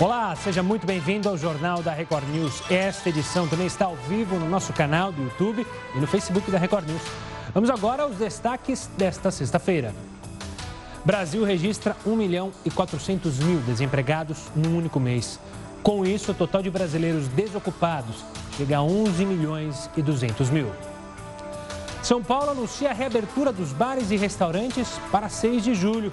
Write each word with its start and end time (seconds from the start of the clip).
Olá, 0.00 0.34
seja 0.34 0.60
muito 0.60 0.84
bem-vindo 0.84 1.28
ao 1.28 1.38
Jornal 1.38 1.80
da 1.80 1.92
Record 1.92 2.28
News. 2.28 2.68
Esta 2.68 3.10
edição 3.10 3.46
também 3.46 3.68
está 3.68 3.84
ao 3.84 3.94
vivo 3.94 4.36
no 4.40 4.48
nosso 4.48 4.72
canal 4.72 5.12
do 5.12 5.22
YouTube 5.22 5.64
e 5.94 5.98
no 6.00 6.06
Facebook 6.08 6.50
da 6.50 6.58
Record 6.58 6.88
News. 6.88 7.02
Vamos 7.54 7.70
agora 7.70 8.02
aos 8.02 8.16
destaques 8.16 8.90
desta 8.98 9.30
sexta-feira. 9.30 9.94
Brasil 11.04 11.44
registra 11.44 11.96
1 12.04 12.16
milhão 12.16 12.50
e 12.64 12.72
400 12.72 13.38
mil 13.38 13.60
desempregados 13.60 14.48
num 14.56 14.76
único 14.76 14.98
mês. 14.98 15.38
Com 15.80 16.04
isso, 16.04 16.32
o 16.32 16.34
total 16.34 16.60
de 16.60 16.70
brasileiros 16.70 17.28
desocupados 17.28 18.24
chega 18.56 18.78
a 18.78 18.82
11 18.82 19.24
milhões 19.24 19.88
e 19.96 20.02
200 20.02 20.50
mil. 20.50 20.72
São 22.02 22.20
Paulo 22.20 22.50
anuncia 22.50 22.90
a 22.90 22.92
reabertura 22.92 23.52
dos 23.52 23.72
bares 23.72 24.10
e 24.10 24.16
restaurantes 24.16 24.88
para 25.12 25.28
6 25.28 25.62
de 25.62 25.72
julho. 25.72 26.12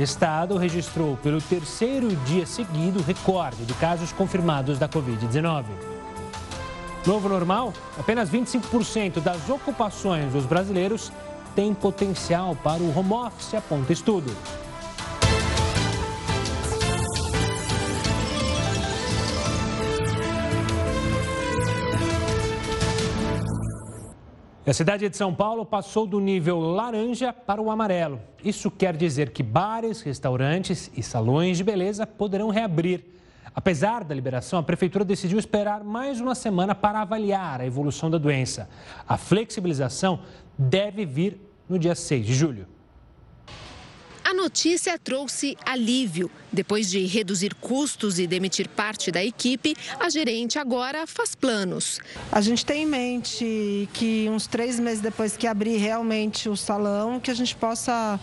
Estado 0.00 0.56
registrou 0.56 1.16
pelo 1.16 1.40
terceiro 1.40 2.08
dia 2.24 2.46
seguido 2.46 3.02
recorde 3.02 3.64
de 3.64 3.74
casos 3.74 4.12
confirmados 4.12 4.78
da 4.78 4.88
Covid-19. 4.88 5.64
Novo 7.04 7.28
normal? 7.28 7.72
Apenas 7.98 8.30
25% 8.30 9.20
das 9.20 9.50
ocupações 9.50 10.32
dos 10.32 10.44
brasileiros 10.44 11.10
têm 11.54 11.74
potencial 11.74 12.54
para 12.62 12.80
o 12.80 12.96
home 12.96 13.12
office, 13.12 13.54
aponta 13.54 13.92
estudo. 13.92 14.30
A 24.68 24.74
cidade 24.74 25.08
de 25.08 25.16
São 25.16 25.34
Paulo 25.34 25.64
passou 25.64 26.06
do 26.06 26.20
nível 26.20 26.60
laranja 26.60 27.32
para 27.32 27.62
o 27.62 27.70
amarelo. 27.70 28.20
Isso 28.44 28.70
quer 28.70 28.94
dizer 28.94 29.30
que 29.30 29.42
bares, 29.42 30.02
restaurantes 30.02 30.90
e 30.94 31.02
salões 31.02 31.56
de 31.56 31.64
beleza 31.64 32.06
poderão 32.06 32.50
reabrir. 32.50 33.02
Apesar 33.54 34.04
da 34.04 34.14
liberação, 34.14 34.58
a 34.58 34.62
prefeitura 34.62 35.06
decidiu 35.06 35.38
esperar 35.38 35.82
mais 35.82 36.20
uma 36.20 36.34
semana 36.34 36.74
para 36.74 37.00
avaliar 37.00 37.62
a 37.62 37.66
evolução 37.66 38.10
da 38.10 38.18
doença. 38.18 38.68
A 39.08 39.16
flexibilização 39.16 40.20
deve 40.58 41.06
vir 41.06 41.40
no 41.66 41.78
dia 41.78 41.94
6 41.94 42.26
de 42.26 42.34
julho. 42.34 42.66
A 44.28 44.34
notícia 44.34 44.98
trouxe 44.98 45.56
alívio. 45.64 46.30
Depois 46.52 46.90
de 46.90 47.06
reduzir 47.06 47.54
custos 47.54 48.18
e 48.18 48.26
demitir 48.26 48.68
parte 48.68 49.10
da 49.10 49.24
equipe, 49.24 49.74
a 49.98 50.10
gerente 50.10 50.58
agora 50.58 51.06
faz 51.06 51.34
planos. 51.34 51.98
A 52.30 52.42
gente 52.42 52.62
tem 52.62 52.82
em 52.82 52.86
mente 52.86 53.88
que 53.94 54.28
uns 54.28 54.46
três 54.46 54.78
meses 54.78 55.00
depois 55.00 55.34
que 55.34 55.46
abrir 55.46 55.78
realmente 55.78 56.46
o 56.46 56.58
salão, 56.58 57.18
que 57.18 57.30
a 57.30 57.34
gente 57.34 57.56
possa 57.56 58.20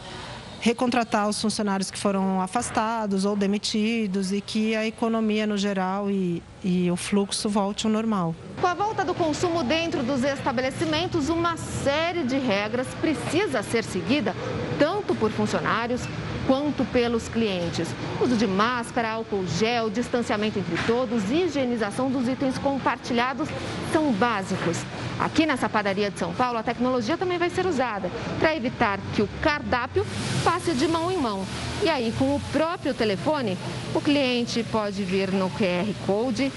recontratar 0.61 1.27
os 1.27 1.41
funcionários 1.41 1.89
que 1.89 1.97
foram 1.97 2.39
afastados 2.39 3.25
ou 3.25 3.35
demitidos 3.35 4.31
e 4.31 4.41
que 4.41 4.75
a 4.75 4.85
economia 4.85 5.47
no 5.47 5.57
geral 5.57 6.11
e, 6.11 6.41
e 6.63 6.89
o 6.91 6.95
fluxo 6.95 7.49
volte 7.49 7.87
ao 7.87 7.91
normal. 7.91 8.35
Com 8.61 8.67
a 8.67 8.75
volta 8.75 9.03
do 9.03 9.15
consumo 9.15 9.63
dentro 9.63 10.03
dos 10.03 10.23
estabelecimentos, 10.23 11.29
uma 11.29 11.57
série 11.57 12.21
de 12.21 12.37
regras 12.37 12.87
precisa 13.01 13.63
ser 13.63 13.83
seguida 13.83 14.35
tanto 14.77 15.15
por 15.15 15.31
funcionários 15.31 16.01
quanto 16.47 16.85
pelos 16.85 17.27
clientes. 17.27 17.87
Uso 18.21 18.35
de 18.35 18.47
máscara, 18.47 19.11
álcool 19.11 19.45
gel, 19.47 19.89
distanciamento 19.89 20.59
entre 20.59 20.77
todos 20.85 21.31
higienização 21.31 22.09
dos 22.09 22.27
itens 22.27 22.57
compartilhados 22.57 23.49
são 23.91 24.11
básicos. 24.11 24.77
Aqui 25.19 25.45
nessa 25.45 25.69
padaria 25.69 26.11
de 26.11 26.19
São 26.19 26.33
Paulo, 26.33 26.59
a 26.59 26.63
tecnologia 26.63 27.17
também 27.17 27.37
vai 27.37 27.49
ser 27.49 27.65
usada 27.65 28.11
para 28.39 28.55
evitar 28.55 28.99
que 29.13 29.21
o 29.21 29.29
cardápio 29.41 30.05
passe 30.43 30.73
de 30.73 30.87
mão 30.87 31.11
em 31.11 31.17
mão. 31.17 31.45
E 31.81 31.89
aí, 31.89 32.13
com 32.17 32.35
o 32.35 32.41
próprio 32.51 32.93
telefone, 32.93 33.57
o 33.93 34.01
cliente 34.01 34.63
pode 34.71 35.03
vir 35.03 35.31
no 35.31 35.49
QR 35.51 35.93
Code, 36.05 36.51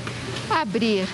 abrir 0.50 1.06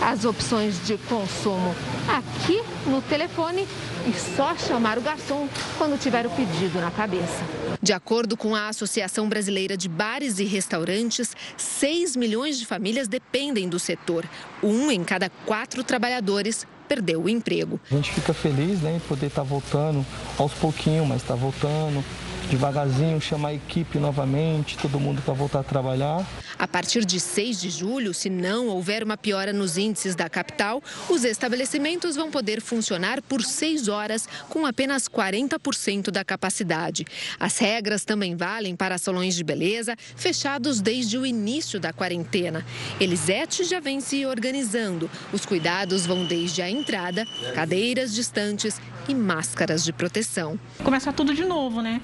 as 0.00 0.24
opções 0.24 0.84
de 0.86 0.98
consumo 0.98 1.74
aqui 2.08 2.62
no 2.86 3.00
telefone 3.02 3.66
e 4.06 4.12
só 4.36 4.56
chamar 4.56 4.98
o 4.98 5.00
garçom 5.00 5.48
quando 5.76 5.98
tiver 5.98 6.26
o 6.26 6.30
pedido 6.30 6.80
na 6.80 6.90
cabeça. 6.90 7.44
De 7.82 7.92
acordo 7.92 8.36
com 8.36 8.54
a 8.54 8.68
Associação 8.68 9.28
Brasileira 9.28 9.76
de 9.76 9.88
Bares 9.88 10.38
e 10.38 10.44
Restaurantes, 10.44 11.34
6 11.56 12.16
milhões 12.16 12.58
de 12.58 12.66
famílias 12.66 13.08
dependem 13.08 13.68
do 13.68 13.78
setor. 13.78 14.24
Um 14.62 14.90
em 14.90 15.02
cada 15.02 15.30
quatro 15.44 15.82
trabalhadores 15.82 16.66
perdeu 16.86 17.22
o 17.22 17.28
emprego. 17.28 17.80
A 17.90 17.94
gente 17.94 18.12
fica 18.12 18.32
feliz 18.32 18.80
né, 18.80 18.96
em 18.96 19.00
poder 19.00 19.26
estar 19.26 19.42
tá 19.42 19.48
voltando 19.48 20.06
aos 20.38 20.52
pouquinhos, 20.52 21.06
mas 21.06 21.22
está 21.22 21.34
voltando 21.34 22.04
devagarzinho, 22.48 23.20
chamar 23.20 23.48
a 23.48 23.54
equipe 23.54 23.98
novamente, 23.98 24.78
todo 24.78 24.98
mundo 24.98 25.20
para 25.22 25.34
voltar 25.34 25.60
a 25.60 25.62
trabalhar. 25.62 26.26
A 26.58 26.66
partir 26.66 27.04
de 27.04 27.20
6 27.20 27.60
de 27.60 27.70
julho, 27.70 28.14
se 28.14 28.30
não 28.30 28.68
houver 28.68 29.02
uma 29.02 29.16
piora 29.16 29.52
nos 29.52 29.76
índices 29.76 30.14
da 30.14 30.28
capital, 30.28 30.82
os 31.08 31.24
estabelecimentos 31.24 32.16
vão 32.16 32.30
poder 32.30 32.60
funcionar 32.60 33.20
por 33.22 33.42
6 33.42 33.88
horas 33.88 34.28
com 34.48 34.64
apenas 34.64 35.08
40% 35.08 36.10
da 36.10 36.24
capacidade. 36.24 37.04
As 37.38 37.58
regras 37.58 38.04
também 38.04 38.36
valem 38.36 38.74
para 38.74 38.98
salões 38.98 39.34
de 39.34 39.44
beleza 39.44 39.96
fechados 40.16 40.80
desde 40.80 41.18
o 41.18 41.26
início 41.26 41.78
da 41.78 41.92
quarentena. 41.92 42.64
Elisete 43.00 43.64
já 43.64 43.80
vem 43.80 44.00
se 44.00 44.24
organizando. 44.24 45.10
Os 45.32 45.44
cuidados 45.44 46.06
vão 46.06 46.24
desde 46.24 46.62
a 46.62 46.70
entrada, 46.70 47.26
cadeiras 47.54 48.14
distantes 48.14 48.80
e 49.08 49.14
máscaras 49.14 49.84
de 49.84 49.92
proteção. 49.92 50.58
Começar 50.82 51.12
tudo 51.12 51.34
de 51.34 51.44
novo, 51.44 51.82
né? 51.82 52.00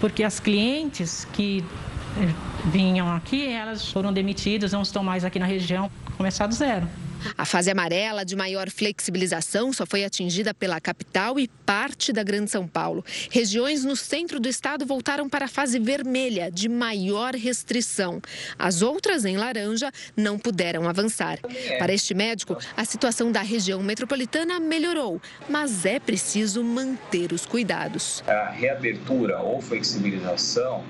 Porque 0.00 0.22
as 0.22 0.40
clientes 0.40 1.26
que 1.32 1.64
eh, 2.16 2.32
vinham 2.66 3.12
aqui, 3.12 3.48
elas 3.48 3.90
foram 3.90 4.12
demitidas, 4.12 4.72
não 4.72 4.82
estão 4.82 5.02
mais 5.02 5.24
aqui 5.24 5.38
na 5.38 5.46
região, 5.46 5.90
começar 6.16 6.46
do 6.46 6.54
zero. 6.54 6.88
A 7.36 7.44
fase 7.44 7.70
amarela 7.70 8.24
de 8.24 8.36
maior 8.36 8.70
flexibilização 8.70 9.72
só 9.72 9.86
foi 9.86 10.04
atingida 10.04 10.52
pela 10.52 10.80
capital 10.80 11.38
e 11.38 11.48
parte 11.48 12.12
da 12.12 12.22
Grande 12.22 12.50
São 12.50 12.66
Paulo. 12.66 13.04
Regiões 13.30 13.84
no 13.84 13.96
centro 13.96 14.40
do 14.40 14.48
estado 14.48 14.86
voltaram 14.86 15.28
para 15.28 15.44
a 15.46 15.48
fase 15.48 15.78
vermelha 15.78 16.50
de 16.50 16.68
maior 16.68 17.34
restrição. 17.34 18.20
As 18.58 18.82
outras, 18.82 19.24
em 19.24 19.36
laranja, 19.36 19.90
não 20.16 20.38
puderam 20.38 20.88
avançar. 20.88 21.38
Para 21.78 21.92
este 21.92 22.14
médico, 22.14 22.56
a 22.76 22.84
situação 22.84 23.30
da 23.30 23.42
região 23.42 23.82
metropolitana 23.82 24.60
melhorou, 24.60 25.20
mas 25.48 25.84
é 25.84 25.98
preciso 25.98 26.62
manter 26.62 27.32
os 27.32 27.46
cuidados. 27.46 28.22
A 28.26 28.50
reabertura 28.50 29.40
ou 29.40 29.60
flexibilização 29.60 30.84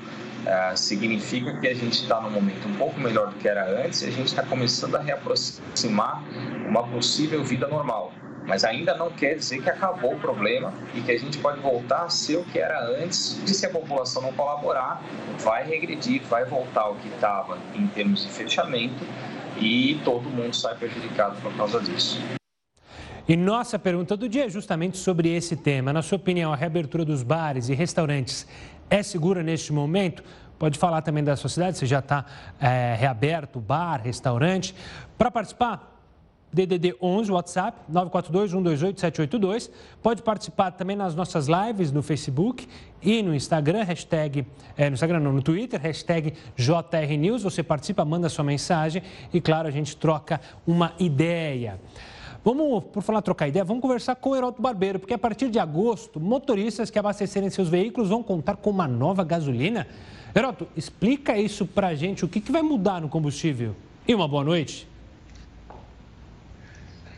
é, 0.48 0.74
significa 0.74 1.52
que 1.60 1.68
a 1.68 1.74
gente 1.74 2.02
está 2.02 2.18
num 2.22 2.30
momento 2.30 2.66
um 2.66 2.74
pouco 2.76 2.98
melhor 2.98 3.28
do 3.28 3.36
que 3.36 3.46
era 3.46 3.84
antes 3.84 4.00
e 4.00 4.06
a 4.06 4.10
gente 4.10 4.28
está 4.28 4.42
começando 4.42 4.94
a 4.94 5.02
reaproximar 5.02 6.22
uma 6.66 6.82
possível 6.88 7.44
vida 7.44 7.68
normal. 7.68 8.12
Mas 8.46 8.64
ainda 8.64 8.96
não 8.96 9.10
quer 9.10 9.34
dizer 9.34 9.62
que 9.62 9.68
acabou 9.68 10.14
o 10.14 10.18
problema 10.18 10.72
e 10.94 11.02
que 11.02 11.12
a 11.12 11.18
gente 11.18 11.36
pode 11.36 11.60
voltar 11.60 12.04
a 12.04 12.08
ser 12.08 12.36
o 12.36 12.44
que 12.44 12.58
era 12.58 12.82
antes 12.82 13.38
e 13.46 13.52
se 13.52 13.66
a 13.66 13.68
população 13.68 14.22
não 14.22 14.32
colaborar, 14.32 15.02
vai 15.40 15.66
regredir, 15.66 16.22
vai 16.22 16.46
voltar 16.46 16.80
ao 16.80 16.94
que 16.94 17.08
estava 17.08 17.58
em 17.74 17.86
termos 17.88 18.24
de 18.24 18.30
fechamento 18.30 19.04
e 19.60 20.00
todo 20.02 20.30
mundo 20.30 20.56
sai 20.56 20.74
prejudicado 20.76 21.36
por 21.42 21.54
causa 21.58 21.78
disso. 21.78 22.18
E 23.28 23.36
nossa 23.36 23.78
pergunta 23.78 24.16
do 24.16 24.26
dia 24.26 24.46
é 24.46 24.48
justamente 24.48 24.96
sobre 24.96 25.28
esse 25.28 25.54
tema. 25.54 25.92
Na 25.92 26.00
sua 26.00 26.16
opinião, 26.16 26.50
a 26.50 26.56
reabertura 26.56 27.04
dos 27.04 27.22
bares 27.22 27.68
e 27.68 27.74
restaurantes 27.74 28.46
é 28.90 29.02
segura 29.02 29.42
neste 29.42 29.72
momento? 29.72 30.22
Pode 30.58 30.78
falar 30.78 31.02
também 31.02 31.22
da 31.22 31.36
sua 31.36 31.48
cidade, 31.48 31.78
se 31.78 31.86
já 31.86 32.00
está 32.00 32.24
é, 32.60 32.96
reaberto, 32.98 33.60
bar, 33.60 34.00
restaurante. 34.02 34.74
Para 35.16 35.30
participar, 35.30 35.98
DDD 36.52 36.96
11, 37.00 37.30
WhatsApp, 37.30 37.78
942-128-782. 37.92 39.70
Pode 40.02 40.22
participar 40.22 40.72
também 40.72 40.96
nas 40.96 41.14
nossas 41.14 41.46
lives 41.46 41.92
no 41.92 42.02
Facebook 42.02 42.66
e 43.02 43.22
no 43.22 43.34
Instagram, 43.34 43.84
hashtag, 43.84 44.46
é, 44.76 44.88
no 44.88 44.94
Instagram 44.94 45.20
não, 45.20 45.32
no 45.32 45.42
Twitter, 45.42 45.80
hashtag 45.80 46.34
JRNews. 46.56 47.42
Você 47.42 47.62
participa, 47.62 48.04
manda 48.04 48.28
sua 48.28 48.44
mensagem 48.44 49.02
e, 49.32 49.40
claro, 49.40 49.68
a 49.68 49.70
gente 49.70 49.96
troca 49.96 50.40
uma 50.66 50.92
ideia. 50.98 51.78
Vamos, 52.48 52.84
por 52.84 53.02
falar 53.02 53.20
trocar 53.20 53.46
ideia, 53.46 53.62
vamos 53.62 53.82
conversar 53.82 54.14
com 54.14 54.30
o 54.30 54.34
Heroto 54.34 54.62
Barbeiro, 54.62 54.98
porque 54.98 55.12
a 55.12 55.18
partir 55.18 55.50
de 55.50 55.58
agosto, 55.58 56.18
motoristas 56.18 56.88
que 56.88 56.98
abastecerem 56.98 57.50
seus 57.50 57.68
veículos 57.68 58.08
vão 58.08 58.22
contar 58.22 58.56
com 58.56 58.70
uma 58.70 58.88
nova 58.88 59.22
gasolina. 59.22 59.86
Heroto, 60.34 60.66
explica 60.74 61.36
isso 61.36 61.66
pra 61.66 61.94
gente, 61.94 62.24
o 62.24 62.28
que, 62.28 62.40
que 62.40 62.50
vai 62.50 62.62
mudar 62.62 63.02
no 63.02 63.08
combustível? 63.10 63.76
E 64.06 64.14
uma 64.14 64.26
boa 64.26 64.42
noite. 64.42 64.88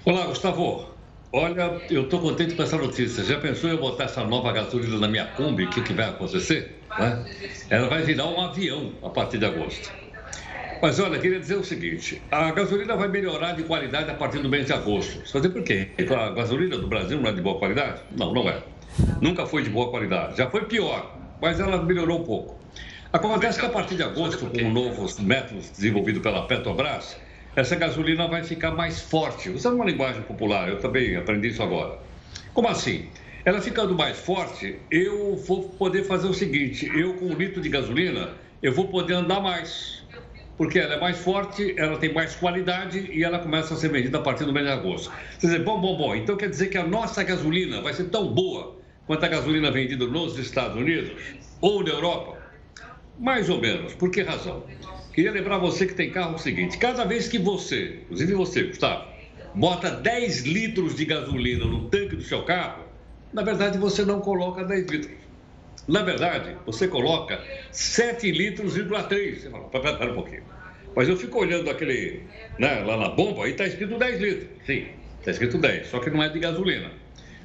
Olá, 0.05 0.27
Gustavo. 0.27 0.87
Olha, 1.33 1.81
eu 1.89 2.03
estou 2.03 2.19
contente 2.19 2.57
com 2.57 2.65
essa 2.65 2.77
notícia. 2.77 3.23
Já 3.23 3.39
pensou 3.39 3.71
eu 3.71 3.79
botar 3.79 4.07
essa 4.07 4.25
nova 4.25 4.51
gasolina 4.51 4.99
na 4.99 5.07
minha 5.07 5.27
Kombi? 5.27 5.63
O 5.63 5.71
que, 5.71 5.81
que 5.81 5.93
vai 5.93 6.09
acontecer? 6.09 6.81
Né? 6.99 7.25
Ela 7.71 7.89
vai 7.89 8.03
virar 8.03 8.27
um 8.27 8.41
avião 8.41 8.95
a 9.01 9.09
partir 9.09 9.39
de 9.39 9.47
agosto. 9.47 9.93
Mas 10.83 10.99
olha, 10.99 11.19
queria 11.19 11.39
dizer 11.39 11.57
o 11.57 11.65
seguinte: 11.65 12.23
a 12.31 12.51
gasolina 12.53 12.97
vai 12.97 13.09
melhorar 13.09 13.53
de 13.53 13.63
qualidade 13.65 14.11
a 14.11 14.15
partir 14.15 14.39
do 14.39 14.49
mês 14.49 14.67
de 14.67 14.73
agosto. 14.73 15.21
Você 15.27 15.49
por 15.49 15.63
quê? 15.63 15.89
A 15.99 16.31
gasolina 16.31 16.79
do 16.79 16.87
Brasil 16.87 17.21
não 17.21 17.29
é 17.29 17.33
de 17.33 17.43
boa 17.43 17.59
qualidade? 17.59 18.01
Não, 18.17 18.33
não 18.33 18.49
é. 18.49 18.63
Nunca 19.21 19.47
foi 19.47 19.63
de 19.63 19.71
boa 19.71 19.91
qualidade. 19.91 20.39
Já 20.39 20.49
foi 20.49 20.65
pior, 20.65 21.17
mas 21.41 21.61
ela 21.61 21.83
melhorou 21.83 22.21
um 22.21 22.25
pouco. 22.25 22.59
Acontece 23.13 23.59
que 23.59 23.67
a 23.67 23.71
partir 23.71 23.97
de 23.97 24.03
agosto, 24.03 24.47
com 24.47 24.71
novos 24.71 25.19
métodos 25.19 25.69
desenvolvidos 25.71 26.23
pela 26.23 26.47
Petrobras, 26.47 27.17
essa 27.55 27.77
gasolina 27.77 28.27
vai 28.29 28.45
ficar 28.45 28.71
mais 28.71 29.01
forte. 29.01 29.51
Usando 29.51 29.75
uma 29.75 29.85
linguagem 29.85 30.23
popular, 30.23 30.69
eu 30.69 30.79
também 30.79 31.17
aprendi 31.17 31.49
isso 31.49 31.63
agora. 31.63 31.99
Como 32.55 32.69
assim? 32.69 33.09
Ela 33.45 33.61
ficando 33.61 33.95
mais 33.95 34.19
forte, 34.19 34.77
eu 34.91 35.37
vou 35.37 35.71
poder 35.71 36.05
fazer 36.05 36.29
o 36.29 36.35
seguinte: 36.35 36.91
eu 36.95 37.15
com 37.15 37.27
um 37.27 37.35
litro 37.35 37.61
de 37.61 37.69
gasolina, 37.69 38.31
eu 38.63 38.73
vou 38.73 38.89
poder 38.89 39.15
andar 39.15 39.41
mais. 39.41 40.00
Porque 40.61 40.79
ela 40.79 40.93
é 40.93 41.01
mais 41.01 41.17
forte, 41.17 41.75
ela 41.79 41.97
tem 41.97 42.13
mais 42.13 42.37
qualidade 42.37 43.09
e 43.11 43.25
ela 43.25 43.39
começa 43.39 43.73
a 43.73 43.79
ser 43.79 43.89
vendida 43.89 44.19
a 44.19 44.21
partir 44.21 44.45
do 44.45 44.53
mês 44.53 44.67
de 44.67 44.73
agosto. 44.73 45.11
Quer 45.41 45.47
dizer, 45.47 45.65
bom, 45.65 45.81
bom, 45.81 45.97
bom. 45.97 46.15
Então 46.15 46.37
quer 46.37 46.51
dizer 46.51 46.67
que 46.67 46.77
a 46.77 46.87
nossa 46.87 47.25
gasolina 47.25 47.81
vai 47.81 47.95
ser 47.95 48.11
tão 48.11 48.29
boa 48.35 48.77
quanto 49.07 49.25
a 49.25 49.29
gasolina 49.29 49.71
vendida 49.71 50.07
nos 50.07 50.37
Estados 50.37 50.77
Unidos 50.77 51.13
ou 51.63 51.83
na 51.83 51.89
Europa? 51.89 52.37
Mais 53.19 53.49
ou 53.49 53.59
menos. 53.59 53.95
Por 53.95 54.11
que 54.11 54.21
razão? 54.21 54.67
Queria 55.15 55.33
lembrar 55.33 55.57
você 55.57 55.87
que 55.87 55.95
tem 55.95 56.11
carro 56.11 56.35
o 56.35 56.39
seguinte: 56.39 56.77
cada 56.77 57.07
vez 57.07 57.27
que 57.27 57.39
você, 57.39 58.03
inclusive 58.05 58.35
você, 58.35 58.65
Gustavo, 58.65 59.09
bota 59.55 59.91
10 59.91 60.45
litros 60.45 60.95
de 60.95 61.07
gasolina 61.07 61.65
no 61.65 61.89
tanque 61.89 62.17
do 62.17 62.23
seu 62.23 62.43
carro, 62.43 62.85
na 63.33 63.43
verdade 63.43 63.79
você 63.79 64.05
não 64.05 64.21
coloca 64.21 64.63
10 64.63 64.91
litros. 64.91 65.30
Na 65.89 66.03
verdade, 66.03 66.57
você 66.67 66.87
coloca 66.87 67.43
7 67.73 68.31
litros, 68.31 68.75
3. 69.09 69.43
Você 69.43 69.51
fala, 69.51 69.65
pera, 69.69 70.11
um 70.11 70.15
pouquinho. 70.15 70.43
Mas 70.95 71.09
eu 71.09 71.17
fico 71.17 71.39
olhando 71.39 71.71
aquele, 71.71 72.23
né, 72.59 72.81
lá 72.81 72.97
na 72.97 73.09
bomba 73.09 73.47
e 73.49 73.53
está 73.53 73.67
escrito 73.67 73.99
10 73.99 74.21
litros. 74.21 74.49
Sim, 74.67 74.87
está 75.19 75.31
escrito 75.31 75.59
10, 75.59 75.87
só 75.87 76.01
que 76.01 76.11
não 76.11 76.23
é 76.23 76.29
de 76.29 76.39
gasolina. 76.39 76.91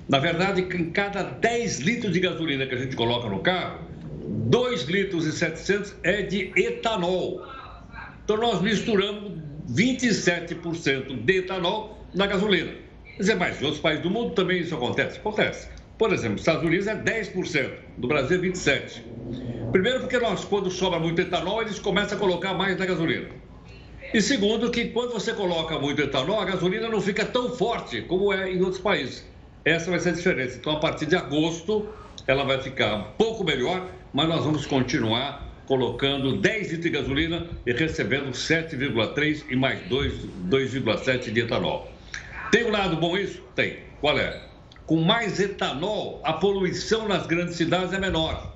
Na 0.08 0.20
verdade, 0.20 0.62
em 0.62 0.92
cada 0.92 1.24
10 1.24 1.80
litros 1.80 2.14
de 2.14 2.20
gasolina 2.20 2.66
que 2.66 2.76
a 2.76 2.78
gente 2.78 2.96
coloca 2.96 3.28
no 3.28 3.40
carro, 3.40 3.80
2 4.50 4.84
litros 4.84 5.26
e 5.26 5.32
700 5.32 5.96
é 6.04 6.22
de 6.22 6.52
etanol. 6.56 7.46
Então 8.24 8.38
nós 8.38 8.62
misturamos 8.62 9.34
27% 9.72 11.24
de 11.24 11.38
etanol 11.38 12.06
na 12.14 12.28
gasolina. 12.28 12.72
Quer 13.16 13.20
dizer, 13.20 13.36
mas 13.36 13.62
em 13.62 13.66
outros 13.66 13.82
países 13.82 14.04
do 14.04 14.10
mundo 14.10 14.34
também 14.34 14.62
isso 14.62 14.76
acontece? 14.76 15.20
Acontece. 15.20 15.70
Por 15.98 16.12
exemplo, 16.12 16.38
Estados 16.38 16.64
Unidos 16.64 16.88
é 16.88 16.96
10%, 16.96 17.72
no 17.98 18.08
Brasil 18.08 18.38
é 18.38 18.42
27%. 18.42 19.02
Primeiro 19.72 20.02
porque 20.02 20.18
nós, 20.20 20.44
quando 20.44 20.70
sobra 20.70 21.00
muito 21.00 21.22
etanol, 21.22 21.62
eles 21.62 21.80
começam 21.80 22.18
a 22.18 22.20
colocar 22.20 22.54
mais 22.54 22.78
na 22.78 22.86
gasolina. 22.86 23.30
E 24.14 24.22
segundo 24.22 24.70
que 24.72 24.90
quando 24.90 25.14
você 25.14 25.34
coloca 25.34 25.78
muito 25.80 26.02
etanol, 26.02 26.40
a 26.40 26.46
gasolina 26.46 26.88
não 26.90 27.02
fica 27.02 27.26
tão 27.26 27.50
forte 27.50 28.02
como 28.02 28.32
é 28.32 28.52
em 28.52 28.62
outros 28.62 28.82
países. 28.82 29.26
Essa 29.64 29.90
vai 29.90 30.00
ser 30.00 30.10
a 30.10 30.14
diferença. 30.14 30.58
Então, 30.58 30.74
a 30.74 30.80
partir 30.80 31.06
de 31.06 31.16
agosto, 31.16 31.88
ela 32.28 32.44
vai 32.44 32.62
ficar 32.62 32.96
um 32.96 33.04
pouco 33.18 33.44
melhor, 33.44 33.90
mas 34.14 34.28
nós 34.28 34.44
vamos 34.44 34.66
continuar 34.66 35.46
colocando 35.66 36.38
10 36.38 36.62
litros 36.72 36.84
de 36.84 36.90
gasolina 36.90 37.48
e 37.66 37.74
recebendo 37.74 38.32
7,3 38.32 39.44
e 39.50 39.56
mais 39.56 39.80
2,7 39.90 41.32
de 41.32 41.40
etanol. 41.42 41.92
Tem 42.52 42.66
um 42.66 42.72
lado 42.72 42.98
bom 42.98 43.18
isso? 43.18 43.42
Tem. 43.56 43.80
Qual 44.00 44.18
é? 44.18 44.40
Com 44.86 45.02
mais 45.02 45.40
etanol, 45.40 46.22
a 46.24 46.34
poluição 46.34 47.08
nas 47.08 47.26
grandes 47.26 47.56
cidades 47.56 47.92
é 47.94 48.00
menor. 48.00 48.56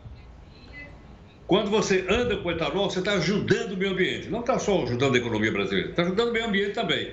Quando 1.48 1.72
você 1.72 2.06
anda 2.08 2.38
com 2.38 2.52
etanol, 2.52 2.92
você 2.92 3.00
está 3.00 3.14
ajudando 3.14 3.72
o 3.72 3.78
meio 3.78 3.92
ambiente. 3.92 4.30
Não 4.30 4.42
está 4.42 4.60
só 4.60 4.84
ajudando 4.84 5.16
a 5.16 5.18
economia 5.18 5.52
brasileira, 5.52 5.90
está 5.90 6.04
ajudando 6.04 6.30
o 6.30 6.34
meio 6.34 6.46
ambiente 6.46 6.74
também. 6.74 7.12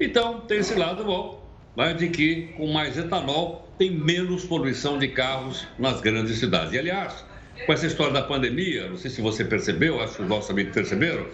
Então, 0.00 0.40
tem 0.40 0.58
esse 0.58 0.74
lado 0.74 1.04
bom, 1.04 1.46
né, 1.76 1.92
de 1.92 2.08
que 2.08 2.48
com 2.56 2.72
mais 2.72 2.96
etanol 2.96 3.68
tem 3.78 3.90
menos 3.90 4.44
poluição 4.44 4.98
de 4.98 5.08
carros 5.08 5.66
nas 5.78 6.00
grandes 6.00 6.38
cidades. 6.38 6.72
E, 6.72 6.78
aliás, 6.78 7.24
com 7.66 7.72
essa 7.74 7.86
história 7.86 8.14
da 8.14 8.22
pandemia, 8.22 8.88
não 8.88 8.96
sei 8.96 9.10
se 9.10 9.20
você 9.20 9.44
percebeu, 9.44 10.00
acho 10.00 10.16
que 10.16 10.22
os 10.22 10.28
nossos 10.28 10.50
amigos 10.50 10.72
perceberam, 10.72 11.26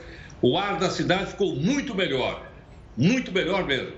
o 0.42 0.58
ar 0.58 0.78
da 0.78 0.90
cidade 0.90 1.30
ficou 1.30 1.54
muito 1.54 1.94
melhor. 1.94 2.44
Muito 2.96 3.30
melhor 3.30 3.64
mesmo. 3.64 3.92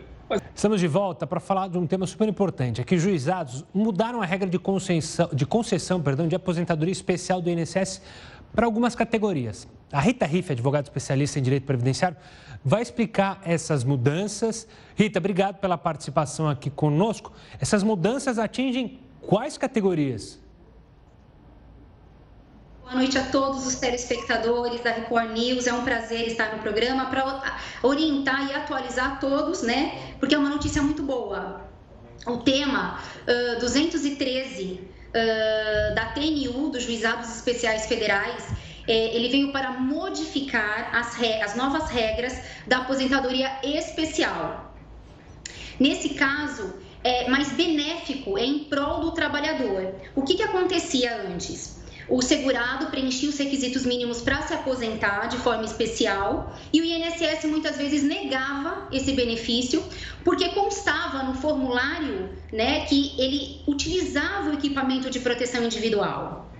Estamos 0.54 0.80
de 0.80 0.86
volta 0.86 1.26
para 1.26 1.40
falar 1.40 1.68
de 1.68 1.78
um 1.78 1.86
tema 1.86 2.06
super 2.06 2.28
importante. 2.28 2.80
É 2.80 2.84
que 2.84 2.98
juizados 2.98 3.64
mudaram 3.72 4.22
a 4.22 4.24
regra 4.24 4.48
de 4.48 4.58
concessão, 4.58 5.28
de, 5.32 5.44
concessão, 5.46 6.00
perdão, 6.00 6.28
de 6.28 6.34
aposentadoria 6.34 6.92
especial 6.92 7.40
do 7.40 7.50
INSS 7.50 8.02
para 8.54 8.66
algumas 8.66 8.94
categorias. 8.94 9.66
A 9.90 10.00
Rita 10.00 10.26
Riff, 10.26 10.52
advogada 10.52 10.86
especialista 10.86 11.38
em 11.38 11.42
direito 11.42 11.64
previdenciário, 11.64 12.16
vai 12.64 12.82
explicar 12.82 13.40
essas 13.44 13.84
mudanças. 13.84 14.66
Rita, 14.96 15.18
obrigado 15.18 15.56
pela 15.56 15.76
participação 15.76 16.48
aqui 16.48 16.70
conosco. 16.70 17.32
Essas 17.60 17.82
mudanças 17.82 18.38
atingem 18.38 19.00
quais 19.20 19.56
categorias? 19.58 20.41
Boa 22.92 23.00
noite 23.00 23.16
a 23.16 23.24
todos 23.24 23.66
os 23.66 23.76
telespectadores 23.76 24.82
da 24.82 24.90
Record 24.90 25.30
News. 25.30 25.66
É 25.66 25.72
um 25.72 25.82
prazer 25.82 26.26
estar 26.26 26.54
no 26.54 26.58
programa 26.58 27.06
para 27.06 27.42
orientar 27.82 28.50
e 28.50 28.52
atualizar 28.52 29.18
todos, 29.18 29.62
né? 29.62 30.14
Porque 30.20 30.34
é 30.34 30.38
uma 30.38 30.50
notícia 30.50 30.82
muito 30.82 31.02
boa. 31.02 31.66
O 32.26 32.36
tema 32.36 33.00
uh, 33.22 33.60
213 33.60 34.78
uh, 35.08 35.94
da 35.94 36.12
TNU, 36.12 36.68
dos 36.68 36.82
Juizados 36.82 37.34
Especiais 37.34 37.86
Federais, 37.86 38.46
é, 38.86 39.16
ele 39.16 39.30
veio 39.30 39.52
para 39.52 39.70
modificar 39.70 40.94
as, 40.94 41.16
as 41.42 41.56
novas 41.56 41.88
regras 41.88 42.38
da 42.66 42.80
aposentadoria 42.80 43.50
especial. 43.62 44.76
Nesse 45.80 46.10
caso, 46.10 46.74
é 47.02 47.26
mais 47.30 47.52
benéfico, 47.52 48.36
é 48.36 48.44
em 48.44 48.64
prol 48.64 49.00
do 49.00 49.12
trabalhador. 49.12 49.94
O 50.14 50.20
que, 50.20 50.34
que 50.34 50.42
acontecia 50.42 51.22
antes? 51.22 51.80
O 52.08 52.20
segurado 52.20 52.86
preenchia 52.86 53.28
os 53.28 53.38
requisitos 53.38 53.86
mínimos 53.86 54.20
para 54.20 54.42
se 54.42 54.52
aposentar 54.52 55.26
de 55.28 55.36
forma 55.38 55.64
especial 55.64 56.56
e 56.72 56.80
o 56.80 56.84
INSS 56.84 57.44
muitas 57.44 57.76
vezes 57.76 58.02
negava 58.02 58.88
esse 58.92 59.12
benefício 59.12 59.82
porque 60.24 60.48
constava 60.50 61.22
no 61.22 61.34
formulário 61.34 62.30
né, 62.52 62.84
que 62.86 63.14
ele 63.18 63.62
utilizava 63.66 64.50
o 64.50 64.54
equipamento 64.54 65.08
de 65.10 65.20
proteção 65.20 65.62
individual. 65.64 66.52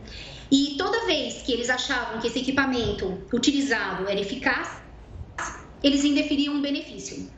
E 0.50 0.74
toda 0.76 1.06
vez 1.06 1.42
que 1.42 1.52
eles 1.52 1.70
achavam 1.70 2.20
que 2.20 2.26
esse 2.26 2.40
equipamento 2.40 3.22
utilizado 3.32 4.08
era 4.08 4.20
eficaz, 4.20 4.82
eles 5.82 6.04
indeferiam 6.04 6.54
um 6.54 6.60
benefício. 6.60 7.28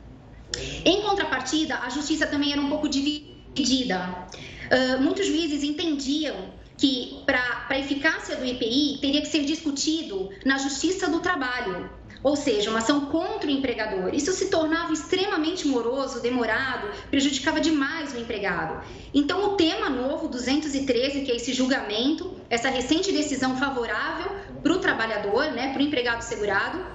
Em 0.83 1.01
contrapartida, 1.01 1.77
a 1.79 1.89
justiça 1.89 2.27
também 2.27 2.51
era 2.51 2.61
um 2.61 2.69
pouco 2.69 2.87
dividida. 2.87 4.27
Uh, 4.65 5.01
muitos 5.01 5.25
juízes 5.25 5.63
entendiam 5.63 6.35
que 6.77 7.21
para 7.25 7.67
a 7.69 7.79
eficácia 7.79 8.35
do 8.35 8.45
IPI 8.45 8.99
teria 8.99 9.21
que 9.21 9.27
ser 9.27 9.43
discutido 9.45 10.29
na 10.45 10.57
Justiça 10.57 11.09
do 11.09 11.19
Trabalho, 11.19 11.89
ou 12.21 12.35
seja, 12.35 12.71
uma 12.71 12.79
ação 12.79 13.05
contra 13.05 13.47
o 13.47 13.51
empregador. 13.51 14.13
Isso 14.13 14.31
se 14.31 14.49
tornava 14.49 14.91
extremamente 14.91 15.67
moroso, 15.67 16.21
demorado, 16.21 16.89
prejudicava 17.11 17.61
demais 17.61 18.15
o 18.15 18.19
empregado. 18.19 18.83
Então, 19.13 19.45
o 19.45 19.55
tema 19.55 19.89
novo 19.89 20.27
213, 20.27 21.21
que 21.21 21.31
é 21.31 21.35
esse 21.35 21.53
julgamento, 21.53 22.35
essa 22.49 22.69
recente 22.69 23.11
decisão 23.11 23.57
favorável 23.57 24.31
para 24.63 24.73
o 24.73 24.79
trabalhador, 24.79 25.51
né, 25.51 25.71
para 25.71 25.81
o 25.81 25.85
empregado 25.85 26.21
segurado, 26.21 26.94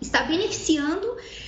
está 0.00 0.22
beneficiando 0.22 1.06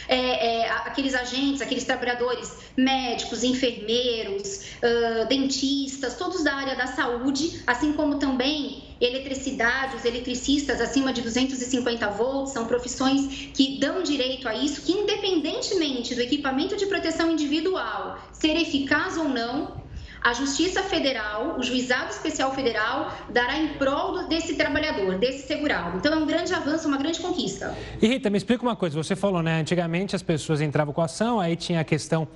é, 0.08 0.16
é, 0.16 0.70
aqueles 0.70 1.14
agentes, 1.14 1.62
aqueles 1.62 1.84
trabalhadores 1.84 2.52
médicos, 2.76 3.42
enfermeiros, 3.42 4.66
uh, 4.82 5.26
dentistas, 5.28 6.16
todos 6.16 6.42
da 6.44 6.54
área 6.54 6.74
da 6.74 6.86
saúde, 6.86 7.62
assim 7.66 7.92
como 7.92 8.18
também 8.18 8.82
eletricidade, 9.00 9.96
os 9.96 10.04
eletricistas 10.04 10.80
acima 10.80 11.12
de 11.12 11.22
250 11.22 12.08
volts, 12.10 12.52
são 12.52 12.66
profissões 12.66 13.50
que 13.54 13.78
dão 13.78 14.02
direito 14.02 14.48
a 14.48 14.54
isso, 14.54 14.82
que 14.82 14.92
independentemente 14.92 16.14
do 16.14 16.20
equipamento 16.20 16.76
de 16.76 16.86
proteção 16.86 17.30
individual 17.30 18.18
ser 18.32 18.56
eficaz 18.56 19.16
ou 19.16 19.28
não, 19.28 19.81
a 20.22 20.32
Justiça 20.32 20.82
Federal, 20.82 21.58
o 21.58 21.62
Juizado 21.62 22.10
Especial 22.10 22.54
Federal, 22.54 23.12
dará 23.28 23.58
em 23.58 23.74
prol 23.74 24.28
desse 24.28 24.54
trabalhador, 24.54 25.18
desse 25.18 25.46
segurado. 25.46 25.96
Então, 25.96 26.12
é 26.12 26.16
um 26.16 26.26
grande 26.26 26.54
avanço, 26.54 26.86
uma 26.86 26.96
grande 26.96 27.20
conquista. 27.20 27.76
E 28.00 28.06
Rita, 28.06 28.30
me 28.30 28.38
explica 28.38 28.62
uma 28.62 28.76
coisa. 28.76 29.02
Você 29.02 29.16
falou, 29.16 29.42
né? 29.42 29.60
Antigamente 29.60 30.14
as 30.14 30.22
pessoas 30.22 30.60
entravam 30.60 30.94
com 30.94 31.00
a 31.00 31.06
ação, 31.06 31.40
aí 31.40 31.56
tinha 31.56 31.80
a 31.80 31.84
questão 31.84 32.28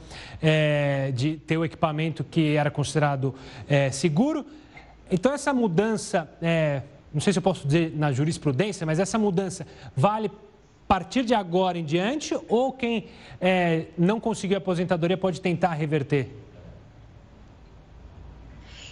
é, 0.42 1.12
de 1.14 1.36
ter 1.36 1.56
o 1.56 1.64
equipamento 1.64 2.24
que 2.24 2.56
era 2.56 2.70
considerado 2.70 3.34
é, 3.68 3.90
seguro. 3.92 4.44
Então, 5.08 5.32
essa 5.32 5.52
mudança, 5.52 6.28
é, 6.42 6.82
não 7.14 7.20
sei 7.20 7.32
se 7.32 7.38
eu 7.38 7.42
posso 7.42 7.66
dizer 7.66 7.92
na 7.96 8.10
jurisprudência, 8.10 8.84
mas 8.84 8.98
essa 8.98 9.16
mudança 9.16 9.64
vale 9.94 10.28
partir 10.88 11.24
de 11.24 11.34
agora 11.34 11.78
em 11.78 11.84
diante 11.84 12.36
ou 12.48 12.72
quem 12.72 13.06
é, 13.40 13.86
não 13.96 14.20
conseguiu 14.20 14.58
aposentadoria 14.58 15.16
pode 15.16 15.40
tentar 15.40 15.72
reverter? 15.74 16.45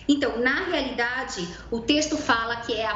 Então, 0.07 0.39
na 0.39 0.65
realidade, 0.65 1.49
o 1.71 1.81
texto 1.81 2.17
fala 2.17 2.57
que 2.57 2.75
é 2.75 2.87
a, 2.87 2.93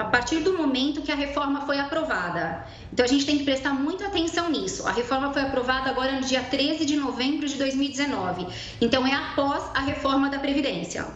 a, 0.00 0.04
partir 0.06 0.40
do 0.40 0.56
momento 0.56 1.02
que 1.02 1.12
a 1.12 1.14
reforma 1.14 1.64
foi 1.64 1.78
aprovada. 1.78 2.66
Então, 2.92 3.04
a 3.04 3.08
gente 3.08 3.24
tem 3.24 3.38
que 3.38 3.44
prestar 3.44 3.72
muita 3.72 4.06
atenção 4.06 4.50
nisso. 4.50 4.86
A 4.86 4.90
reforma 4.90 5.32
foi 5.32 5.42
aprovada 5.42 5.88
agora 5.88 6.12
no 6.12 6.22
dia 6.22 6.42
13 6.42 6.84
de 6.84 6.96
novembro 6.96 7.46
de 7.46 7.54
2019. 7.56 8.46
Então, 8.80 9.06
é 9.06 9.14
após 9.14 9.70
a 9.74 9.80
reforma 9.80 10.28
da 10.28 10.38
Previdência. 10.38 11.06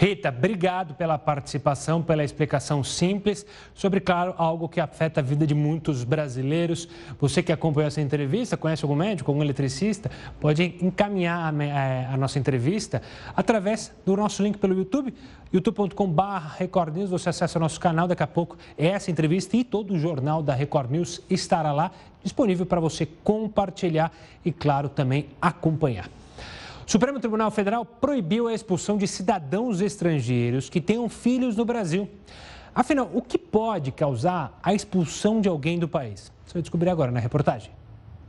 Rita, 0.00 0.30
obrigado 0.30 0.94
pela 0.94 1.18
participação, 1.18 2.00
pela 2.00 2.24
explicação 2.24 2.82
simples 2.82 3.44
sobre, 3.74 4.00
claro, 4.00 4.34
algo 4.38 4.66
que 4.66 4.80
afeta 4.80 5.20
a 5.20 5.22
vida 5.22 5.46
de 5.46 5.54
muitos 5.54 6.04
brasileiros. 6.04 6.88
Você 7.20 7.42
que 7.42 7.52
acompanhou 7.52 7.86
essa 7.86 8.00
entrevista, 8.00 8.56
conhece 8.56 8.82
algum 8.82 8.94
médico, 8.96 9.30
algum 9.30 9.42
eletricista, 9.42 10.10
pode 10.40 10.74
encaminhar 10.80 11.54
a, 11.54 11.64
é, 11.64 12.08
a 12.10 12.16
nossa 12.16 12.38
entrevista 12.38 13.02
através 13.36 13.92
do 14.06 14.16
nosso 14.16 14.42
link 14.42 14.56
pelo 14.56 14.72
YouTube, 14.72 15.12
youtube.com.br. 15.52 17.06
Você 17.10 17.28
acessa 17.28 17.58
o 17.58 17.60
nosso 17.60 17.78
canal, 17.78 18.08
daqui 18.08 18.22
a 18.22 18.26
pouco 18.26 18.56
essa 18.78 19.10
entrevista 19.10 19.54
e 19.54 19.62
todo 19.62 19.92
o 19.92 19.98
jornal 19.98 20.42
da 20.42 20.54
Record 20.54 20.90
News 20.90 21.20
estará 21.28 21.72
lá 21.72 21.90
disponível 22.24 22.64
para 22.64 22.80
você 22.80 23.04
compartilhar 23.04 24.10
e, 24.42 24.50
claro, 24.50 24.88
também 24.88 25.26
acompanhar. 25.42 26.08
O 26.90 26.92
Supremo 26.92 27.20
Tribunal 27.20 27.52
Federal 27.52 27.84
proibiu 27.84 28.48
a 28.48 28.52
expulsão 28.52 28.98
de 28.98 29.06
cidadãos 29.06 29.80
estrangeiros 29.80 30.68
que 30.68 30.80
tenham 30.80 31.08
filhos 31.08 31.54
no 31.54 31.64
Brasil. 31.64 32.10
Afinal, 32.74 33.08
o 33.14 33.22
que 33.22 33.38
pode 33.38 33.92
causar 33.92 34.58
a 34.60 34.74
expulsão 34.74 35.40
de 35.40 35.48
alguém 35.48 35.78
do 35.78 35.86
país? 35.86 36.32
Você 36.44 36.54
vai 36.54 36.62
descobrir 36.62 36.90
agora 36.90 37.12
na 37.12 37.20
reportagem. 37.20 37.70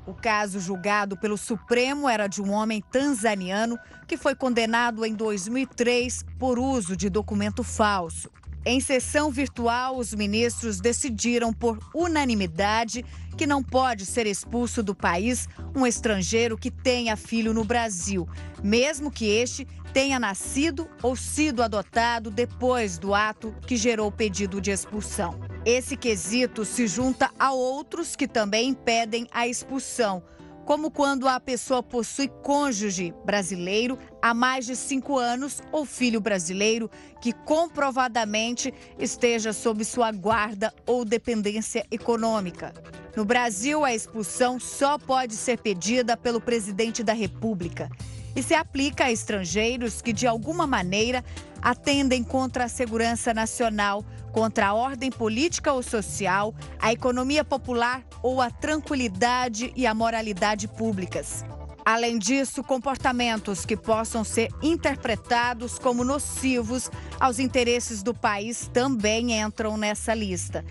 O 0.06 0.14
caso 0.14 0.60
julgado 0.60 1.18
pelo 1.18 1.40
Supremo 1.40 2.08
era 2.08 2.28
de 2.28 2.40
um 2.40 2.52
homem 2.52 2.84
tanzaniano 2.92 3.80
que 4.08 4.16
foi 4.16 4.36
condenado 4.36 5.04
em 5.04 5.16
2003 5.16 6.24
por 6.38 6.60
uso 6.60 6.96
de 6.96 7.10
documento 7.10 7.64
falso. 7.64 8.30
Em 8.64 8.80
sessão 8.80 9.32
virtual, 9.32 9.98
os 9.98 10.14
ministros 10.14 10.80
decidiram 10.80 11.52
por 11.52 11.80
unanimidade 11.96 13.04
que 13.36 13.48
não 13.48 13.64
pode 13.64 14.06
ser 14.06 14.28
expulso 14.28 14.84
do 14.84 14.94
país 14.94 15.50
um 15.76 15.88
estrangeiro 15.88 16.56
que 16.56 16.70
tenha 16.70 17.18
filho 17.18 17.56
no 17.56 17.64
Brasil, 17.64 18.30
mesmo 18.62 19.10
que 19.10 19.26
este 19.26 19.66
tenha 19.92 20.20
nascido 20.20 20.88
ou 21.02 21.16
sido 21.16 21.64
adotado 21.64 22.30
depois 22.30 23.00
do 23.00 23.16
ato 23.16 23.54
que 23.66 23.76
gerou 23.76 24.10
o 24.10 24.12
pedido 24.12 24.62
de 24.62 24.70
expulsão. 24.70 25.40
Esse 25.66 25.98
quesito 25.98 26.64
se 26.64 26.86
junta 26.86 27.32
a 27.40 27.52
outros 27.52 28.16
que 28.16 28.28
também 28.28 28.70
impedem 28.70 29.28
a 29.32 29.48
expulsão, 29.48 30.24
como 30.66 30.92
quando 30.92 31.28
a 31.28 31.40
pessoa 31.40 31.82
possui 31.82 32.28
cônjuge 32.28 33.14
brasileiro 33.26 33.98
há 34.22 34.34
mais 34.34 34.66
de 34.66 34.76
cinco 34.76 35.18
anos 35.18 35.62
ou 35.72 35.86
filho 35.86 36.22
brasileiro 36.22 36.90
que 37.20 37.34
comprovadamente 37.34 38.74
esteja 38.98 39.54
sob 39.54 39.84
sua 39.84 40.12
guarda 40.12 40.74
ou 40.86 41.04
dependência 41.04 41.86
econômica. 41.92 42.74
No 43.16 43.26
Brasil, 43.26 43.84
a 43.84 43.94
expulsão 43.94 44.60
só 44.60 44.98
pode 44.98 45.36
ser 45.36 45.60
pedida 45.60 46.16
pelo 46.16 46.40
presidente 46.40 47.04
da 47.04 47.14
República 47.14 47.90
e 48.36 48.42
se 48.42 48.54
aplica 48.54 49.06
a 49.06 49.12
estrangeiros 49.12 50.02
que, 50.02 50.14
de 50.14 50.26
alguma 50.26 50.66
maneira, 50.66 51.24
atendem 51.62 52.24
contra 52.24 52.66
a 52.66 52.70
segurança 52.70 53.34
nacional, 53.34 54.06
contra 54.32 54.68
a 54.68 54.74
ordem 54.74 55.12
política 55.12 55.74
ou 55.74 55.84
social, 55.84 56.54
a 56.80 56.92
economia 56.92 57.44
popular 57.44 58.04
ou 58.22 58.42
a 58.42 58.50
tranquilidade 58.50 59.72
e 59.76 59.86
a 59.86 59.94
moralidade 59.94 60.68
públicas. 60.68 61.44
Além 61.84 62.20
disso, 62.20 62.64
comportamentos 62.64 63.66
que 63.66 63.76
possam 63.76 64.24
ser 64.24 64.50
interpretados 64.62 65.80
como 65.80 66.04
nocivos 66.04 66.92
aos 67.20 67.40
interesses 67.40 68.04
do 68.04 68.14
país 68.14 68.70
também 68.72 69.40
entram 69.40 69.78
nessa 69.78 70.14
lista. 70.14 70.64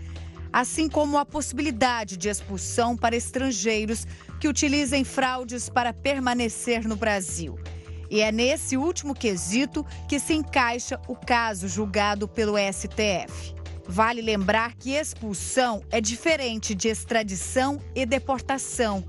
Assim 0.52 0.88
como 0.88 1.18
a 1.18 1.24
possibilidade 1.24 2.16
de 2.16 2.28
expulsão 2.28 2.96
para 2.96 3.16
estrangeiros 3.16 4.06
que 4.40 4.48
utilizem 4.48 5.04
fraudes 5.04 5.68
para 5.68 5.92
permanecer 5.92 6.86
no 6.86 6.96
Brasil. 6.96 7.58
E 8.10 8.20
é 8.20 8.32
nesse 8.32 8.76
último 8.76 9.14
quesito 9.14 9.86
que 10.08 10.18
se 10.18 10.34
encaixa 10.34 11.00
o 11.06 11.14
caso 11.14 11.68
julgado 11.68 12.26
pelo 12.26 12.54
STF. 12.58 13.54
Vale 13.86 14.20
lembrar 14.20 14.74
que 14.74 14.90
expulsão 14.90 15.82
é 15.90 16.00
diferente 16.00 16.74
de 16.74 16.88
extradição 16.88 17.80
e 17.94 18.04
deportação, 18.04 19.04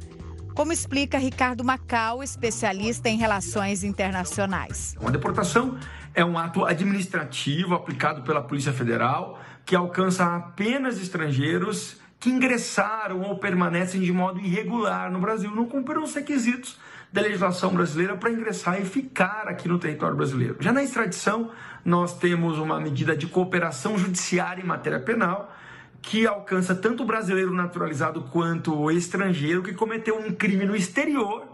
como 0.56 0.72
explica 0.72 1.18
Ricardo 1.18 1.64
Macau, 1.64 2.22
especialista 2.22 3.10
em 3.10 3.18
relações 3.18 3.84
internacionais. 3.84 4.96
Uma 5.00 5.12
deportação 5.12 5.78
é 6.14 6.24
um 6.26 6.38
ato 6.38 6.66
administrativo 6.66 7.74
aplicado 7.74 8.22
pela 8.22 8.42
Polícia 8.42 8.74
Federal 8.74 9.40
que 9.66 9.76
alcança 9.76 10.36
apenas 10.36 11.00
estrangeiros 11.00 12.01
que 12.22 12.30
ingressaram 12.30 13.22
ou 13.22 13.36
permanecem 13.36 14.00
de 14.00 14.14
modo 14.14 14.40
irregular 14.40 15.12
no 15.12 15.20
Brasil, 15.20 15.50
não 15.50 15.66
cumpriram 15.66 16.04
os 16.04 16.14
requisitos 16.14 16.80
da 17.12 17.20
legislação 17.20 17.74
brasileira 17.74 18.16
para 18.16 18.30
ingressar 18.30 18.80
e 18.80 18.86
ficar 18.86 19.48
aqui 19.48 19.68
no 19.68 19.80
território 19.80 20.16
brasileiro. 20.16 20.56
Já 20.60 20.72
na 20.72 20.84
extradição, 20.84 21.50
nós 21.84 22.16
temos 22.20 22.60
uma 22.60 22.80
medida 22.80 23.18
de 23.18 23.26
cooperação 23.26 23.98
judiciária 23.98 24.62
em 24.62 24.66
matéria 24.66 25.00
penal 25.00 25.52
que 26.00 26.28
alcança 26.28 26.76
tanto 26.76 27.02
o 27.02 27.06
brasileiro 27.08 27.52
naturalizado 27.52 28.22
quanto 28.32 28.76
o 28.76 28.92
estrangeiro 28.92 29.64
que 29.64 29.74
cometeu 29.74 30.16
um 30.16 30.32
crime 30.32 30.66
no 30.66 30.76
exterior 30.76 31.48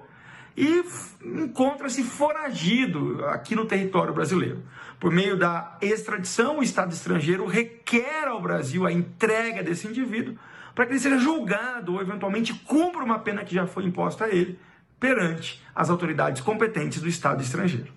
e 0.56 0.84
encontra-se 1.24 2.04
foragido 2.04 3.24
aqui 3.28 3.56
no 3.56 3.66
território 3.66 4.14
brasileiro. 4.14 4.64
Por 5.00 5.12
meio 5.12 5.38
da 5.38 5.78
extradição, 5.82 6.60
o 6.60 6.64
Estado 6.64 6.92
estrangeiro 6.92 7.46
requer 7.46 8.28
ao 8.28 8.42
Brasil 8.42 8.86
a 8.86 8.92
entrega 8.92 9.64
desse 9.64 9.88
indivíduo 9.88 10.36
para 10.78 10.86
que 10.86 10.92
ele 10.92 11.00
seja 11.00 11.18
julgado 11.18 11.96
ou 11.96 12.02
eventualmente 12.02 12.54
cumpra 12.54 13.04
uma 13.04 13.18
pena 13.18 13.44
que 13.44 13.56
já 13.56 13.66
foi 13.66 13.84
imposta 13.84 14.26
a 14.26 14.30
ele 14.30 14.60
perante 15.00 15.60
as 15.74 15.90
autoridades 15.90 16.40
competentes 16.40 17.02
do 17.02 17.10
Estado 17.10 17.42
estrangeiro. 17.42 17.92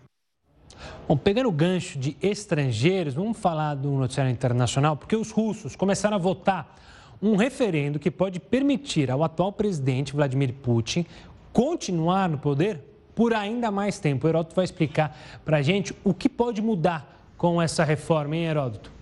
Bom, 1.07 1.15
pegando 1.15 1.51
o 1.51 1.53
gancho 1.53 1.99
de 1.99 2.17
estrangeiros, 2.23 3.13
vamos 3.13 3.39
falar 3.39 3.75
do 3.75 3.91
noticiário 3.91 4.33
internacional, 4.33 4.97
porque 4.97 5.15
os 5.15 5.31
russos 5.31 5.77
começaram 5.77 6.17
a 6.17 6.19
votar 6.19 6.75
um 7.21 7.37
referendo 7.37 7.99
que 7.99 8.11
pode 8.11 8.41
permitir 8.41 9.11
ao 9.11 9.23
atual 9.23 9.53
presidente 9.53 10.15
Vladimir 10.15 10.55
Putin 10.55 11.05
continuar 11.53 12.31
no 12.31 12.39
poder 12.39 12.81
por 13.15 13.35
ainda 13.35 13.71
mais 13.71 13.99
tempo. 13.99 14.27
O 14.27 14.31
Heródoto 14.31 14.57
vai 14.57 14.65
explicar 14.65 15.15
para 15.45 15.59
a 15.59 15.63
gente 15.63 15.95
o 16.03 16.15
que 16.15 16.31
pode 16.31 16.63
mudar 16.63 17.29
com 17.37 17.61
essa 17.61 17.85
reforma, 17.85 18.37
hein, 18.37 18.45
Heródoto? 18.45 19.00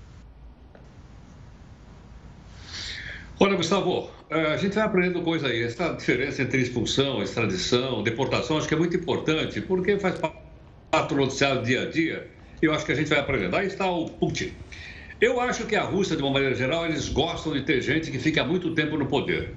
Olha, 3.40 3.54
Gustavo, 3.54 4.10
eh, 4.30 4.46
a 4.52 4.56
gente 4.56 4.74
vai 4.74 4.84
aprendendo 4.84 5.22
coisa 5.22 5.46
aí. 5.46 5.62
Essa 5.62 5.92
diferença 5.92 6.42
entre 6.42 6.60
expulsão, 6.60 7.22
extradição, 7.22 8.02
deportação, 8.02 8.58
acho 8.58 8.66
que 8.66 8.74
é 8.74 8.76
muito 8.76 8.96
importante, 8.96 9.60
porque 9.60 9.96
faz 9.96 10.18
parte 10.18 11.08
do 11.10 11.14
noticiário 11.14 11.62
dia 11.62 11.82
a 11.82 11.86
dia. 11.88 12.28
E 12.60 12.66
eu 12.66 12.72
acho 12.72 12.84
que 12.84 12.90
a 12.90 12.96
gente 12.96 13.08
vai 13.08 13.20
aprendendo. 13.20 13.54
Aí 13.54 13.68
está 13.68 13.88
o 13.88 14.06
Putin. 14.06 14.52
Eu 15.20 15.40
acho 15.40 15.66
que 15.66 15.76
a 15.76 15.84
Rússia, 15.84 16.16
de 16.16 16.22
uma 16.22 16.32
maneira 16.32 16.54
geral, 16.56 16.84
eles 16.84 17.08
gostam 17.08 17.52
de 17.52 17.62
ter 17.62 17.80
gente 17.80 18.10
que 18.10 18.18
fica 18.18 18.44
muito 18.44 18.74
tempo 18.74 18.96
no 18.96 19.06
poder. 19.06 19.56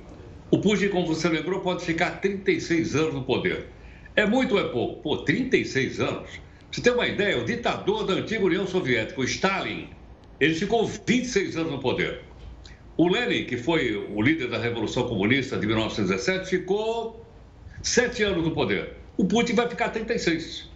O 0.51 0.61
Putin, 0.61 0.89
como 0.89 1.07
você 1.07 1.27
lembrou, 1.27 1.61
pode 1.61 1.83
ficar 1.83 2.21
36 2.21 2.95
anos 2.95 3.15
no 3.15 3.23
poder. 3.23 3.69
É 4.15 4.27
muito 4.27 4.55
ou 4.55 4.61
é 4.61 4.69
pouco? 4.69 5.01
Pô, 5.01 5.17
36 5.23 5.99
anos. 5.99 6.29
Você 6.71 6.81
tem 6.81 6.93
uma 6.93 7.07
ideia? 7.07 7.39
O 7.39 7.45
ditador 7.45 8.05
da 8.05 8.13
antiga 8.13 8.45
União 8.45 8.67
Soviética, 8.67 9.19
o 9.19 9.23
Stalin, 9.23 9.89
ele 10.39 10.53
ficou 10.53 10.85
26 10.85 11.57
anos 11.57 11.71
no 11.71 11.79
poder. 11.79 12.30
O 13.01 13.07
Lenin, 13.07 13.45
que 13.45 13.57
foi 13.57 13.95
o 13.95 14.21
líder 14.21 14.47
da 14.47 14.59
Revolução 14.59 15.07
Comunista 15.07 15.57
de 15.57 15.65
1917, 15.65 16.47
ficou 16.47 17.25
sete 17.81 18.21
anos 18.21 18.43
no 18.43 18.51
poder. 18.51 18.93
O 19.17 19.25
Putin 19.25 19.55
vai 19.55 19.67
ficar 19.67 19.89
36. 19.89 20.69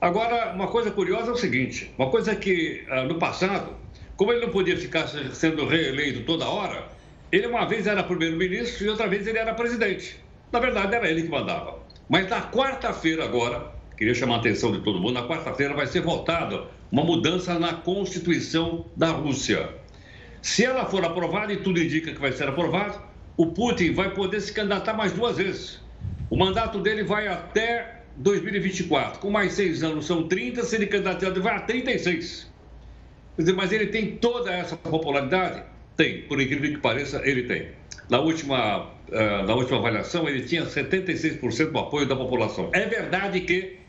Agora, 0.00 0.52
uma 0.54 0.68
coisa 0.68 0.92
curiosa 0.92 1.30
é 1.30 1.32
o 1.32 1.36
seguinte: 1.36 1.92
uma 1.98 2.08
coisa 2.08 2.36
que 2.36 2.84
ah, 2.88 3.02
no 3.02 3.18
passado, 3.18 3.74
como 4.16 4.32
ele 4.32 4.46
não 4.46 4.52
podia 4.52 4.76
ficar 4.76 5.08
sendo 5.08 5.66
reeleito 5.66 6.22
toda 6.24 6.48
hora, 6.48 6.86
ele 7.32 7.48
uma 7.48 7.66
vez 7.66 7.88
era 7.88 8.04
primeiro-ministro 8.04 8.86
e 8.86 8.88
outra 8.88 9.08
vez 9.08 9.26
ele 9.26 9.38
era 9.38 9.52
presidente. 9.52 10.20
Na 10.52 10.60
verdade, 10.60 10.94
era 10.94 11.10
ele 11.10 11.24
que 11.24 11.28
mandava. 11.28 11.80
Mas 12.08 12.30
na 12.30 12.48
quarta-feira 12.48 13.24
agora, 13.24 13.72
queria 13.98 14.14
chamar 14.14 14.36
a 14.36 14.38
atenção 14.38 14.70
de 14.70 14.82
todo 14.82 15.00
mundo, 15.00 15.14
na 15.14 15.26
quarta-feira 15.26 15.74
vai 15.74 15.88
ser 15.88 16.02
votada 16.02 16.62
uma 16.92 17.02
mudança 17.02 17.58
na 17.58 17.72
Constituição 17.72 18.86
da 18.96 19.10
Rússia. 19.10 19.84
Se 20.46 20.64
ela 20.64 20.86
for 20.86 21.04
aprovada, 21.04 21.52
e 21.52 21.56
tudo 21.56 21.82
indica 21.82 22.12
que 22.12 22.20
vai 22.20 22.30
ser 22.30 22.46
aprovada, 22.46 23.02
o 23.36 23.46
Putin 23.46 23.92
vai 23.92 24.14
poder 24.14 24.40
se 24.40 24.52
candidatar 24.52 24.94
mais 24.94 25.12
duas 25.12 25.38
vezes. 25.38 25.80
O 26.30 26.36
mandato 26.36 26.78
dele 26.78 27.02
vai 27.02 27.26
até 27.26 28.02
2024. 28.14 29.18
Com 29.18 29.28
mais 29.28 29.54
seis 29.54 29.82
anos 29.82 30.06
são 30.06 30.28
30, 30.28 30.62
se 30.62 30.76
ele 30.76 30.86
candidatar, 30.86 31.30
vai 31.40 31.56
a 31.56 31.60
36. 31.62 32.48
Quer 33.34 33.42
dizer, 33.42 33.54
mas 33.54 33.72
ele 33.72 33.88
tem 33.88 34.18
toda 34.18 34.52
essa 34.52 34.76
popularidade? 34.76 35.64
Tem, 35.96 36.22
por 36.22 36.40
incrível 36.40 36.70
que 36.70 36.78
pareça, 36.78 37.20
ele 37.24 37.42
tem. 37.42 37.70
Na 38.08 38.20
última, 38.20 38.84
uh, 38.84 39.42
na 39.44 39.52
última 39.52 39.78
avaliação, 39.78 40.28
ele 40.28 40.42
tinha 40.42 40.64
76% 40.64 41.72
do 41.72 41.78
apoio 41.80 42.06
da 42.06 42.14
população. 42.14 42.70
É 42.72 42.86
verdade 42.86 43.40
que 43.40 43.80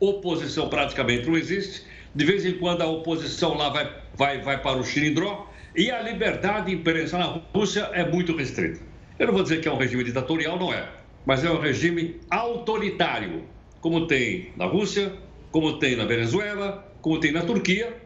oposição 0.00 0.68
praticamente 0.68 1.28
não 1.28 1.38
existe. 1.38 1.84
De 2.12 2.24
vez 2.24 2.44
em 2.44 2.54
quando 2.54 2.82
a 2.82 2.86
oposição 2.86 3.56
lá 3.56 3.68
vai, 3.68 3.88
vai, 4.16 4.40
vai 4.40 4.60
para 4.60 4.76
o 4.76 4.84
xilindró 4.84 5.51
e 5.74 5.90
a 5.90 6.02
liberdade 6.02 6.66
de 6.66 6.76
imprensa 6.76 7.18
na 7.18 7.40
Rússia 7.54 7.90
é 7.92 8.08
muito 8.08 8.36
restrita. 8.36 8.80
Eu 9.18 9.26
não 9.28 9.34
vou 9.34 9.42
dizer 9.42 9.60
que 9.60 9.68
é 9.68 9.72
um 9.72 9.78
regime 9.78 10.04
ditatorial, 10.04 10.58
não 10.58 10.72
é, 10.72 10.88
mas 11.24 11.44
é 11.44 11.50
um 11.50 11.60
regime 11.60 12.16
autoritário, 12.30 13.42
como 13.80 14.06
tem 14.06 14.50
na 14.56 14.66
Rússia, 14.66 15.12
como 15.50 15.78
tem 15.78 15.96
na 15.96 16.04
Venezuela, 16.04 16.86
como 17.00 17.18
tem 17.18 17.32
na 17.32 17.42
Turquia 17.42 17.96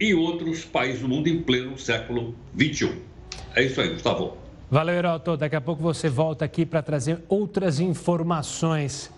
e 0.00 0.14
outros 0.14 0.64
países 0.64 1.00
do 1.00 1.08
mundo 1.08 1.28
em 1.28 1.42
pleno 1.42 1.78
século 1.78 2.34
XXI. 2.58 2.92
É 3.54 3.62
isso 3.62 3.80
aí, 3.80 3.90
Gustavo. 3.90 4.36
Valeu, 4.70 4.94
Heraldo. 4.94 5.36
Daqui 5.36 5.54
a 5.54 5.60
pouco 5.60 5.82
você 5.82 6.08
volta 6.08 6.44
aqui 6.44 6.66
para 6.66 6.82
trazer 6.82 7.20
outras 7.28 7.78
informações. 7.78 9.12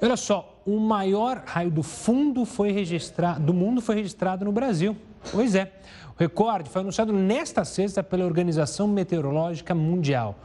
Olha 0.00 0.16
só, 0.16 0.60
o 0.66 0.78
maior 0.78 1.42
raio 1.46 1.70
do 1.70 1.82
fundo 1.82 2.44
foi 2.44 2.70
registrado, 2.70 3.40
do 3.40 3.54
mundo 3.54 3.80
foi 3.80 3.96
registrado 3.96 4.44
no 4.44 4.52
Brasil. 4.52 4.96
Pois 5.30 5.54
é. 5.54 5.72
O 6.16 6.20
recorde 6.20 6.70
foi 6.70 6.82
anunciado 6.82 7.12
nesta 7.12 7.64
sexta 7.64 8.02
pela 8.02 8.24
Organização 8.24 8.86
Meteorológica 8.86 9.74
Mundial. 9.74 10.36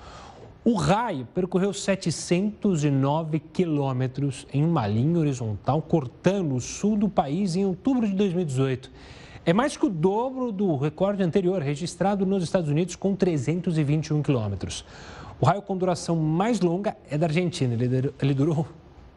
O 0.65 0.73
raio 0.73 1.27
percorreu 1.33 1.71
709 1.71 3.39
quilômetros 3.39 4.45
em 4.53 4.63
uma 4.63 4.87
linha 4.87 5.19
horizontal, 5.19 5.81
cortando 5.81 6.55
o 6.55 6.59
sul 6.59 6.97
do 6.97 7.07
país 7.07 7.55
em 7.55 7.65
outubro 7.65 8.07
de 8.07 8.13
2018. 8.13 8.91
É 9.45 9.53
mais 9.53 9.77
que 9.77 9.85
o 9.85 9.89
dobro 9.89 10.51
do 10.51 10.75
recorde 10.75 11.23
anterior, 11.23 11.61
registrado 11.61 12.25
nos 12.25 12.43
Estados 12.43 12.69
Unidos, 12.69 12.95
com 12.95 13.15
321 13.15 14.21
quilômetros. 14.21 14.83
O 15.39 15.45
raio 15.45 15.61
com 15.61 15.77
duração 15.77 16.15
mais 16.17 16.59
longa 16.59 16.97
é 17.09 17.17
da 17.17 17.27
Argentina. 17.27 17.73
Ele 18.21 18.33
durou, 18.33 18.67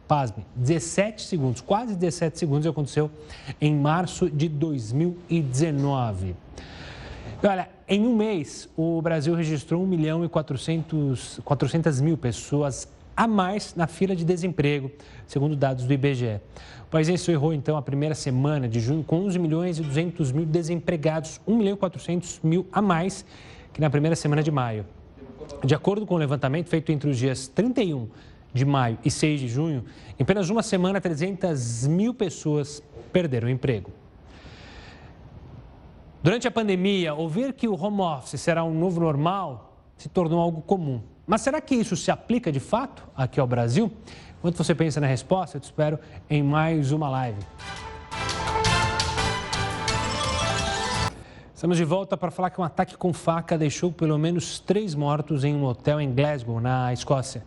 pasme, 0.09 0.45
17 0.57 1.23
segundos, 1.23 1.61
quase 1.61 1.95
17 1.97 2.39
segundos, 2.39 2.67
aconteceu 2.67 3.11
em 3.61 3.75
março 3.75 4.29
de 4.31 4.49
2019. 4.49 6.37
Olha, 7.43 7.69
em 7.89 8.07
um 8.07 8.17
mês, 8.17 8.69
o 8.77 9.03
Brasil 9.03 9.35
registrou 9.35 9.83
1 9.83 9.87
milhão 9.87 10.25
e 10.25 10.29
400, 10.29 11.41
400 11.45 12.01
mil 12.01 12.17
pessoas 12.17 12.87
a 13.17 13.27
mais 13.27 13.75
na 13.75 13.87
fila 13.87 14.15
de 14.15 14.25
desemprego, 14.25 14.91
segundo 15.27 15.57
dados 15.57 15.85
do 15.85 15.93
IBGE. 15.93 16.41
O 16.87 16.91
país 16.91 17.09
encerrou, 17.09 17.53
então, 17.53 17.77
a 17.77 17.83
primeira 17.83 18.15
semana 18.15 18.69
de 18.69 18.81
junho 18.81 19.03
com 19.03 19.25
11 19.25 19.39
milhões 19.39 19.79
e 19.79 19.83
200 19.83 20.33
mil 20.33 20.47
desempregados, 20.47 21.41
1 21.47 21.57
milhão 21.57 21.75
e 21.75 21.77
400 21.77 22.41
mil 22.43 22.67
a 22.73 22.81
mais 22.81 23.25
que 23.73 23.81
na 23.81 23.91
primeira 23.91 24.15
semana 24.15 24.43
de 24.43 24.51
maio. 24.51 24.87
De 25.65 25.75
acordo 25.75 26.07
com 26.07 26.15
o 26.15 26.19
levantamento 26.19 26.69
feito 26.69 26.93
entre 26.93 27.11
os 27.11 27.19
dias 27.19 27.49
31 27.49 28.09
de 28.53 28.65
maio 28.65 28.99
e 29.05 29.11
6 29.11 29.41
de 29.41 29.49
junho, 29.49 29.85
em 30.19 30.23
apenas 30.23 30.51
uma 30.51 30.63
semana, 30.63 31.01
300 31.01 31.87
mil 31.87 32.13
pessoas 32.13 32.83
perderam 33.13 33.49
o 33.49 33.51
emprego. 33.51 33.91
Durante 36.23 36.47
a 36.47 36.51
pandemia, 36.51 37.15
ouvir 37.15 37.53
que 37.53 37.67
o 37.67 37.75
home 37.75 38.01
office 38.01 38.41
será 38.41 38.63
um 38.63 38.73
novo 38.73 39.01
normal 39.01 39.73
se 39.97 40.09
tornou 40.09 40.41
algo 40.41 40.61
comum. 40.63 41.01
Mas 41.27 41.43
será 41.43 41.61
que 41.61 41.75
isso 41.75 41.97
se 41.97 42.11
aplica 42.11 42.51
de 42.51 42.59
fato 42.59 43.05
aqui 43.17 43.39
ao 43.39 43.47
Brasil? 43.47 43.93
Enquanto 44.39 44.57
você 44.57 44.75
pensa 44.75 45.01
na 45.01 45.07
resposta, 45.07 45.57
eu 45.57 45.61
te 45.61 45.65
espero 45.65 45.99
em 46.29 46.43
mais 46.43 46.91
uma 46.91 47.09
live. 47.09 47.39
Estamos 51.55 51.77
de 51.77 51.85
volta 51.85 52.17
para 52.17 52.33
falar 52.33 52.51
que 52.51 52.61
um 52.61 52.65
ataque 52.65 52.97
com 52.97 53.13
faca 53.13 53.57
deixou 53.57 53.93
pelo 53.93 54.19
menos 54.19 54.59
três 54.59 54.97
mortos 54.97 55.45
em 55.45 55.55
um 55.55 55.65
hotel 55.65 56.01
em 56.01 56.13
Glasgow, 56.13 56.61
na 56.61 56.93
Escócia. 56.93 57.45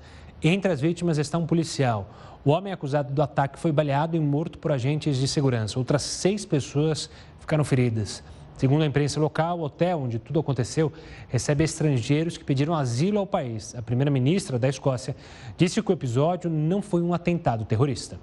Entre 0.47 0.71
as 0.71 0.79
vítimas 0.79 1.17
está 1.17 1.39
um 1.39 1.45
policial. 1.47 2.07
O 2.45 2.51
homem 2.51 2.71
acusado 2.71 3.11
do 3.11 3.19
ataque 3.19 3.57
foi 3.57 3.71
baleado 3.71 4.15
e 4.15 4.19
morto 4.19 4.59
por 4.59 4.71
agentes 4.71 5.17
de 5.17 5.27
segurança. 5.27 5.79
Outras 5.79 6.03
seis 6.03 6.45
pessoas 6.45 7.09
ficaram 7.39 7.63
feridas. 7.63 8.23
Segundo 8.55 8.83
a 8.83 8.85
imprensa 8.85 9.19
local, 9.19 9.57
o 9.57 9.63
hotel 9.63 10.01
onde 10.01 10.19
tudo 10.19 10.39
aconteceu 10.39 10.93
recebe 11.29 11.63
estrangeiros 11.63 12.37
que 12.37 12.43
pediram 12.43 12.75
asilo 12.75 13.17
ao 13.17 13.25
país. 13.25 13.73
A 13.73 13.81
primeira-ministra 13.81 14.59
da 14.59 14.69
Escócia 14.69 15.15
disse 15.57 15.81
que 15.81 15.89
o 15.89 15.93
episódio 15.93 16.47
não 16.47 16.79
foi 16.79 17.01
um 17.01 17.11
atentado 17.11 17.65
terrorista. 17.65 18.19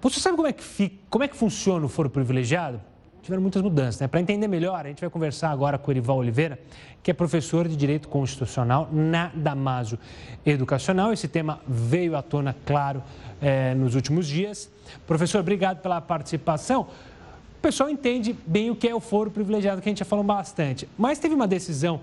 Você 0.00 0.18
sabe 0.18 0.34
como 0.34 0.48
é 0.48 0.52
que, 0.52 0.64
fica, 0.64 0.96
como 1.08 1.22
é 1.22 1.28
que 1.28 1.36
funciona 1.36 1.86
o 1.86 1.88
foro 1.88 2.10
privilegiado? 2.10 2.80
Tiveram 3.22 3.40
muitas 3.40 3.62
mudanças, 3.62 4.00
né? 4.00 4.08
Para 4.08 4.20
entender 4.20 4.48
melhor, 4.48 4.84
a 4.84 4.88
gente 4.88 5.00
vai 5.00 5.08
conversar 5.08 5.50
agora 5.50 5.78
com 5.78 5.90
o 5.90 5.92
Erival 5.92 6.18
Oliveira, 6.18 6.58
que 7.02 7.10
é 7.10 7.14
professor 7.14 7.68
de 7.68 7.76
Direito 7.76 8.08
Constitucional 8.08 8.88
na 8.92 9.30
Damaso 9.34 9.98
Educacional. 10.44 11.12
Esse 11.12 11.28
tema 11.28 11.60
veio 11.66 12.16
à 12.16 12.22
tona, 12.22 12.54
claro, 12.66 13.02
é, 13.40 13.74
nos 13.74 13.94
últimos 13.94 14.26
dias. 14.26 14.70
Professor, 15.06 15.40
obrigado 15.40 15.80
pela 15.80 16.00
participação 16.00 16.88
o 17.62 17.62
pessoal 17.62 17.88
entende 17.88 18.36
bem 18.44 18.72
o 18.72 18.74
que 18.74 18.88
é 18.88 18.94
o 18.94 18.98
foro 18.98 19.30
privilegiado, 19.30 19.80
que 19.80 19.88
a 19.88 19.92
gente 19.92 20.00
já 20.00 20.04
falou 20.04 20.24
bastante. 20.24 20.88
Mas 20.98 21.20
teve 21.20 21.32
uma 21.32 21.46
decisão 21.46 22.00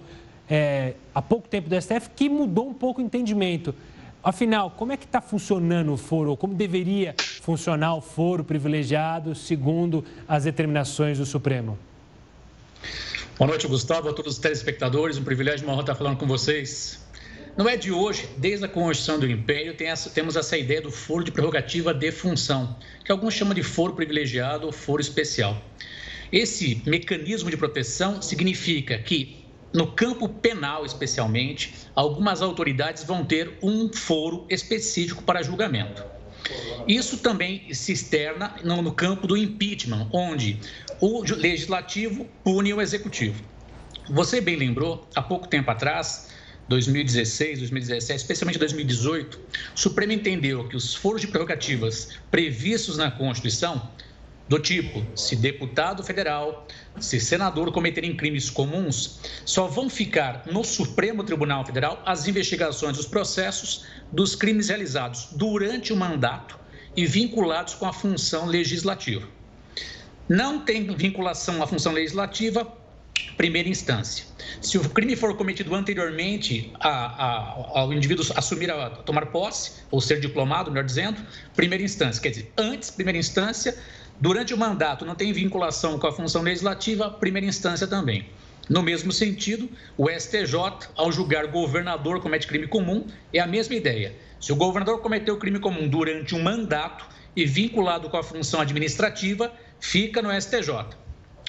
é, 0.50 0.94
há 1.14 1.22
pouco 1.22 1.50
tempo 1.50 1.68
do 1.68 1.76
STF 1.76 2.12
que 2.16 2.30
mudou 2.30 2.70
um 2.70 2.74
pouco 2.74 3.02
o 3.02 3.04
entendimento. 3.04 3.76
Afinal, 4.22 4.72
como 4.72 4.92
é 4.92 4.98
que 4.98 5.06
está 5.06 5.22
funcionando 5.22 5.94
o 5.94 5.98
foro, 5.98 6.32
ou 6.32 6.38
como 6.38 6.54
deveria 6.54 7.16
funcionar 7.42 7.96
o 7.96 8.02
foro 8.02 8.44
privilegiado, 8.44 9.34
segundo 9.34 10.04
as 10.28 10.44
determinações 10.44 11.18
do 11.18 11.26
Supremo? 11.26 11.80
Boa 13.38 13.48
noite, 13.48 13.66
Gustavo, 13.66 14.10
a 14.10 14.14
todos 14.14 14.34
os 14.34 14.40
telespectadores. 14.40 15.18
Um 15.18 15.24
privilégio, 15.24 15.66
uma 15.66 15.72
honra 15.72 15.84
estar 15.84 15.96
falando 15.96 16.18
com 16.18 16.28
vocês. 16.28 17.02
Não 17.56 17.68
é 17.68 17.78
de 17.78 17.94
hoje, 17.94 18.28
desde 18.38 18.66
a 18.66 18.68
Constituição 18.68 19.18
do 19.18 19.26
Império, 19.26 19.74
tem 19.74 19.88
essa, 19.88 20.10
temos 20.10 20.36
essa 20.36 20.58
ideia 20.58 20.82
do 20.82 20.92
foro 20.92 21.24
de 21.24 21.32
prerrogativa 21.32 21.94
de 21.94 22.12
função, 22.12 22.76
que 23.06 23.12
alguns 23.14 23.34
chamam 23.34 23.54
de 23.54 23.64
foro 23.64 23.94
privilegiado 23.94 24.66
ou 24.66 24.74
foro 24.74 25.02
especial. 25.02 25.58
Esse 26.30 26.82
mecanismo 26.86 27.50
de 27.50 27.56
proteção 27.56 28.22
significa 28.22 28.98
que, 29.00 29.39
no 29.74 29.88
campo 29.92 30.28
penal 30.28 30.86
especialmente, 30.86 31.74
algumas 31.96 32.42
autoridades 32.42 33.04
vão 33.04 33.24
ter 33.24 33.58
um 33.62 33.92
foro 33.92 34.46
específico 34.50 35.24
para 35.24 35.44
julgamento. 35.44 36.04
Isso 36.88 37.18
também 37.18 37.72
se 37.74 37.92
externa 37.92 38.56
no, 38.64 38.92
campo 38.92 39.28
do 39.28 39.38
impeachment, 39.38 40.08
onde 40.12 40.60
o 41.00 41.22
legislativo 41.22 42.26
pune 42.44 42.74
o 42.74 42.82
executivo. 42.82 43.44
Você 44.10 44.42
bem 44.42 44.56
lembrou, 44.56 45.08
há 45.14 45.22
pouco 45.22 45.48
tempo 45.48 45.70
atrás, 45.70 46.30
2016, 46.68 47.60
2017, 47.60 48.22
especialmente 48.22 48.58
2018, 48.58 49.40
o 49.76 49.80
Supremo 49.80 50.12
entendeu 50.14 50.68
que 50.68 50.76
os 50.76 50.96
foros 50.96 51.22
de 51.22 51.28
prerrogativas 51.28 52.10
previstos 52.32 52.98
na 52.98 53.12
Constituição, 53.12 53.90
do 54.48 54.58
tipo 54.58 55.06
se 55.16 55.36
deputado 55.36 56.04
federal, 56.04 56.68
se 57.00 57.20
senador 57.20 57.72
cometerem 57.72 58.16
crimes 58.16 58.50
comuns, 58.50 59.20
só 59.46 59.68
vão 59.68 59.90
ficar 59.90 60.44
no 60.52 60.64
Supremo 60.64 61.24
Tribunal 61.24 61.66
Federal 61.66 62.02
as 62.06 62.28
investigações 62.28 62.98
dos 62.98 63.06
processos 63.06 63.86
dos 64.12 64.36
crimes 64.36 64.70
realizados 64.70 65.30
durante 65.32 65.94
o 65.94 65.96
mandato 65.96 66.60
e 66.96 67.06
vinculados 67.06 67.74
com 67.74 67.86
a 67.86 67.94
função 67.94 68.46
legislativa. 68.46 69.28
Não 70.28 70.60
tem 70.60 70.94
vinculação 70.96 71.62
à 71.64 71.68
função 71.68 71.92
legislativa, 71.92 72.72
primeira 73.36 73.70
instância. 73.70 74.26
Se 74.62 74.78
o 74.78 74.90
crime 74.90 75.16
for 75.16 75.36
cometido 75.36 75.74
anteriormente 75.74 76.72
a, 76.80 76.90
a, 76.90 77.80
ao 77.80 77.94
indivíduo 77.94 78.26
assumir 78.36 78.70
a 78.70 78.90
tomar 78.90 79.28
posse, 79.28 79.84
ou 79.92 80.02
ser 80.02 80.20
diplomado, 80.20 80.72
melhor 80.72 80.86
dizendo, 80.86 81.20
primeira 81.56 81.84
instância. 81.84 82.22
Quer 82.22 82.30
dizer, 82.30 82.54
antes, 82.58 82.92
primeira 82.92 83.18
instância, 83.18 83.78
durante 84.20 84.54
o 84.54 84.58
mandato 84.58 85.06
não 85.06 85.16
tem 85.16 85.32
vinculação 85.32 85.98
com 85.98 86.08
a 86.08 86.12
função 86.12 86.42
legislativa, 86.42 87.10
primeira 87.10 87.48
instância 87.48 87.88
também. 87.88 88.28
No 88.70 88.84
mesmo 88.84 89.12
sentido, 89.12 89.68
o 89.98 90.10
STJ, 90.10 90.90
ao 90.96 91.12
julgar 91.12 91.48
governador 91.48 92.22
comete 92.22 92.46
crime 92.46 92.68
comum, 92.68 93.08
é 93.34 93.40
a 93.40 93.48
mesma 93.48 93.74
ideia. 93.74 94.16
Se 94.40 94.54
o 94.54 94.56
governador 94.56 95.02
cometeu 95.02 95.38
crime 95.38 95.60
comum 95.60 95.88
durante 95.88 96.36
um 96.36 96.44
mandato 96.44 97.08
e 97.36 97.46
vinculado 97.46 98.10
com 98.10 98.18
a 98.18 98.24
função 98.24 98.62
administrativa, 98.62 99.52
fica 99.80 100.22
no 100.22 100.30
STJ. 100.40 100.86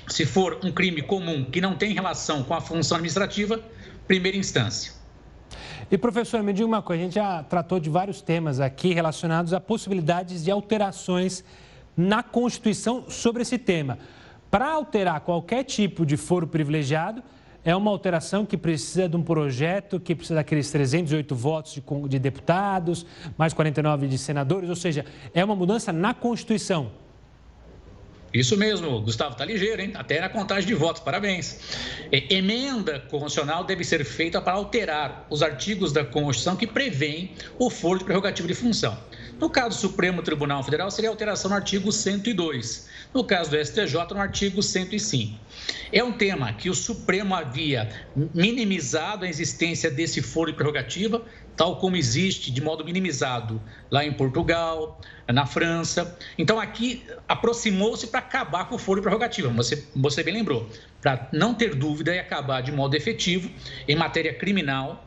Se 0.08 0.24
for 0.24 0.58
um 0.64 0.72
crime 0.72 1.02
comum 1.02 1.44
que 1.44 1.60
não 1.60 1.76
tem 1.76 1.92
relação 1.92 2.42
com 2.42 2.54
a 2.54 2.60
função 2.60 2.96
administrativa, 2.96 3.62
primeira 4.08 4.36
instância. 4.36 4.92
E 5.90 5.98
professor, 5.98 6.42
me 6.42 6.52
diga 6.52 6.66
uma 6.66 6.80
coisa, 6.80 7.02
a 7.02 7.04
gente 7.04 7.14
já 7.14 7.42
tratou 7.42 7.78
de 7.78 7.90
vários 7.90 8.22
temas 8.22 8.60
aqui 8.60 8.94
relacionados 8.94 9.52
a 9.52 9.60
possibilidades 9.60 10.44
de 10.44 10.50
alterações 10.50 11.44
na 12.00 12.22
Constituição 12.22 13.04
sobre 13.08 13.42
esse 13.42 13.58
tema. 13.58 13.98
Para 14.50 14.72
alterar 14.72 15.20
qualquer 15.20 15.64
tipo 15.64 16.04
de 16.06 16.16
foro 16.16 16.46
privilegiado, 16.46 17.22
é 17.62 17.76
uma 17.76 17.90
alteração 17.90 18.46
que 18.46 18.56
precisa 18.56 19.08
de 19.08 19.16
um 19.16 19.22
projeto 19.22 20.00
que 20.00 20.14
precisa 20.14 20.36
daqueles 20.36 20.70
308 20.70 21.34
votos 21.34 21.74
de, 21.74 21.82
de 22.08 22.18
deputados, 22.18 23.04
mais 23.36 23.52
49 23.52 24.08
de 24.08 24.16
senadores, 24.16 24.70
ou 24.70 24.76
seja, 24.76 25.04
é 25.34 25.44
uma 25.44 25.54
mudança 25.54 25.92
na 25.92 26.14
Constituição. 26.14 26.90
Isso 28.32 28.56
mesmo, 28.56 29.00
Gustavo, 29.00 29.32
está 29.32 29.44
ligeiro, 29.44 29.82
hein? 29.82 29.90
Até 29.94 30.20
na 30.20 30.28
contagem 30.28 30.66
de 30.66 30.74
votos, 30.74 31.02
parabéns. 31.02 31.58
Emenda 32.12 33.00
constitucional 33.00 33.64
deve 33.64 33.82
ser 33.82 34.04
feita 34.04 34.40
para 34.40 34.52
alterar 34.52 35.26
os 35.28 35.42
artigos 35.42 35.92
da 35.92 36.04
Constituição 36.04 36.56
que 36.56 36.66
prevêem 36.66 37.32
o 37.58 37.68
foro 37.68 37.98
de 37.98 38.04
prerrogativa 38.04 38.46
de 38.46 38.54
função. 38.54 38.96
No 39.40 39.48
caso 39.48 39.70
do 39.70 39.74
Supremo 39.80 40.22
Tribunal 40.22 40.62
Federal, 40.62 40.90
seria 40.90 41.08
alteração 41.08 41.48
no 41.48 41.56
artigo 41.56 41.90
102. 41.90 42.90
No 43.14 43.24
caso 43.24 43.50
do 43.50 43.56
STJ, 43.56 43.94
no 44.10 44.20
artigo 44.20 44.62
105. 44.62 45.40
É 45.90 46.04
um 46.04 46.12
tema 46.12 46.52
que 46.52 46.68
o 46.68 46.74
Supremo 46.74 47.34
havia 47.34 47.88
minimizado 48.34 49.24
a 49.24 49.28
existência 49.28 49.90
desse 49.90 50.20
foro 50.20 50.50
de 50.50 50.56
prerrogativa, 50.58 51.24
tal 51.56 51.76
como 51.78 51.96
existe 51.96 52.50
de 52.50 52.60
modo 52.60 52.84
minimizado 52.84 53.62
lá 53.90 54.04
em 54.04 54.12
Portugal, 54.12 55.00
na 55.26 55.46
França. 55.46 56.18
Então, 56.36 56.60
aqui 56.60 57.02
aproximou-se 57.26 58.08
para 58.08 58.20
acabar 58.20 58.68
com 58.68 58.74
o 58.74 58.78
foro 58.78 59.00
de 59.00 59.04
prerrogativa, 59.04 59.48
você, 59.48 59.86
você 59.96 60.22
bem 60.22 60.34
lembrou, 60.34 60.68
para 61.00 61.28
não 61.32 61.54
ter 61.54 61.74
dúvida 61.74 62.14
e 62.14 62.18
acabar 62.18 62.60
de 62.60 62.72
modo 62.72 62.94
efetivo 62.94 63.50
em 63.88 63.96
matéria 63.96 64.34
criminal. 64.34 65.06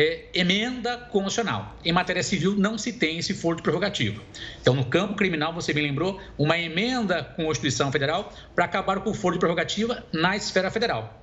É, 0.00 0.26
emenda 0.32 0.96
constitucional. 0.96 1.76
Em 1.84 1.90
matéria 1.90 2.22
civil, 2.22 2.54
não 2.54 2.78
se 2.78 2.92
tem 2.92 3.18
esse 3.18 3.34
foro 3.34 3.56
de 3.56 3.62
prerrogativa. 3.64 4.22
Então, 4.60 4.72
no 4.72 4.84
campo 4.84 5.16
criminal, 5.16 5.52
você 5.52 5.72
bem 5.72 5.82
lembrou, 5.82 6.20
uma 6.38 6.56
emenda 6.56 7.24
com 7.24 7.42
a 7.42 7.46
Constituição 7.46 7.90
Federal 7.90 8.32
para 8.54 8.64
acabar 8.64 9.00
com 9.00 9.10
o 9.10 9.14
foro 9.14 9.34
de 9.34 9.40
prerrogativa 9.40 10.06
na 10.12 10.36
esfera 10.36 10.70
federal. 10.70 11.20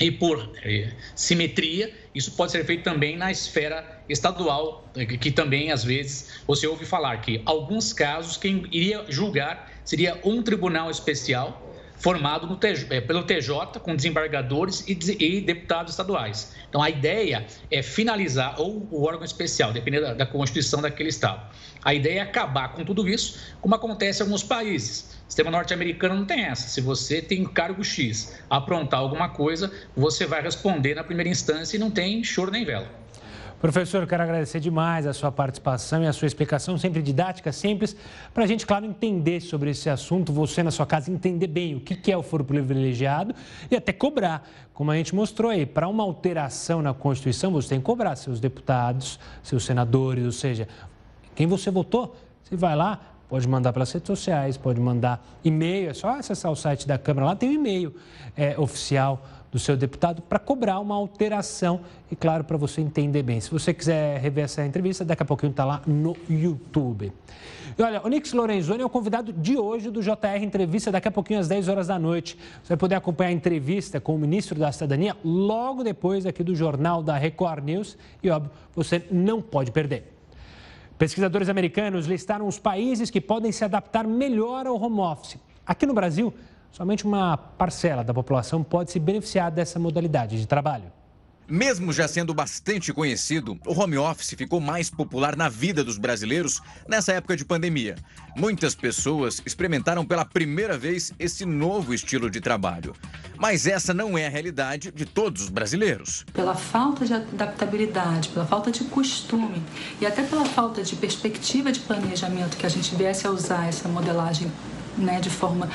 E 0.00 0.10
por 0.10 0.50
eh, 0.64 0.90
simetria, 1.14 1.92
isso 2.14 2.32
pode 2.32 2.50
ser 2.50 2.64
feito 2.64 2.82
também 2.82 3.14
na 3.14 3.30
esfera 3.30 4.02
estadual, 4.08 4.90
eh, 4.96 5.04
que 5.04 5.30
também 5.30 5.70
às 5.70 5.84
vezes 5.84 6.40
você 6.46 6.66
ouve 6.66 6.86
falar 6.86 7.18
que 7.18 7.42
alguns 7.44 7.92
casos 7.92 8.38
quem 8.38 8.66
iria 8.72 9.04
julgar 9.10 9.70
seria 9.84 10.18
um 10.24 10.42
tribunal 10.42 10.90
especial 10.90 11.63
formado 11.96 12.46
no, 12.46 12.58
eh, 12.62 13.00
pelo 13.00 13.22
TJ 13.22 13.80
com 13.80 13.94
desembargadores 13.94 14.84
e, 14.86 14.98
e, 15.18 15.40
deputados 15.40 15.92
estaduais. 15.92 16.54
Então 16.68 16.82
a 16.82 16.90
ideia 16.90 17.46
é 17.70 17.82
finalizar 17.82 18.60
ou 18.60 18.86
o 18.90 19.04
órgão 19.04 19.24
especial, 19.24 19.72
dependendo 19.72 20.06
da, 20.06 20.14
da 20.14 20.26
constituição 20.26 20.82
daquele 20.82 21.08
estado. 21.08 21.40
A 21.84 21.92
ideia 21.94 22.20
é 22.20 22.22
acabar 22.22 22.72
com 22.72 22.84
tudo 22.84 23.08
isso, 23.08 23.38
como 23.60 23.74
acontece 23.74 24.22
em 24.22 24.24
alguns 24.24 24.42
países. 24.42 25.18
O 25.26 25.28
sistema 25.28 25.50
norte-americano 25.50 26.14
não 26.14 26.24
tem 26.24 26.44
essa. 26.44 26.68
Se 26.68 26.80
você 26.80 27.20
tem 27.20 27.44
cargo 27.44 27.84
X, 27.84 28.40
aprontar 28.48 29.00
alguma 29.00 29.28
coisa, 29.28 29.70
você 29.94 30.26
vai 30.26 30.42
responder 30.42 30.94
na 30.94 31.04
primeira 31.04 31.28
instância 31.28 31.76
e 31.76 31.80
não 31.80 31.90
tem 31.90 32.24
choro 32.24 32.50
nem 32.50 32.64
vela. 32.64 33.03
Professor, 33.60 34.06
quero 34.06 34.22
agradecer 34.22 34.60
demais 34.60 35.06
a 35.06 35.12
sua 35.12 35.32
participação 35.32 36.02
e 36.02 36.06
a 36.06 36.12
sua 36.12 36.26
explicação, 36.26 36.76
sempre 36.76 37.00
didática, 37.00 37.50
simples, 37.50 37.96
para 38.32 38.44
a 38.44 38.46
gente, 38.46 38.66
claro, 38.66 38.84
entender 38.84 39.40
sobre 39.40 39.70
esse 39.70 39.88
assunto, 39.88 40.32
você 40.32 40.62
na 40.62 40.70
sua 40.70 40.84
casa 40.84 41.10
entender 41.10 41.46
bem 41.46 41.74
o 41.74 41.80
que 41.80 42.12
é 42.12 42.16
o 42.16 42.22
foro 42.22 42.44
privilegiado 42.44 43.34
e 43.70 43.76
até 43.76 43.92
cobrar, 43.92 44.46
como 44.74 44.90
a 44.90 44.96
gente 44.96 45.14
mostrou 45.14 45.50
aí, 45.50 45.64
para 45.64 45.88
uma 45.88 46.02
alteração 46.02 46.82
na 46.82 46.92
Constituição, 46.92 47.52
você 47.52 47.70
tem 47.70 47.78
que 47.78 47.84
cobrar 47.84 48.16
seus 48.16 48.38
deputados, 48.38 49.18
seus 49.42 49.64
senadores, 49.64 50.26
ou 50.26 50.32
seja, 50.32 50.68
quem 51.34 51.46
você 51.46 51.70
votou, 51.70 52.14
você 52.42 52.56
vai 52.56 52.76
lá, 52.76 53.00
Pode 53.34 53.48
mandar 53.48 53.72
pelas 53.72 53.90
redes 53.90 54.06
sociais, 54.06 54.56
pode 54.56 54.78
mandar 54.80 55.26
e-mail, 55.42 55.90
é 55.90 55.94
só 55.94 56.10
acessar 56.10 56.52
o 56.52 56.54
site 56.54 56.86
da 56.86 56.98
Câmara, 56.98 57.26
lá 57.26 57.34
tem 57.34 57.48
o 57.48 57.52
um 57.52 57.54
e-mail 57.56 57.94
é, 58.36 58.56
oficial 58.58 59.26
do 59.54 59.58
seu 59.60 59.76
deputado 59.76 60.20
para 60.20 60.40
cobrar 60.40 60.80
uma 60.80 60.96
alteração 60.96 61.82
e, 62.10 62.16
claro, 62.16 62.42
para 62.42 62.56
você 62.56 62.80
entender 62.80 63.22
bem. 63.22 63.38
Se 63.40 63.52
você 63.52 63.72
quiser 63.72 64.18
rever 64.18 64.46
essa 64.46 64.66
entrevista, 64.66 65.04
daqui 65.04 65.22
a 65.22 65.24
pouquinho 65.24 65.52
está 65.52 65.64
lá 65.64 65.80
no 65.86 66.16
YouTube. 66.28 67.12
E 67.78 67.80
olha, 67.80 68.04
o 68.04 68.08
Nix 68.08 68.32
Lorenzoni 68.32 68.82
é 68.82 68.84
o 68.84 68.90
convidado 68.90 69.32
de 69.32 69.56
hoje 69.56 69.92
do 69.92 70.02
JR 70.02 70.42
Entrevista, 70.42 70.90
daqui 70.90 71.06
a 71.06 71.10
pouquinho 71.12 71.38
às 71.38 71.46
10 71.46 71.68
horas 71.68 71.86
da 71.86 71.96
noite. 72.00 72.36
Você 72.64 72.70
vai 72.70 72.76
poder 72.76 72.96
acompanhar 72.96 73.30
a 73.30 73.32
entrevista 73.32 74.00
com 74.00 74.16
o 74.16 74.18
ministro 74.18 74.58
da 74.58 74.72
Cidadania 74.72 75.16
logo 75.24 75.84
depois 75.84 76.26
aqui 76.26 76.42
do 76.42 76.56
Jornal 76.56 77.00
da 77.00 77.16
Record 77.16 77.62
News 77.62 77.96
e, 78.24 78.30
óbvio, 78.30 78.50
você 78.74 79.06
não 79.08 79.40
pode 79.40 79.70
perder. 79.70 80.12
Pesquisadores 80.98 81.48
americanos 81.48 82.06
listaram 82.06 82.48
os 82.48 82.58
países 82.58 83.08
que 83.08 83.20
podem 83.20 83.52
se 83.52 83.64
adaptar 83.64 84.04
melhor 84.04 84.66
ao 84.66 84.82
home 84.82 84.98
office. 84.98 85.38
Aqui 85.64 85.86
no 85.86 85.94
Brasil, 85.94 86.34
somente 86.74 87.04
uma 87.04 87.36
parcela 87.36 88.02
da 88.02 88.12
população 88.12 88.62
pode 88.64 88.90
se 88.90 88.98
beneficiar 88.98 89.50
dessa 89.50 89.78
modalidade 89.78 90.38
de 90.38 90.46
trabalho. 90.46 90.92
Mesmo 91.46 91.92
já 91.92 92.08
sendo 92.08 92.32
bastante 92.32 92.90
conhecido, 92.90 93.58
o 93.66 93.78
home 93.78 93.98
office 93.98 94.34
ficou 94.36 94.60
mais 94.60 94.88
popular 94.88 95.36
na 95.36 95.48
vida 95.48 95.84
dos 95.84 95.98
brasileiros 95.98 96.60
nessa 96.88 97.12
época 97.12 97.36
de 97.36 97.44
pandemia. 97.44 97.96
Muitas 98.34 98.74
pessoas 98.74 99.42
experimentaram 99.44 100.06
pela 100.06 100.24
primeira 100.24 100.76
vez 100.78 101.12
esse 101.18 101.44
novo 101.44 101.92
estilo 101.92 102.30
de 102.30 102.40
trabalho. 102.40 102.94
Mas 103.36 103.66
essa 103.66 103.92
não 103.92 104.16
é 104.16 104.26
a 104.26 104.30
realidade 104.30 104.90
de 104.90 105.04
todos 105.04 105.42
os 105.42 105.48
brasileiros. 105.50 106.24
Pela 106.32 106.54
falta 106.54 107.04
de 107.04 107.12
adaptabilidade, 107.12 108.30
pela 108.30 108.46
falta 108.46 108.72
de 108.72 108.82
costume 108.84 109.62
e 110.00 110.06
até 110.06 110.22
pela 110.22 110.46
falta 110.46 110.82
de 110.82 110.96
perspectiva 110.96 111.70
de 111.70 111.80
planejamento 111.80 112.56
que 112.56 112.64
a 112.64 112.70
gente 112.70 112.94
viesse 112.96 113.26
a 113.26 113.30
usar 113.30 113.68
essa 113.68 113.86
modelagem 113.86 114.50
né, 114.96 115.20
de 115.20 115.30
forma 115.30 115.68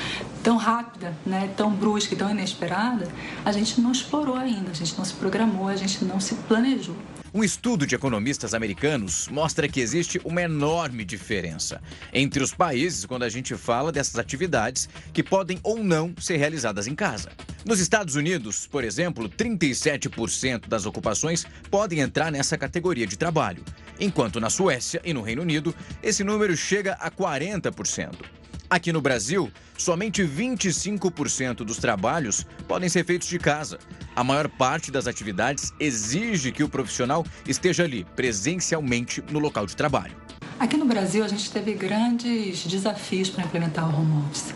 tão 0.44 0.58
rápida, 0.58 1.16
né, 1.26 1.50
tão 1.56 1.72
brusca 1.72 2.14
e 2.14 2.18
tão 2.18 2.30
inesperada, 2.30 3.08
a 3.44 3.52
gente 3.52 3.80
não 3.82 3.92
explorou 3.92 4.36
ainda, 4.36 4.72
a 4.72 4.74
gente 4.74 4.98
não 4.98 5.06
se 5.06 5.14
programou, 5.14 5.68
a 5.68 5.76
gente 5.76 6.04
não 6.06 6.20
se 6.20 6.36
planejou. 6.36 6.96
Um 7.32 7.44
estudo 7.44 7.86
de 7.86 7.94
economistas 7.94 8.56
americanos 8.56 9.28
mostra 9.28 9.68
que 9.68 9.80
existe 9.80 10.20
uma 10.26 10.42
enorme 10.42 11.06
diferença 11.06 11.80
entre 12.12 12.42
os 12.42 12.56
países 12.56 13.06
quando 13.06 13.22
a 13.22 13.30
gente 13.30 13.56
fala 13.56 13.92
dessas 13.92 14.18
atividades 14.18 14.90
que 15.14 15.22
podem 15.22 15.60
ou 15.62 15.84
não 15.84 16.12
ser 16.20 16.38
realizadas 16.38 16.88
em 16.88 16.96
casa. 16.96 17.30
Nos 17.64 17.80
Estados 17.80 18.16
Unidos, 18.16 18.66
por 18.66 18.84
exemplo, 18.84 19.30
37% 19.30 20.68
das 20.68 20.88
ocupações 20.88 21.46
podem 21.70 22.00
entrar 22.00 22.32
nessa 22.32 22.58
categoria 22.58 23.06
de 23.06 23.16
trabalho, 23.16 23.64
enquanto 24.00 24.40
na 24.40 24.50
Suécia 24.50 25.00
e 25.06 25.14
no 25.14 25.22
Reino 25.22 25.44
Unido 25.44 25.76
esse 26.02 26.24
número 26.24 26.58
chega 26.58 26.94
a 26.94 27.12
40%. 27.12 28.39
Aqui 28.72 28.94
no 28.94 29.02
Brasil, 29.02 29.52
somente 29.76 30.22
25% 30.22 31.64
dos 31.64 31.78
trabalhos 31.78 32.46
podem 32.68 32.88
ser 32.88 33.04
feitos 33.04 33.28
de 33.28 33.40
casa. 33.40 33.80
A 34.16 34.24
maior 34.24 34.48
parte 34.48 34.92
das 34.92 35.08
atividades 35.08 35.74
exige 35.80 36.52
que 36.52 36.64
o 36.64 36.70
profissional 36.70 37.26
esteja 37.48 37.84
ali, 37.84 38.06
presencialmente, 38.16 39.24
no 39.32 39.40
local 39.40 39.66
de 39.66 39.76
trabalho. 39.76 40.16
Aqui 40.60 40.78
no 40.78 40.86
Brasil, 40.86 41.24
a 41.24 41.28
gente 41.28 41.50
teve 41.50 41.74
grandes 41.74 42.68
desafios 42.68 43.30
para 43.30 43.44
implementar 43.44 43.90
o 43.90 43.98
home 43.98 44.26
office. 44.26 44.54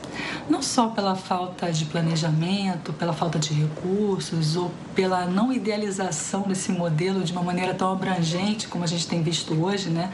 Não 0.48 0.62
só 0.62 0.90
pela 0.90 1.16
falta 1.16 1.72
de 1.72 1.86
planejamento, 1.86 2.94
pela 2.94 3.14
falta 3.14 3.40
de 3.40 3.54
recursos 3.54 4.56
ou 4.56 4.70
pela 4.94 5.26
não 5.26 5.52
idealização 5.52 6.42
desse 6.42 6.72
modelo 6.72 7.24
de 7.24 7.32
uma 7.32 7.42
maneira 7.42 7.74
tão 7.74 7.92
abrangente 7.92 8.68
como 8.68 8.84
a 8.84 8.88
gente 8.88 9.08
tem 9.08 9.24
visto 9.24 9.54
hoje, 9.54 9.90
né? 9.90 10.14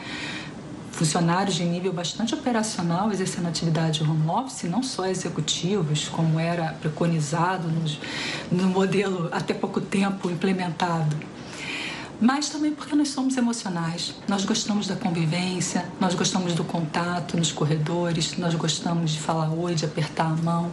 Funcionários 0.90 1.56
de 1.56 1.64
nível 1.64 1.92
bastante 1.92 2.34
operacional 2.34 3.12
exercendo 3.12 3.48
atividade 3.48 4.02
home 4.02 4.28
office, 4.28 4.64
não 4.64 4.82
só 4.82 5.06
executivos, 5.06 6.08
como 6.08 6.38
era 6.38 6.74
preconizado 6.80 7.68
no, 7.68 7.84
no 8.50 8.68
modelo 8.68 9.28
até 9.32 9.54
pouco 9.54 9.80
tempo 9.80 10.30
implementado 10.30 11.16
mas 12.20 12.48
também 12.48 12.72
porque 12.72 12.94
nós 12.94 13.08
somos 13.08 13.36
emocionais. 13.36 14.14
Nós 14.28 14.44
gostamos 14.44 14.86
da 14.86 14.96
convivência, 14.96 15.84
nós 15.98 16.14
gostamos 16.14 16.54
do 16.54 16.64
contato 16.64 17.36
nos 17.36 17.50
corredores, 17.50 18.36
nós 18.36 18.54
gostamos 18.54 19.12
de 19.12 19.20
falar 19.20 19.50
oi, 19.50 19.74
de 19.74 19.84
apertar 19.84 20.26
a 20.26 20.36
mão. 20.36 20.70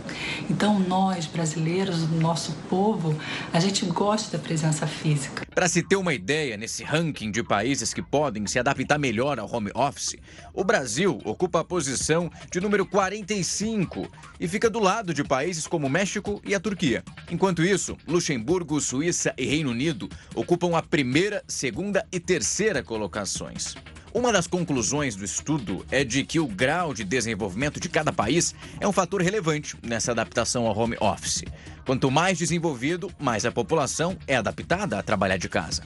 Então, 0.49 0.79
nós, 0.79 1.25
brasileiros, 1.25 2.03
o 2.03 2.07
nosso 2.07 2.51
povo, 2.69 3.15
a 3.53 3.59
gente 3.59 3.85
gosta 3.85 4.37
da 4.37 4.43
presença 4.43 4.85
física. 4.85 5.45
Para 5.53 5.67
se 5.67 5.81
ter 5.81 5.95
uma 5.95 6.13
ideia, 6.13 6.57
nesse 6.57 6.83
ranking 6.83 7.31
de 7.31 7.41
países 7.41 7.93
que 7.93 8.01
podem 8.01 8.45
se 8.45 8.59
adaptar 8.59 8.99
melhor 8.99 9.39
ao 9.39 9.51
home 9.51 9.71
office, 9.73 10.17
o 10.53 10.63
Brasil 10.63 11.19
ocupa 11.23 11.61
a 11.61 11.63
posição 11.63 12.29
de 12.51 12.59
número 12.59 12.85
45 12.85 14.07
e 14.39 14.47
fica 14.47 14.69
do 14.69 14.79
lado 14.79 15.13
de 15.13 15.23
países 15.23 15.65
como 15.65 15.89
México 15.89 16.41
e 16.45 16.53
a 16.53 16.59
Turquia. 16.59 17.03
Enquanto 17.31 17.63
isso, 17.63 17.97
Luxemburgo, 18.07 18.79
Suíça 18.79 19.33
e 19.37 19.45
Reino 19.45 19.71
Unido 19.71 20.09
ocupam 20.35 20.77
a 20.77 20.81
primeira 20.81 21.36
primeira, 21.37 21.43
segunda 21.47 22.07
e 22.11 22.19
terceira 22.19 22.83
colocações. 22.83 23.75
Uma 24.13 24.31
das 24.31 24.47
conclusões 24.47 25.15
do 25.15 25.23
estudo 25.23 25.85
é 25.91 26.03
de 26.03 26.23
que 26.23 26.39
o 26.39 26.47
grau 26.47 26.93
de 26.93 27.03
desenvolvimento 27.03 27.79
de 27.79 27.89
cada 27.89 28.11
país 28.11 28.55
é 28.79 28.87
um 28.87 28.91
fator 28.91 29.21
relevante 29.21 29.75
nessa 29.83 30.11
adaptação 30.11 30.65
ao 30.65 30.77
home 30.77 30.97
office. 30.99 31.43
Quanto 31.85 32.09
mais 32.09 32.37
desenvolvido, 32.37 33.11
mais 33.19 33.45
a 33.45 33.51
população 33.51 34.17
é 34.25 34.35
adaptada 34.35 34.97
a 34.97 35.03
trabalhar 35.03 35.37
de 35.37 35.49
casa. 35.49 35.83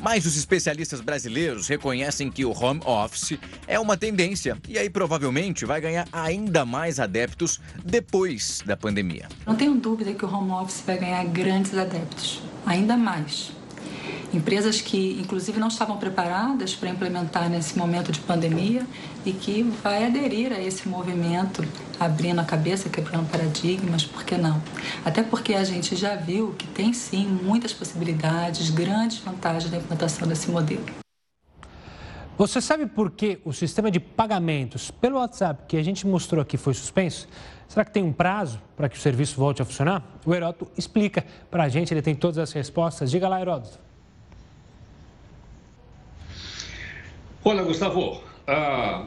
Mas 0.00 0.26
os 0.26 0.36
especialistas 0.36 1.00
brasileiros 1.00 1.68
reconhecem 1.68 2.28
que 2.28 2.44
o 2.44 2.50
home 2.50 2.80
office 2.84 3.38
é 3.68 3.78
uma 3.78 3.96
tendência 3.96 4.58
e 4.68 4.76
aí 4.76 4.90
provavelmente 4.90 5.64
vai 5.64 5.80
ganhar 5.80 6.08
ainda 6.12 6.66
mais 6.66 6.98
adeptos 6.98 7.60
depois 7.84 8.60
da 8.66 8.76
pandemia. 8.76 9.28
Não 9.46 9.54
tenho 9.54 9.74
dúvida 9.74 10.12
que 10.12 10.24
o 10.24 10.28
home 10.34 10.50
office 10.50 10.82
vai 10.84 10.98
ganhar 10.98 11.24
grandes 11.26 11.76
adeptos, 11.76 12.42
ainda 12.66 12.96
mais. 12.96 13.52
Empresas 14.32 14.80
que, 14.80 15.18
inclusive, 15.20 15.60
não 15.60 15.68
estavam 15.68 15.96
preparadas 15.96 16.74
para 16.74 16.88
implementar 16.88 17.50
nesse 17.50 17.76
momento 17.78 18.10
de 18.10 18.20
pandemia 18.20 18.86
e 19.24 19.32
que 19.32 19.62
vai 19.62 20.06
aderir 20.06 20.52
a 20.52 20.60
esse 20.60 20.88
movimento, 20.88 21.64
abrindo 22.00 22.40
a 22.40 22.44
cabeça, 22.44 22.88
quebrando 22.88 23.28
paradigmas, 23.30 24.04
por 24.04 24.24
que 24.24 24.36
não? 24.36 24.62
Até 25.04 25.22
porque 25.22 25.54
a 25.54 25.64
gente 25.64 25.94
já 25.94 26.16
viu 26.16 26.54
que 26.58 26.66
tem 26.66 26.92
sim 26.92 27.26
muitas 27.26 27.72
possibilidades, 27.72 28.70
grandes 28.70 29.18
vantagens 29.18 29.70
da 29.70 29.76
implantação 29.76 30.26
desse 30.26 30.50
modelo. 30.50 30.84
Você 32.38 32.60
sabe 32.60 32.86
por 32.86 33.10
que 33.10 33.38
o 33.44 33.52
sistema 33.52 33.90
de 33.90 34.00
pagamentos 34.00 34.90
pelo 34.90 35.16
WhatsApp 35.16 35.64
que 35.68 35.76
a 35.76 35.82
gente 35.82 36.06
mostrou 36.06 36.40
aqui 36.40 36.56
foi 36.56 36.72
suspenso? 36.72 37.28
Será 37.68 37.84
que 37.84 37.90
tem 37.92 38.02
um 38.02 38.12
prazo 38.12 38.60
para 38.76 38.88
que 38.88 38.96
o 38.96 39.00
serviço 39.00 39.36
volte 39.36 39.62
a 39.62 39.64
funcionar? 39.64 40.02
O 40.24 40.34
Heródoto 40.34 40.70
explica 40.76 41.24
para 41.50 41.64
a 41.64 41.68
gente, 41.68 41.92
ele 41.92 42.02
tem 42.02 42.14
todas 42.14 42.38
as 42.38 42.52
respostas. 42.52 43.10
Diga 43.10 43.28
lá, 43.28 43.40
Heródoto. 43.40 43.78
Olha, 47.44 47.64
Gustavo, 47.64 48.22
ah, 48.46 49.04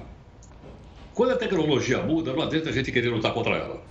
quando 1.14 1.32
a 1.32 1.38
tecnologia 1.38 2.02
muda, 2.02 2.34
não 2.34 2.42
adianta 2.42 2.70
a 2.70 2.72
gente 2.74 2.92
querer 2.92 3.08
lutar 3.08 3.34
contra 3.34 3.56
ela. 3.56 3.82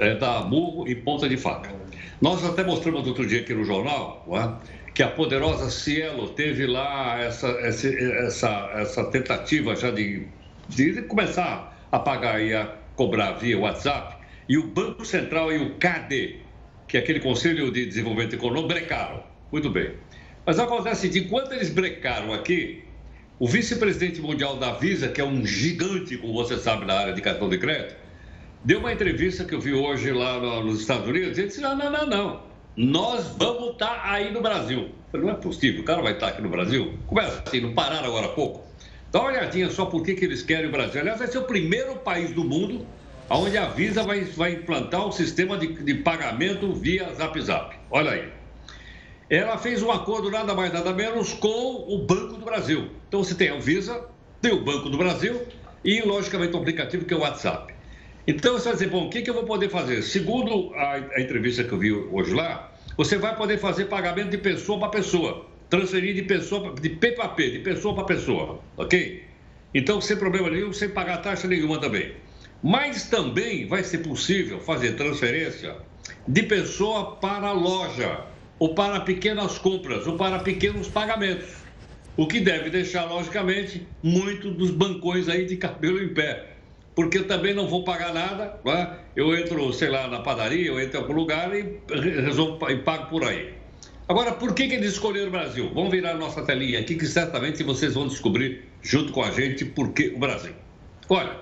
É 0.00 0.16
dar 0.16 0.48
murro 0.48 0.88
e 0.88 0.96
ponta 0.96 1.28
de 1.28 1.36
faca. 1.36 1.72
Nós 2.20 2.44
até 2.44 2.64
mostramos 2.64 3.06
outro 3.06 3.24
dia 3.24 3.40
aqui 3.40 3.54
no 3.54 3.64
jornal 3.64 4.26
é? 4.32 4.90
que 4.92 5.04
a 5.04 5.08
poderosa 5.08 5.70
Cielo 5.70 6.30
teve 6.30 6.66
lá 6.66 7.20
essa, 7.20 7.46
essa, 7.60 7.88
essa, 7.88 8.70
essa 8.74 9.04
tentativa 9.04 9.76
já 9.76 9.92
de, 9.92 10.26
de 10.68 11.02
começar 11.02 11.80
a 11.92 12.00
pagar 12.00 12.42
e 12.42 12.52
a 12.52 12.74
cobrar 12.96 13.34
via 13.34 13.56
WhatsApp. 13.56 14.16
E 14.48 14.58
o 14.58 14.66
Banco 14.66 15.04
Central 15.04 15.52
e 15.52 15.58
o 15.58 15.74
CAD, 15.76 16.40
que 16.88 16.96
é 16.96 17.00
aquele 17.00 17.20
Conselho 17.20 17.70
de 17.70 17.86
Desenvolvimento 17.86 18.34
Econômico, 18.34 18.66
brecaram. 18.66 19.22
Muito 19.52 19.70
bem. 19.70 19.92
Mas 20.44 20.58
acontece 20.58 21.08
que 21.08 21.20
enquanto 21.20 21.52
eles 21.52 21.70
brecaram 21.70 22.32
aqui, 22.32 22.87
o 23.38 23.46
vice-presidente 23.46 24.20
mundial 24.20 24.56
da 24.56 24.72
Visa, 24.72 25.08
que 25.08 25.20
é 25.20 25.24
um 25.24 25.46
gigante, 25.46 26.16
como 26.16 26.32
você 26.32 26.58
sabe, 26.58 26.84
na 26.84 26.94
área 26.94 27.12
de 27.12 27.20
cartão 27.20 27.48
de 27.48 27.56
crédito, 27.56 27.94
deu 28.64 28.80
uma 28.80 28.92
entrevista 28.92 29.44
que 29.44 29.54
eu 29.54 29.60
vi 29.60 29.72
hoje 29.72 30.10
lá 30.10 30.40
nos 30.60 30.80
Estados 30.80 31.06
Unidos 31.06 31.38
e 31.38 31.42
ele 31.42 31.48
disse: 31.48 31.60
não, 31.60 31.76
não, 31.76 31.90
não, 31.90 32.06
não. 32.06 32.48
Nós 32.76 33.34
vamos 33.36 33.72
estar 33.72 34.02
tá 34.02 34.12
aí 34.12 34.32
no 34.32 34.40
Brasil. 34.40 34.88
Falei, 35.12 35.26
não 35.26 35.32
é 35.32 35.36
possível, 35.36 35.82
o 35.82 35.84
cara 35.84 36.02
vai 36.02 36.12
estar 36.12 36.26
tá 36.26 36.32
aqui 36.32 36.42
no 36.42 36.48
Brasil? 36.48 36.94
Como 37.06 37.20
é 37.20 37.26
assim? 37.26 37.60
Não 37.60 37.74
pararam 37.74 38.06
agora 38.08 38.26
há 38.26 38.30
pouco? 38.30 38.66
Dá 39.12 39.20
uma 39.20 39.30
olhadinha 39.30 39.70
só 39.70 39.86
por 39.86 40.02
que, 40.02 40.14
que 40.14 40.24
eles 40.24 40.42
querem 40.42 40.68
o 40.68 40.72
Brasil. 40.72 41.00
Aliás, 41.00 41.18
vai 41.18 41.28
ser 41.28 41.38
o 41.38 41.44
primeiro 41.44 41.96
país 41.96 42.30
do 42.32 42.44
mundo 42.44 42.84
onde 43.30 43.56
a 43.56 43.66
Visa 43.66 44.02
vai, 44.02 44.22
vai 44.22 44.52
implantar 44.52 45.06
um 45.06 45.12
sistema 45.12 45.56
de, 45.56 45.68
de 45.82 45.94
pagamento 45.94 46.72
via 46.72 47.12
Zap 47.14 47.40
Zap. 47.40 47.76
Olha 47.90 48.10
aí 48.10 48.37
ela 49.30 49.58
fez 49.58 49.82
um 49.82 49.90
acordo 49.90 50.30
nada 50.30 50.54
mais 50.54 50.72
nada 50.72 50.92
menos 50.92 51.34
com 51.34 51.84
o 51.86 51.98
Banco 51.98 52.36
do 52.36 52.44
Brasil. 52.44 52.88
Então 53.08 53.22
você 53.22 53.34
tem 53.34 53.50
a 53.50 53.58
Visa, 53.58 54.06
tem 54.40 54.52
o 54.52 54.64
Banco 54.64 54.88
do 54.88 54.96
Brasil 54.96 55.42
e, 55.84 56.00
logicamente, 56.00 56.54
o 56.54 56.58
aplicativo 56.58 57.04
que 57.04 57.12
é 57.12 57.16
o 57.16 57.20
WhatsApp. 57.20 57.74
Então 58.26 58.54
você 58.54 58.64
vai 58.64 58.72
dizer, 58.74 58.88
bom, 58.88 59.06
o 59.06 59.10
que, 59.10 59.22
que 59.22 59.28
eu 59.28 59.34
vou 59.34 59.44
poder 59.44 59.68
fazer? 59.68 60.02
Segundo 60.02 60.72
a, 60.74 60.94
a 61.16 61.20
entrevista 61.20 61.62
que 61.64 61.72
eu 61.72 61.78
vi 61.78 61.92
hoje 61.92 62.32
lá, 62.34 62.72
você 62.96 63.18
vai 63.18 63.36
poder 63.36 63.58
fazer 63.58 63.86
pagamento 63.86 64.30
de 64.30 64.38
pessoa 64.38 64.78
para 64.78 64.88
pessoa, 64.88 65.46
transferir 65.68 66.14
de 66.14 66.22
pessoa 66.22 66.74
de 66.74 66.88
P 66.88 67.12
para 67.12 67.28
P, 67.28 67.50
de 67.50 67.58
pessoa 67.60 67.94
para 67.94 68.04
pessoa, 68.04 68.60
ok? 68.76 69.24
Então, 69.74 70.00
sem 70.00 70.16
problema 70.16 70.48
nenhum, 70.50 70.72
sem 70.72 70.88
pagar 70.88 71.18
taxa 71.18 71.46
nenhuma 71.46 71.78
também. 71.78 72.14
Mas 72.62 73.04
também 73.04 73.66
vai 73.66 73.84
ser 73.84 73.98
possível 73.98 74.58
fazer 74.60 74.96
transferência 74.96 75.76
de 76.26 76.42
pessoa 76.42 77.16
para 77.16 77.52
loja 77.52 78.24
ou 78.58 78.74
para 78.74 79.00
pequenas 79.00 79.58
compras, 79.58 80.06
ou 80.06 80.16
para 80.16 80.40
pequenos 80.40 80.88
pagamentos. 80.88 81.48
O 82.16 82.26
que 82.26 82.40
deve 82.40 82.68
deixar, 82.70 83.04
logicamente, 83.04 83.86
muito 84.02 84.50
dos 84.50 84.70
bancões 84.70 85.28
aí 85.28 85.46
de 85.46 85.56
cabelo 85.56 86.02
em 86.02 86.12
pé. 86.12 86.54
Porque 86.94 87.20
também 87.20 87.54
não 87.54 87.68
vou 87.68 87.84
pagar 87.84 88.12
nada, 88.12 88.58
é? 88.66 88.88
eu 89.14 89.36
entro, 89.36 89.72
sei 89.72 89.88
lá, 89.88 90.08
na 90.08 90.18
padaria, 90.18 90.66
eu 90.66 90.80
entro 90.80 90.98
em 90.98 91.02
algum 91.02 91.12
lugar 91.12 91.54
e, 91.54 91.80
resolvo, 92.20 92.68
e 92.68 92.78
pago 92.78 93.08
por 93.08 93.22
aí. 93.22 93.54
Agora, 94.08 94.32
por 94.32 94.52
que, 94.52 94.66
que 94.66 94.74
eles 94.74 94.94
escolheram 94.94 95.28
o 95.28 95.30
Brasil? 95.30 95.70
Vamos 95.72 95.92
virar 95.92 96.14
nossa 96.14 96.42
telinha 96.42 96.80
aqui, 96.80 96.96
que 96.96 97.06
certamente 97.06 97.62
vocês 97.62 97.94
vão 97.94 98.08
descobrir 98.08 98.64
junto 98.82 99.12
com 99.12 99.22
a 99.22 99.30
gente 99.30 99.64
por 99.64 99.92
que 99.92 100.08
o 100.08 100.18
Brasil. 100.18 100.54
Olha, 101.08 101.36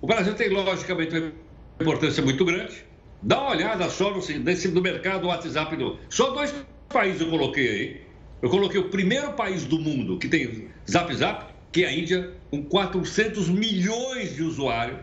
o 0.00 0.06
Brasil 0.06 0.32
tem, 0.32 0.48
logicamente, 0.48 1.18
uma 1.18 1.32
importância 1.80 2.22
muito 2.22 2.42
grande 2.42 2.91
Dá 3.22 3.40
uma 3.40 3.50
olhada 3.50 3.88
só 3.88 4.10
no, 4.10 4.20
nesse, 4.40 4.68
no 4.68 4.80
mercado 4.80 5.28
WhatsApp. 5.28 5.76
Do, 5.76 5.98
só 6.08 6.30
dois 6.30 6.52
países 6.88 7.20
eu 7.20 7.30
coloquei 7.30 7.68
aí. 7.68 8.02
Eu 8.42 8.50
coloquei 8.50 8.80
o 8.80 8.88
primeiro 8.88 9.32
país 9.34 9.64
do 9.64 9.78
mundo 9.78 10.18
que 10.18 10.28
tem 10.28 10.68
Zap 10.90 11.14
Zap, 11.14 11.52
que 11.70 11.84
é 11.84 11.88
a 11.88 11.92
Índia, 11.92 12.32
com 12.50 12.64
400 12.64 13.48
milhões 13.48 14.34
de 14.34 14.42
usuários. 14.42 14.98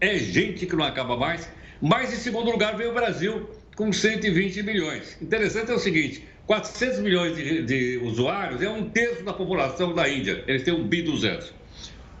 É 0.00 0.18
gente 0.18 0.66
que 0.66 0.74
não 0.74 0.84
acaba 0.84 1.16
mais. 1.16 1.48
Mas 1.80 2.12
em 2.12 2.16
segundo 2.16 2.50
lugar 2.50 2.76
veio 2.76 2.90
o 2.90 2.94
Brasil, 2.94 3.48
com 3.76 3.92
120 3.92 4.62
milhões. 4.64 5.16
Interessante 5.22 5.70
é 5.70 5.74
o 5.74 5.78
seguinte: 5.78 6.26
400 6.46 6.98
milhões 6.98 7.36
de, 7.36 7.62
de 7.62 8.00
usuários 8.02 8.60
é 8.60 8.68
um 8.68 8.90
terço 8.90 9.22
da 9.22 9.32
população 9.32 9.94
da 9.94 10.08
Índia. 10.08 10.42
Eles 10.48 10.64
têm 10.64 10.74
um 10.74 10.88
bi 10.88 11.02
200. 11.02 11.54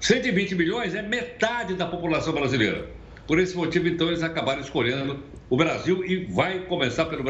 120 0.00 0.54
milhões 0.54 0.94
é 0.94 1.02
metade 1.02 1.74
da 1.74 1.86
população 1.86 2.32
brasileira. 2.32 2.88
Por 3.30 3.38
esse 3.38 3.56
motivo, 3.56 3.86
então, 3.86 4.08
eles 4.08 4.24
acabaram 4.24 4.60
escolhendo 4.60 5.22
o 5.48 5.56
Brasil 5.56 6.04
e 6.04 6.24
vai 6.24 6.66
começar 6.66 7.04
pelo, 7.04 7.22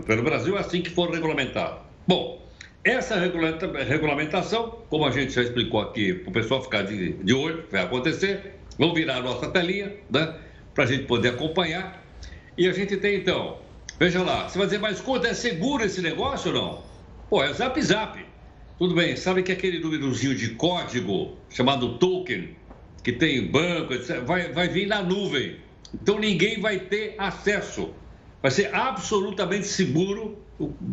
pelo 0.00 0.22
Brasil 0.22 0.56
assim 0.56 0.80
que 0.80 0.88
for 0.88 1.10
regulamentado. 1.10 1.78
Bom, 2.08 2.42
essa 2.82 3.16
regulamentação, 3.18 4.78
como 4.88 5.04
a 5.04 5.10
gente 5.10 5.30
já 5.30 5.42
explicou 5.42 5.82
aqui, 5.82 6.14
para 6.14 6.30
o 6.30 6.32
pessoal 6.32 6.62
ficar 6.62 6.84
de, 6.84 7.12
de 7.12 7.34
olho, 7.34 7.66
vai 7.70 7.82
acontecer. 7.82 8.54
Vamos 8.78 8.94
virar 8.94 9.16
a 9.16 9.20
nossa 9.20 9.46
telinha, 9.50 9.94
né? 10.10 10.34
Para 10.72 10.84
a 10.84 10.86
gente 10.86 11.04
poder 11.04 11.34
acompanhar. 11.34 12.02
E 12.56 12.66
a 12.66 12.72
gente 12.72 12.96
tem, 12.96 13.16
então, 13.16 13.58
veja 14.00 14.22
lá, 14.22 14.48
você 14.48 14.56
vai 14.56 14.66
dizer, 14.66 14.78
mas 14.78 15.02
quanto 15.02 15.26
é 15.26 15.34
seguro 15.34 15.84
esse 15.84 16.00
negócio 16.00 16.50
ou 16.50 16.62
não? 16.62 16.82
Pô, 17.28 17.44
é 17.44 17.52
zap 17.52 17.78
zap. 17.82 18.18
Tudo 18.78 18.94
bem, 18.94 19.16
sabe 19.16 19.42
que 19.42 19.52
aquele 19.52 19.78
númerozinho 19.80 20.34
de 20.34 20.54
código 20.54 21.36
chamado 21.50 21.98
token, 21.98 22.56
que 23.02 23.12
tem 23.12 23.46
banco, 23.50 23.92
etc., 23.92 24.20
vai, 24.20 24.52
vai 24.52 24.68
vir 24.68 24.86
na 24.86 25.02
nuvem. 25.02 25.56
Então 25.94 26.18
ninguém 26.18 26.60
vai 26.60 26.78
ter 26.78 27.14
acesso. 27.18 27.90
Vai 28.40 28.50
ser 28.50 28.74
absolutamente 28.74 29.66
seguro 29.66 30.38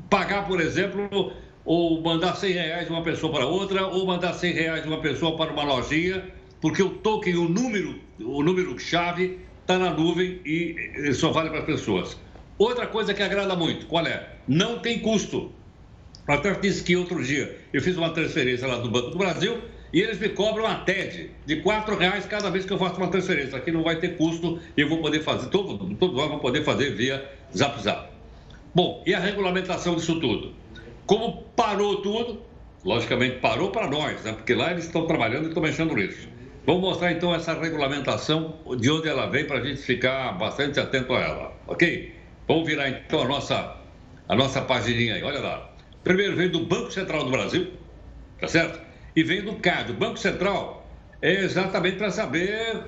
pagar, 0.10 0.48
por 0.48 0.60
exemplo, 0.60 1.34
ou 1.65 2.02
mandar 2.02 2.36
100 2.36 2.54
reais 2.54 2.86
de 2.86 2.91
uma 2.91 3.04
pessoa 3.04 3.32
para 3.32 3.45
outra, 3.45 3.88
ou 3.88 4.06
mandar 4.06 4.34
100 4.34 4.54
reais 4.54 4.84
de 4.84 4.88
uma 4.88 5.02
pessoa 5.02 5.38
para 5.38 5.52
uma 5.52 5.63
lojinha, 5.63 6.26
porque 6.62 6.82
o 6.82 6.89
token, 6.89 7.36
o 7.36 7.50
número, 7.50 8.00
o 8.19 8.43
número 8.43 8.78
chave 8.80 9.39
está 9.62 9.78
na 9.78 9.91
nuvem 9.91 10.41
e 10.45 11.13
só 11.13 11.32
vale 11.32 11.50
para 11.50 11.60
as 11.60 11.65
pessoas. 11.65 12.17
Outra 12.58 12.88
coisa 12.88 13.13
que 13.13 13.22
agrada 13.22 13.56
muito, 13.56 13.86
qual 13.86 14.06
é? 14.06 14.36
Não 14.48 14.80
tem 14.80 15.00
custo. 15.00 15.52
Até 16.28 16.54
disse 16.54 16.84
que 16.84 16.95
outro 16.95 17.24
dia 17.24 17.58
eu 17.72 17.82
fiz 17.82 17.98
uma 17.98 18.10
transferência 18.12 18.67
lá 18.67 18.78
do 18.78 18.89
Banco 18.89 19.12
do 19.12 19.17
Brasil 19.17 19.60
e 19.91 20.02
eles 20.02 20.19
me 20.19 20.30
cobram 20.30 20.65
a 20.67 20.75
TED 20.75 21.32
de 21.45 21.56
R$ 21.56 21.63
reais 21.97 22.25
cada 22.25 22.49
vez 22.49 22.65
que 22.65 22.71
eu 22.71 22.78
faço 22.78 22.97
uma 22.97 23.08
transferência. 23.08 23.58
Aqui 23.58 23.71
não 23.71 23.84
vai 23.84 23.99
ter 23.99 24.17
custo 24.17 24.60
e 24.78 24.82
eu 24.82 24.89
vou 24.89 24.99
poder 24.99 25.21
fazer, 25.21 25.49
todo, 25.49 25.78
todo 25.95 26.13
nós 26.15 26.28
vamos 26.28 26.41
poder 26.41 26.63
fazer 26.63 26.95
via 26.95 27.28
Zap 27.56 27.82
Zap. 27.82 28.10
Bom, 28.73 29.04
e 29.06 29.15
a 29.15 29.19
regulamentação 29.19 29.95
disso 29.95 30.19
tudo? 30.19 30.54
Como 31.08 31.43
parou 31.56 32.04
tudo, 32.04 32.43
logicamente 32.86 33.39
parou 33.39 33.71
para 33.71 33.89
nós, 33.89 34.23
né? 34.23 34.34
porque 34.34 34.54
lá 34.54 34.71
eles 34.71 34.86
estão 34.86 35.08
trabalhando 35.08 35.45
e 35.45 35.47
estão 35.47 35.63
mexendo 35.63 35.95
nisso. 35.95 36.28
Vamos 36.65 36.82
mostrar 36.84 37.12
então 37.12 37.34
essa 37.34 37.60
regulamentação, 37.60 38.60
de 38.78 38.91
onde 38.91 39.08
ela 39.08 39.25
vem, 39.25 39.45
para 39.45 39.58
a 39.58 39.65
gente 39.65 39.82
ficar 39.82 40.34
bastante 40.34 40.80
atento 40.80 41.13
a 41.13 41.19
ela, 41.19 41.54
ok? 41.65 42.13
Vamos 42.47 42.67
virar 42.67 42.89
então 42.89 43.23
a 43.23 43.28
nossa, 43.28 43.75
a 44.28 44.36
nossa 44.36 44.62
pagininha 44.62 45.15
aí, 45.15 45.23
olha 45.23 45.39
lá. 45.39 45.73
Primeiro 46.04 46.36
vem 46.36 46.49
do 46.49 46.60
Banco 46.60 46.91
Central 46.91 47.23
do 47.23 47.32
Brasil, 47.32 47.71
tá 48.39 48.47
certo? 48.47 48.88
E 49.15 49.24
vem 49.24 49.41
do 49.41 49.56
CAD. 49.56 49.91
O 49.91 49.95
Banco 49.95 50.17
Central 50.17 50.88
é 51.22 51.43
exatamente 51.43 51.98
para 51.98 52.12
saber, 52.12 52.84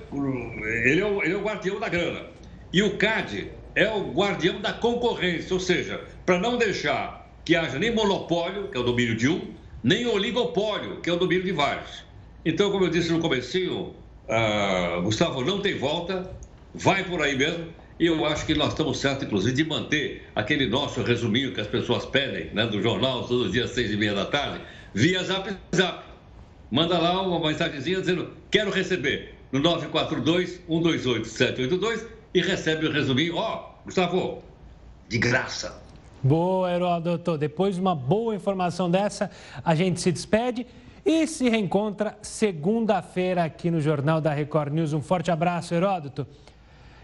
ele 0.86 1.02
é, 1.02 1.06
o, 1.06 1.24
ele 1.24 1.34
é 1.34 1.38
o 1.38 1.42
guardião 1.42 1.80
da 1.80 1.90
grana. 1.90 2.26
E 2.72 2.82
o 2.82 2.98
CAD 2.98 3.52
é 3.76 3.90
o 3.90 4.12
guardião 4.12 4.62
da 4.62 4.74
concorrência, 4.74 5.54
ou 5.54 5.60
seja, 5.60 6.02
para 6.26 6.40
não 6.40 6.58
deixar 6.58 7.30
que 7.44 7.56
haja 7.56 7.78
nem 7.80 7.94
monopólio, 7.94 8.68
que 8.68 8.78
é 8.78 8.80
o 8.80 8.84
domínio 8.84 9.16
de 9.16 9.28
um, 9.28 9.54
nem 9.84 10.06
oligopólio, 10.06 11.02
que 11.02 11.10
é 11.10 11.14
o 11.14 11.18
domínio 11.18 11.44
de 11.44 11.52
vários. 11.52 12.04
Então, 12.46 12.72
como 12.72 12.86
eu 12.86 12.90
disse 12.90 13.12
no 13.12 13.20
comecinho, 13.20 13.94
uh, 14.28 15.02
Gustavo, 15.02 15.44
não 15.44 15.60
tem 15.60 15.78
volta, 15.78 16.32
vai 16.74 17.04
por 17.04 17.22
aí 17.22 17.36
mesmo. 17.36 17.68
E 18.00 18.08
eu 18.08 18.26
acho 18.26 18.46
que 18.46 18.56
nós 18.56 18.70
estamos 18.70 18.98
certos, 19.00 19.26
inclusive, 19.28 19.54
de 19.54 19.64
manter 19.64 20.28
aquele 20.36 20.68
nosso 20.68 21.04
resuminho 21.04 21.54
que 21.54 21.62
as 21.62 21.68
pessoas 21.68 22.06
pedem, 22.06 22.50
né, 22.54 22.66
do 22.66 22.82
jornal, 22.82 23.28
todos 23.28 23.48
os 23.48 23.52
dias, 23.52 23.72
seis 23.72 23.92
e 23.92 23.98
meia 23.98 24.14
da 24.14 24.26
tarde, 24.26 24.62
via 24.94 25.24
Zap 25.24 25.56
Zap 25.76 26.11
manda 26.72 26.98
lá 26.98 27.22
uma 27.22 27.46
mensagenzinha 27.46 28.00
dizendo 28.00 28.32
quero 28.50 28.72
receber 28.72 29.36
no 29.52 29.62
942-128-782 29.62 32.08
e 32.34 32.42
recebe 32.42 32.88
o 32.88 32.92
resuminho. 32.92 33.36
Ó, 33.36 33.56
oh, 33.56 33.60
Gustavo, 33.86 34.42
de 35.10 35.18
graça. 35.18 35.82
Boa, 36.24 36.72
Heródoto. 36.72 37.38
Depois 37.38 37.76
de 37.76 37.82
uma 37.82 37.94
boa 37.94 38.34
informação 38.34 38.90
dessa, 38.90 39.30
a 39.66 39.76
gente 39.76 40.00
se 40.00 40.10
despede 40.12 40.66
e 41.06 41.28
se 41.28 41.50
reencontra 41.50 42.18
segunda-feira 42.22 43.44
aqui 43.44 43.70
no 43.72 43.82
Jornal 43.82 44.22
da 44.22 44.32
Record 44.32 44.72
News. 44.72 44.94
Um 44.94 45.02
forte 45.02 45.32
abraço, 45.32 45.74
Heródoto. 45.74 46.26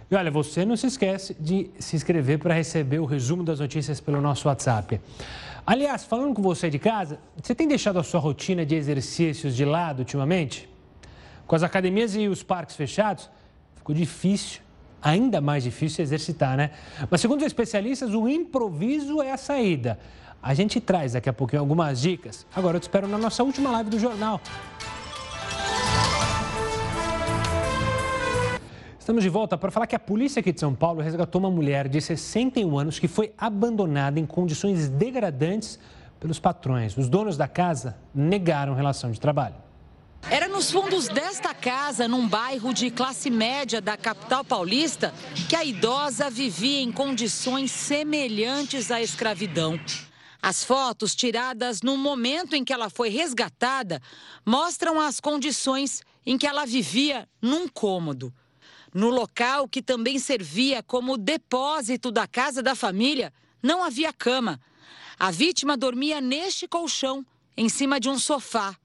E 0.10 0.16
olha, 0.16 0.32
você 0.32 0.64
não 0.64 0.78
se 0.78 0.88
esquece 0.88 1.36
de 1.38 1.70
se 1.80 1.96
inscrever 1.96 2.40
para 2.40 2.54
receber 2.54 3.00
o 3.00 3.06
resumo 3.06 3.44
das 3.44 3.60
notícias 3.60 4.00
pelo 4.00 4.22
nosso 4.22 4.48
WhatsApp. 4.48 5.02
Aliás, 5.66 6.06
falando 6.06 6.34
com 6.34 6.42
você 6.42 6.70
de 6.70 6.80
casa, 6.80 7.20
você 7.36 7.54
tem 7.54 7.68
deixado 7.68 8.00
a 8.00 8.04
sua 8.04 8.22
rotina 8.22 8.66
de 8.66 8.74
exercícios 8.74 9.54
de 9.54 9.66
lado 9.66 10.00
ultimamente? 10.00 10.70
Com 11.46 11.58
as 11.58 11.64
academias 11.64 12.16
e 12.16 12.30
os 12.30 12.42
parques 12.42 12.78
fechados, 12.78 13.30
ficou 13.76 13.94
difícil, 13.94 14.62
ainda 15.02 15.42
mais 15.42 15.66
difícil 15.66 16.04
exercitar, 16.04 16.56
né? 16.56 16.72
Mas 17.12 17.20
segundo 17.20 17.42
os 17.42 17.48
especialistas, 17.48 18.14
o 18.14 18.30
improviso 18.30 19.22
é 19.22 19.34
a 19.34 19.38
saída. 19.38 20.00
A 20.42 20.54
gente 20.54 20.80
traz 20.80 21.14
daqui 21.14 21.28
a 21.28 21.34
pouquinho 21.34 21.62
algumas 21.62 22.00
dicas. 22.00 22.46
Agora 22.56 22.78
eu 22.78 22.80
te 22.80 22.84
espero 22.84 23.10
na 23.10 23.18
nossa 23.18 23.44
última 23.44 23.70
live 23.72 23.90
do 23.90 24.00
jornal. 24.00 24.40
Estamos 29.08 29.24
de 29.24 29.30
volta 29.30 29.58
para 29.58 29.72
falar 29.72 29.88
que 29.88 29.96
a 29.96 30.00
polícia 30.00 30.42
aqui 30.42 30.52
de 30.52 30.60
São 30.60 30.76
Paulo 30.76 31.00
resgatou 31.00 31.40
uma 31.40 31.50
mulher 31.50 31.88
de 31.88 32.02
61 32.02 32.78
anos 32.78 33.00
que 33.00 33.08
foi 33.08 33.32
abandonada 33.38 34.20
em 34.20 34.26
condições 34.26 34.90
degradantes 34.90 35.80
pelos 36.20 36.40
patrões. 36.40 36.98
Os 36.98 37.08
donos 37.08 37.38
da 37.38 37.48
casa 37.48 37.98
negaram 38.14 38.76
relação 38.76 39.10
de 39.10 39.18
trabalho. 39.18 39.56
Era 40.30 40.50
nos 40.50 40.70
fundos 40.70 41.08
desta 41.08 41.54
casa, 41.54 42.06
num 42.06 42.28
bairro 42.28 42.74
de 42.74 42.92
classe 42.92 43.30
média 43.30 43.80
da 43.80 43.96
capital 43.96 44.44
paulista, 44.44 45.14
que 45.48 45.56
a 45.56 45.64
idosa 45.64 46.30
vivia 46.30 46.82
em 46.82 46.92
condições 46.92 47.72
semelhantes 47.72 48.92
à 48.92 49.02
escravidão. 49.02 49.80
As 50.42 50.66
fotos 50.66 51.16
tiradas 51.16 51.82
no 51.82 51.96
momento 51.96 52.58
em 52.58 52.64
que 52.66 52.74
ela 52.74 52.90
foi 52.90 53.08
resgatada 53.08 54.02
mostram 54.46 55.00
as 55.00 55.22
condições 55.22 56.02
em 56.26 56.38
que 56.38 56.46
ela 56.46 56.66
vivia 56.66 57.26
num 57.42 57.70
cômodo. 57.70 58.34
No 58.94 59.10
local 59.10 59.68
que 59.68 59.82
também 59.82 60.20
servia 60.20 60.82
como 60.82 61.18
depósito 61.18 62.12
da 62.12 62.26
casa 62.26 62.64
da 62.64 62.76
família, 62.76 63.34
não 63.62 63.84
havia 63.84 64.14
cama. 64.14 64.60
A 65.20 65.32
vítima 65.32 65.76
dormia 65.76 66.22
neste 66.22 66.68
colchão, 66.68 67.26
em 67.56 67.70
cima 67.70 68.00
de 68.00 68.10
um 68.10 68.18
sofá. 68.18 68.76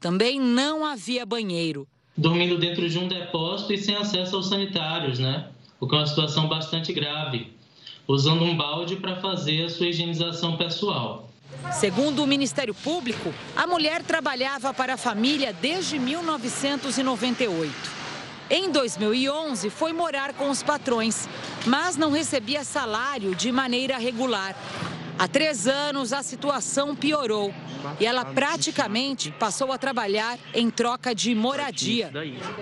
Também 0.00 0.40
não 0.40 0.84
havia 0.84 1.26
banheiro. 1.26 1.86
Dormindo 2.16 2.58
dentro 2.58 2.88
de 2.88 2.98
um 2.98 3.08
depósito 3.08 3.72
e 3.72 3.78
sem 3.78 3.96
acesso 3.96 4.36
aos 4.36 4.48
sanitários, 4.48 5.18
né? 5.18 5.50
O 5.80 5.88
que 5.88 5.94
é 5.94 5.98
uma 5.98 6.06
situação 6.06 6.48
bastante 6.48 6.92
grave. 6.92 7.52
Usando 8.06 8.44
um 8.44 8.56
balde 8.56 8.96
para 8.96 9.20
fazer 9.20 9.64
a 9.64 9.70
sua 9.70 9.88
higienização 9.88 10.56
pessoal. 10.56 11.30
Segundo 11.72 12.22
o 12.22 12.26
Ministério 12.26 12.74
Público, 12.74 13.32
a 13.56 13.66
mulher 13.66 14.02
trabalhava 14.02 14.74
para 14.74 14.94
a 14.94 14.96
família 14.96 15.52
desde 15.52 15.98
1998. 15.98 18.01
Em 18.54 18.70
2011, 18.70 19.70
foi 19.70 19.94
morar 19.94 20.34
com 20.34 20.50
os 20.50 20.62
patrões, 20.62 21.26
mas 21.64 21.96
não 21.96 22.10
recebia 22.12 22.62
salário 22.64 23.34
de 23.34 23.50
maneira 23.50 23.96
regular. 23.96 24.54
Há 25.18 25.26
três 25.26 25.66
anos, 25.66 26.12
a 26.12 26.22
situação 26.22 26.94
piorou 26.94 27.50
e 27.98 28.04
ela 28.04 28.26
praticamente 28.26 29.30
passou 29.30 29.72
a 29.72 29.78
trabalhar 29.78 30.38
em 30.52 30.68
troca 30.68 31.14
de 31.14 31.34
moradia. 31.34 32.12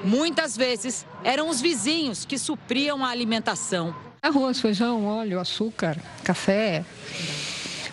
Muitas 0.04 0.56
vezes, 0.56 1.04
eram 1.24 1.48
os 1.48 1.60
vizinhos 1.60 2.24
que 2.24 2.38
supriam 2.38 3.04
a 3.04 3.08
alimentação. 3.08 3.92
Arroz, 4.22 4.60
feijão, 4.60 5.06
óleo, 5.06 5.40
açúcar, 5.40 5.98
café. 6.22 6.84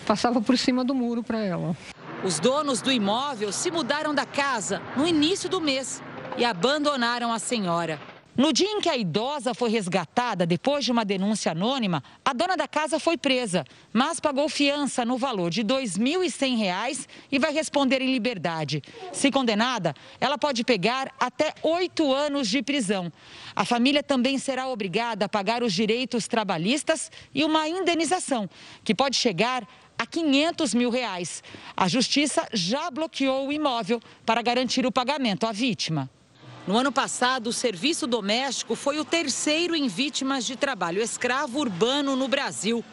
Passava 0.06 0.40
por 0.40 0.56
cima 0.56 0.84
do 0.84 0.94
muro 0.94 1.24
para 1.24 1.40
ela. 1.40 1.76
Os 2.22 2.38
donos 2.38 2.80
do 2.80 2.92
imóvel 2.92 3.50
se 3.50 3.72
mudaram 3.72 4.14
da 4.14 4.24
casa 4.24 4.80
no 4.96 5.04
início 5.04 5.48
do 5.48 5.60
mês 5.60 6.00
e 6.38 6.44
abandonaram 6.44 7.32
a 7.32 7.38
senhora. 7.38 8.00
No 8.36 8.52
dia 8.52 8.70
em 8.70 8.80
que 8.80 8.88
a 8.88 8.96
idosa 8.96 9.52
foi 9.52 9.68
resgatada, 9.68 10.46
depois 10.46 10.84
de 10.84 10.92
uma 10.92 11.04
denúncia 11.04 11.50
anônima, 11.50 12.00
a 12.24 12.32
dona 12.32 12.56
da 12.56 12.68
casa 12.68 13.00
foi 13.00 13.16
presa, 13.16 13.64
mas 13.92 14.20
pagou 14.20 14.48
fiança 14.48 15.04
no 15.04 15.18
valor 15.18 15.50
de 15.50 15.62
R$ 15.62 15.66
2.100 15.66 17.08
e 17.32 17.38
vai 17.40 17.52
responder 17.52 18.00
em 18.00 18.12
liberdade. 18.12 18.80
Se 19.12 19.32
condenada, 19.32 19.92
ela 20.20 20.38
pode 20.38 20.62
pegar 20.62 21.12
até 21.18 21.52
oito 21.64 22.14
anos 22.14 22.48
de 22.48 22.62
prisão. 22.62 23.12
A 23.56 23.64
família 23.64 24.04
também 24.04 24.38
será 24.38 24.68
obrigada 24.68 25.24
a 25.24 25.28
pagar 25.28 25.64
os 25.64 25.72
direitos 25.72 26.28
trabalhistas 26.28 27.10
e 27.34 27.42
uma 27.42 27.68
indenização, 27.68 28.48
que 28.84 28.94
pode 28.94 29.16
chegar 29.16 29.66
a 29.98 30.06
500 30.06 30.74
mil 30.74 30.90
reais. 30.90 31.42
A 31.76 31.88
justiça 31.88 32.46
já 32.52 32.88
bloqueou 32.88 33.48
o 33.48 33.52
imóvel 33.52 34.00
para 34.24 34.40
garantir 34.42 34.86
o 34.86 34.92
pagamento 34.92 35.44
à 35.44 35.50
vítima. 35.50 36.08
No 36.68 36.76
ano 36.76 36.92
passado, 36.92 37.46
o 37.46 37.52
serviço 37.52 38.06
doméstico 38.06 38.74
foi 38.74 38.98
o 39.00 39.04
terceiro 39.04 39.74
em 39.74 39.88
vítimas 39.88 40.44
de 40.44 40.54
trabalho 40.54 41.00
escravo 41.00 41.60
urbano 41.60 42.14
no 42.14 42.28
Brasil. 42.28 42.84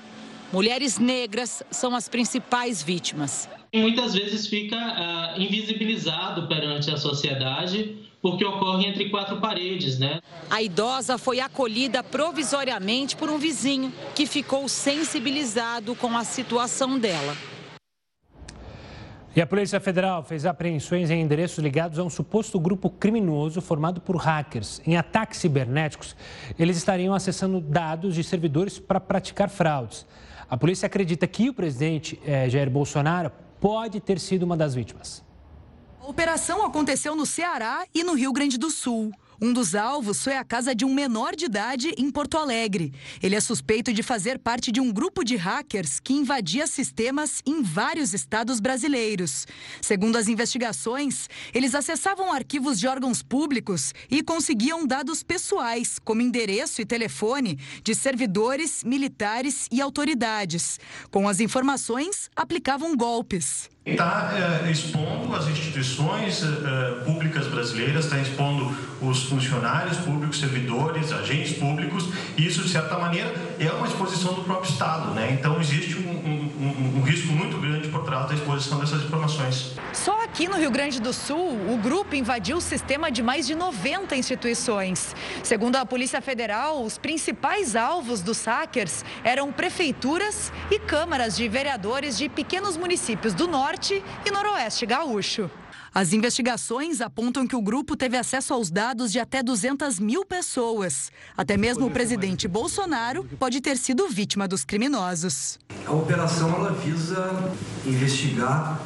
Mulheres 0.53 0.97
negras 0.97 1.61
são 1.69 1.93
as 1.93 2.07
principais 2.07 2.81
vítimas. 2.81 3.49
Muitas 3.73 4.13
vezes 4.13 4.47
fica 4.47 4.77
uh, 4.77 5.41
invisibilizado 5.41 6.47
perante 6.47 6.89
a 6.89 6.95
sociedade 6.95 7.97
porque 8.21 8.45
ocorre 8.45 8.87
entre 8.87 9.09
quatro 9.09 9.41
paredes, 9.41 9.99
né? 9.99 10.21
A 10.49 10.61
idosa 10.61 11.17
foi 11.17 11.41
acolhida 11.41 12.01
provisoriamente 12.01 13.17
por 13.17 13.29
um 13.29 13.37
vizinho 13.37 13.91
que 14.15 14.25
ficou 14.25 14.69
sensibilizado 14.69 15.95
com 15.95 16.15
a 16.15 16.23
situação 16.23 16.97
dela. 16.97 17.35
E 19.35 19.41
a 19.41 19.45
Polícia 19.45 19.81
Federal 19.81 20.23
fez 20.23 20.45
apreensões 20.45 21.11
em 21.11 21.21
endereços 21.21 21.61
ligados 21.61 21.99
a 21.99 22.03
um 22.03 22.09
suposto 22.09 22.57
grupo 22.57 22.89
criminoso 22.89 23.59
formado 23.59 23.99
por 23.99 24.15
hackers. 24.15 24.81
Em 24.87 24.95
ataques 24.95 25.39
cibernéticos, 25.39 26.15
eles 26.57 26.77
estariam 26.77 27.13
acessando 27.13 27.59
dados 27.59 28.15
de 28.15 28.23
servidores 28.23 28.79
para 28.79 28.97
praticar 28.97 29.49
fraudes. 29.49 30.05
A 30.49 30.55
polícia 30.55 30.85
acredita 30.85 31.27
que 31.27 31.49
o 31.49 31.53
presidente 31.53 32.17
eh, 32.25 32.49
Jair 32.49 32.69
Bolsonaro 32.69 33.29
pode 33.59 33.99
ter 33.99 34.21
sido 34.21 34.43
uma 34.43 34.55
das 34.55 34.73
vítimas. 34.73 35.21
A 35.99 36.07
operação 36.07 36.65
aconteceu 36.65 37.13
no 37.13 37.25
Ceará 37.25 37.83
e 37.93 38.05
no 38.05 38.13
Rio 38.13 38.31
Grande 38.31 38.57
do 38.57 38.69
Sul. 38.69 39.11
Um 39.41 39.51
dos 39.51 39.75
alvos 39.75 40.23
foi 40.23 40.37
a 40.37 40.43
casa 40.43 40.73
de 40.73 40.85
um 40.85 40.93
menor 40.93 41.35
de 41.35 41.45
idade 41.45 41.93
em 41.97 42.09
Porto 42.09 42.37
Alegre. 42.37 42.93
Ele 43.21 43.35
é 43.35 43.39
suspeito 43.39 43.91
de 43.91 44.01
fazer 44.01 44.39
parte 44.39 44.71
de 44.71 44.79
um 44.79 44.91
grupo 44.91 45.23
de 45.23 45.35
hackers 45.35 45.99
que 45.99 46.13
invadia 46.13 46.65
sistemas 46.67 47.41
em 47.45 47.61
vários 47.61 48.13
estados 48.13 48.59
brasileiros. 48.59 49.45
Segundo 49.81 50.17
as 50.17 50.27
investigações, 50.27 51.27
eles 51.53 51.75
acessavam 51.75 52.31
arquivos 52.31 52.79
de 52.79 52.87
órgãos 52.87 53.21
públicos 53.21 53.93
e 54.09 54.23
conseguiam 54.23 54.87
dados 54.87 55.23
pessoais, 55.23 55.99
como 55.99 56.21
endereço 56.21 56.81
e 56.81 56.85
telefone, 56.85 57.59
de 57.83 57.93
servidores, 57.93 58.83
militares 58.83 59.67
e 59.71 59.81
autoridades. 59.81 60.79
Com 61.11 61.27
as 61.27 61.39
informações, 61.39 62.29
aplicavam 62.35 62.95
golpes 62.95 63.69
está 63.85 64.63
é, 64.65 64.71
expondo 64.71 65.35
as 65.35 65.47
instituições 65.47 66.41
é, 66.43 67.03
públicas 67.05 67.45
brasileiras, 67.45 68.05
está 68.05 68.17
expondo 68.17 68.75
os 68.99 69.23
funcionários 69.23 69.97
públicos, 69.97 70.39
servidores, 70.39 71.11
agentes 71.11 71.57
públicos, 71.57 72.09
e 72.35 72.47
isso, 72.47 72.63
de 72.63 72.69
certa 72.69 72.97
maneira, 72.97 73.31
é 73.59 73.69
uma 73.71 73.85
exposição 73.85 74.33
do 74.33 74.43
próprio 74.43 74.71
Estado. 74.71 75.13
Né? 75.13 75.37
Então, 75.39 75.61
existe 75.61 75.95
um, 75.97 76.09
um, 76.09 76.51
um, 76.65 76.97
um 76.97 77.01
risco 77.03 77.31
muito 77.31 77.59
grande 77.59 77.87
por 77.89 78.03
trás 78.03 78.27
da 78.29 78.33
exposição 78.33 78.79
dessas 78.79 79.03
informações. 79.03 79.73
Só 79.93 80.23
aqui 80.23 80.47
no 80.47 80.55
Rio 80.55 80.71
Grande 80.71 80.99
do 80.99 81.13
Sul, 81.13 81.55
o 81.71 81.77
grupo 81.77 82.15
invadiu 82.15 82.57
o 82.57 82.61
sistema 82.61 83.11
de 83.11 83.21
mais 83.21 83.45
de 83.45 83.53
90 83.53 84.15
instituições. 84.15 85.15
Segundo 85.43 85.75
a 85.75 85.85
Polícia 85.85 86.21
Federal, 86.21 86.83
os 86.83 86.97
principais 86.97 87.75
alvos 87.75 88.21
dos 88.21 88.43
hackers 88.45 89.05
eram 89.23 89.51
prefeituras 89.51 90.51
e 90.71 90.79
câmaras 90.79 91.35
de 91.37 91.47
vereadores 91.47 92.17
de 92.17 92.27
pequenos 92.27 92.77
municípios 92.77 93.33
do 93.33 93.47
norte 93.47 93.74
Norte 93.75 94.01
e 94.25 94.31
Noroeste 94.31 94.85
Gaúcho. 94.85 95.51
As 95.93 96.13
investigações 96.13 97.01
apontam 97.01 97.45
que 97.45 97.57
o 97.57 97.61
grupo 97.61 97.97
teve 97.97 98.15
acesso 98.15 98.53
aos 98.53 98.71
dados 98.71 99.11
de 99.11 99.19
até 99.19 99.43
200 99.43 99.99
mil 99.99 100.25
pessoas. 100.25 101.11
Até 101.35 101.57
mesmo 101.57 101.85
o 101.85 101.91
presidente 101.91 102.47
Bolsonaro 102.47 103.25
pode 103.37 103.59
ter 103.59 103.77
sido 103.77 104.07
vítima 104.07 104.47
dos 104.47 104.63
criminosos. 104.63 105.59
A 105.85 105.91
operação 105.91 106.55
ela 106.55 106.71
visa 106.71 107.53
investigar 107.85 108.79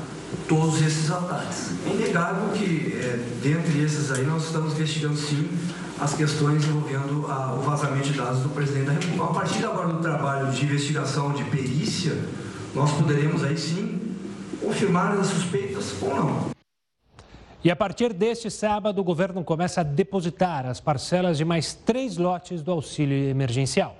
todos 0.47 0.81
esses 0.81 1.11
ataques. 1.11 1.69
É 1.85 1.89
inegável 1.93 2.49
que, 2.53 2.93
é, 2.95 3.23
dentre 3.43 3.83
esses 3.83 4.11
aí, 4.11 4.25
nós 4.25 4.45
estamos 4.45 4.73
investigando 4.73 5.17
sim 5.17 5.47
as 5.99 6.15
questões 6.15 6.65
envolvendo 6.65 7.27
a, 7.27 7.53
o 7.53 7.61
vazamento 7.61 8.09
de 8.09 8.17
dados 8.17 8.41
do 8.41 8.49
presidente 8.49 8.85
da 8.85 8.93
República. 8.93 9.23
A 9.23 9.33
partir 9.33 9.63
agora 9.65 9.89
do 9.89 9.99
trabalho 9.99 10.51
de 10.51 10.65
investigação 10.65 11.31
de 11.33 11.43
perícia, 11.43 12.17
nós 12.73 12.91
poderemos 12.93 13.43
aí 13.43 13.55
sim 13.55 14.08
confirmar 14.61 15.17
as 15.17 15.27
suspeitas 15.27 16.01
ou 16.01 16.15
não. 16.15 16.49
E 17.63 17.69
a 17.69 17.75
partir 17.75 18.13
deste 18.13 18.49
sábado, 18.49 18.99
o 18.99 19.03
governo 19.03 19.43
começa 19.43 19.81
a 19.81 19.83
depositar 19.83 20.65
as 20.65 20.79
parcelas 20.79 21.37
de 21.37 21.43
mais 21.43 21.73
três 21.73 22.15
lotes 22.15 22.61
do 22.61 22.71
auxílio 22.71 23.29
emergencial. 23.29 23.95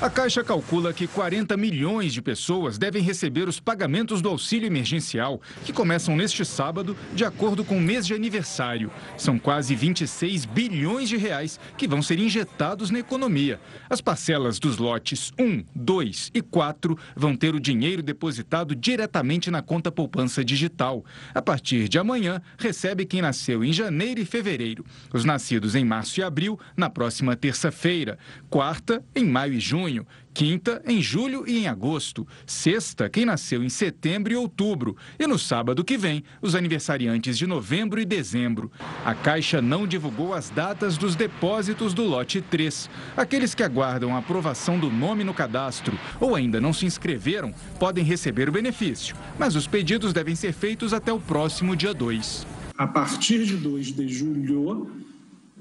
A 0.00 0.08
Caixa 0.08 0.44
calcula 0.44 0.92
que 0.92 1.08
40 1.08 1.56
milhões 1.56 2.12
de 2.12 2.22
pessoas 2.22 2.78
devem 2.78 3.02
receber 3.02 3.48
os 3.48 3.58
pagamentos 3.58 4.22
do 4.22 4.28
auxílio 4.28 4.68
emergencial, 4.68 5.42
que 5.64 5.72
começam 5.72 6.14
neste 6.14 6.44
sábado, 6.44 6.96
de 7.12 7.24
acordo 7.24 7.64
com 7.64 7.76
o 7.76 7.80
mês 7.80 8.06
de 8.06 8.14
aniversário. 8.14 8.92
São 9.16 9.40
quase 9.40 9.74
26 9.74 10.44
bilhões 10.44 11.08
de 11.08 11.16
reais 11.16 11.58
que 11.76 11.88
vão 11.88 12.00
ser 12.00 12.20
injetados 12.20 12.92
na 12.92 13.00
economia. 13.00 13.58
As 13.90 14.00
parcelas 14.00 14.60
dos 14.60 14.78
lotes 14.78 15.32
1, 15.36 15.64
2 15.74 16.30
e 16.32 16.42
4 16.42 16.96
vão 17.16 17.34
ter 17.34 17.56
o 17.56 17.60
dinheiro 17.60 18.00
depositado 18.00 18.76
diretamente 18.76 19.50
na 19.50 19.62
conta 19.62 19.90
poupança 19.90 20.44
digital. 20.44 21.04
A 21.34 21.42
partir 21.42 21.88
de 21.88 21.98
amanhã, 21.98 22.40
recebe 22.56 23.04
quem 23.04 23.20
nasceu 23.20 23.64
em 23.64 23.72
janeiro 23.72 24.20
e 24.20 24.24
fevereiro. 24.24 24.86
Os 25.12 25.24
nascidos 25.24 25.74
em 25.74 25.84
março 25.84 26.20
e 26.20 26.22
abril, 26.22 26.56
na 26.76 26.88
próxima 26.88 27.34
terça-feira. 27.34 28.16
Quarta, 28.48 29.04
em 29.12 29.24
maio 29.24 29.54
e 29.54 29.58
junho 29.58 29.87
junho, 29.88 30.06
quinta 30.34 30.82
em 30.86 31.00
julho 31.00 31.44
e 31.46 31.58
em 31.58 31.66
agosto, 31.66 32.26
sexta 32.46 33.08
quem 33.08 33.24
nasceu 33.24 33.62
em 33.62 33.68
setembro 33.68 34.32
e 34.32 34.36
outubro 34.36 34.96
e 35.18 35.26
no 35.26 35.38
sábado 35.38 35.84
que 35.84 35.96
vem 35.96 36.22
os 36.42 36.54
aniversariantes 36.54 37.36
de 37.38 37.46
novembro 37.46 38.00
e 38.00 38.04
dezembro. 38.04 38.70
A 39.04 39.14
Caixa 39.14 39.62
não 39.62 39.86
divulgou 39.86 40.34
as 40.34 40.50
datas 40.50 40.98
dos 40.98 41.16
depósitos 41.16 41.94
do 41.94 42.04
lote 42.04 42.40
3. 42.40 42.90
Aqueles 43.16 43.54
que 43.54 43.62
aguardam 43.62 44.14
a 44.14 44.18
aprovação 44.18 44.78
do 44.78 44.90
nome 44.90 45.24
no 45.24 45.34
cadastro 45.34 45.98
ou 46.20 46.34
ainda 46.34 46.60
não 46.60 46.72
se 46.72 46.86
inscreveram 46.86 47.52
podem 47.78 48.04
receber 48.04 48.48
o 48.48 48.52
benefício, 48.52 49.16
mas 49.38 49.56
os 49.56 49.66
pedidos 49.66 50.12
devem 50.12 50.36
ser 50.36 50.52
feitos 50.52 50.92
até 50.92 51.12
o 51.12 51.18
próximo 51.18 51.74
dia 51.74 51.94
2. 51.94 52.46
A 52.76 52.86
partir 52.86 53.44
de 53.44 53.56
2 53.56 53.86
de 53.86 54.08
julho, 54.08 54.90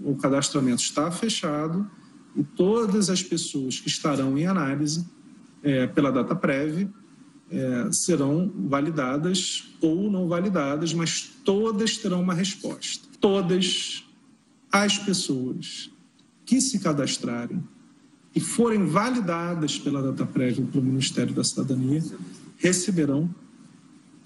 o 0.03 0.15
cadastramento 0.15 0.81
está 0.81 1.09
fechado 1.09 1.89
e 2.37 2.43
todas 2.43 3.09
as 3.09 3.23
pessoas 3.23 3.79
que 3.79 3.87
estarão 3.87 4.37
em 4.37 4.45
análise 4.45 5.05
é, 5.63 5.87
pela 5.87 6.11
data 6.11 6.35
prévia 6.35 6.87
é, 7.49 7.91
serão 7.91 8.51
validadas 8.55 9.73
ou 9.81 10.11
não 10.11 10.27
validadas, 10.27 10.93
mas 10.93 11.29
todas 11.43 11.97
terão 11.97 12.21
uma 12.21 12.33
resposta. 12.33 13.07
Todas 13.19 14.03
as 14.71 14.99
pessoas 14.99 15.89
que 16.45 16.61
se 16.61 16.79
cadastrarem 16.79 17.63
e 18.35 18.39
forem 18.39 18.85
validadas 18.85 19.79
pela 19.79 20.01
data 20.01 20.25
prévia 20.25 20.63
pelo 20.71 20.83
Ministério 20.83 21.33
da 21.33 21.43
Cidadania 21.43 22.03
receberão 22.57 23.33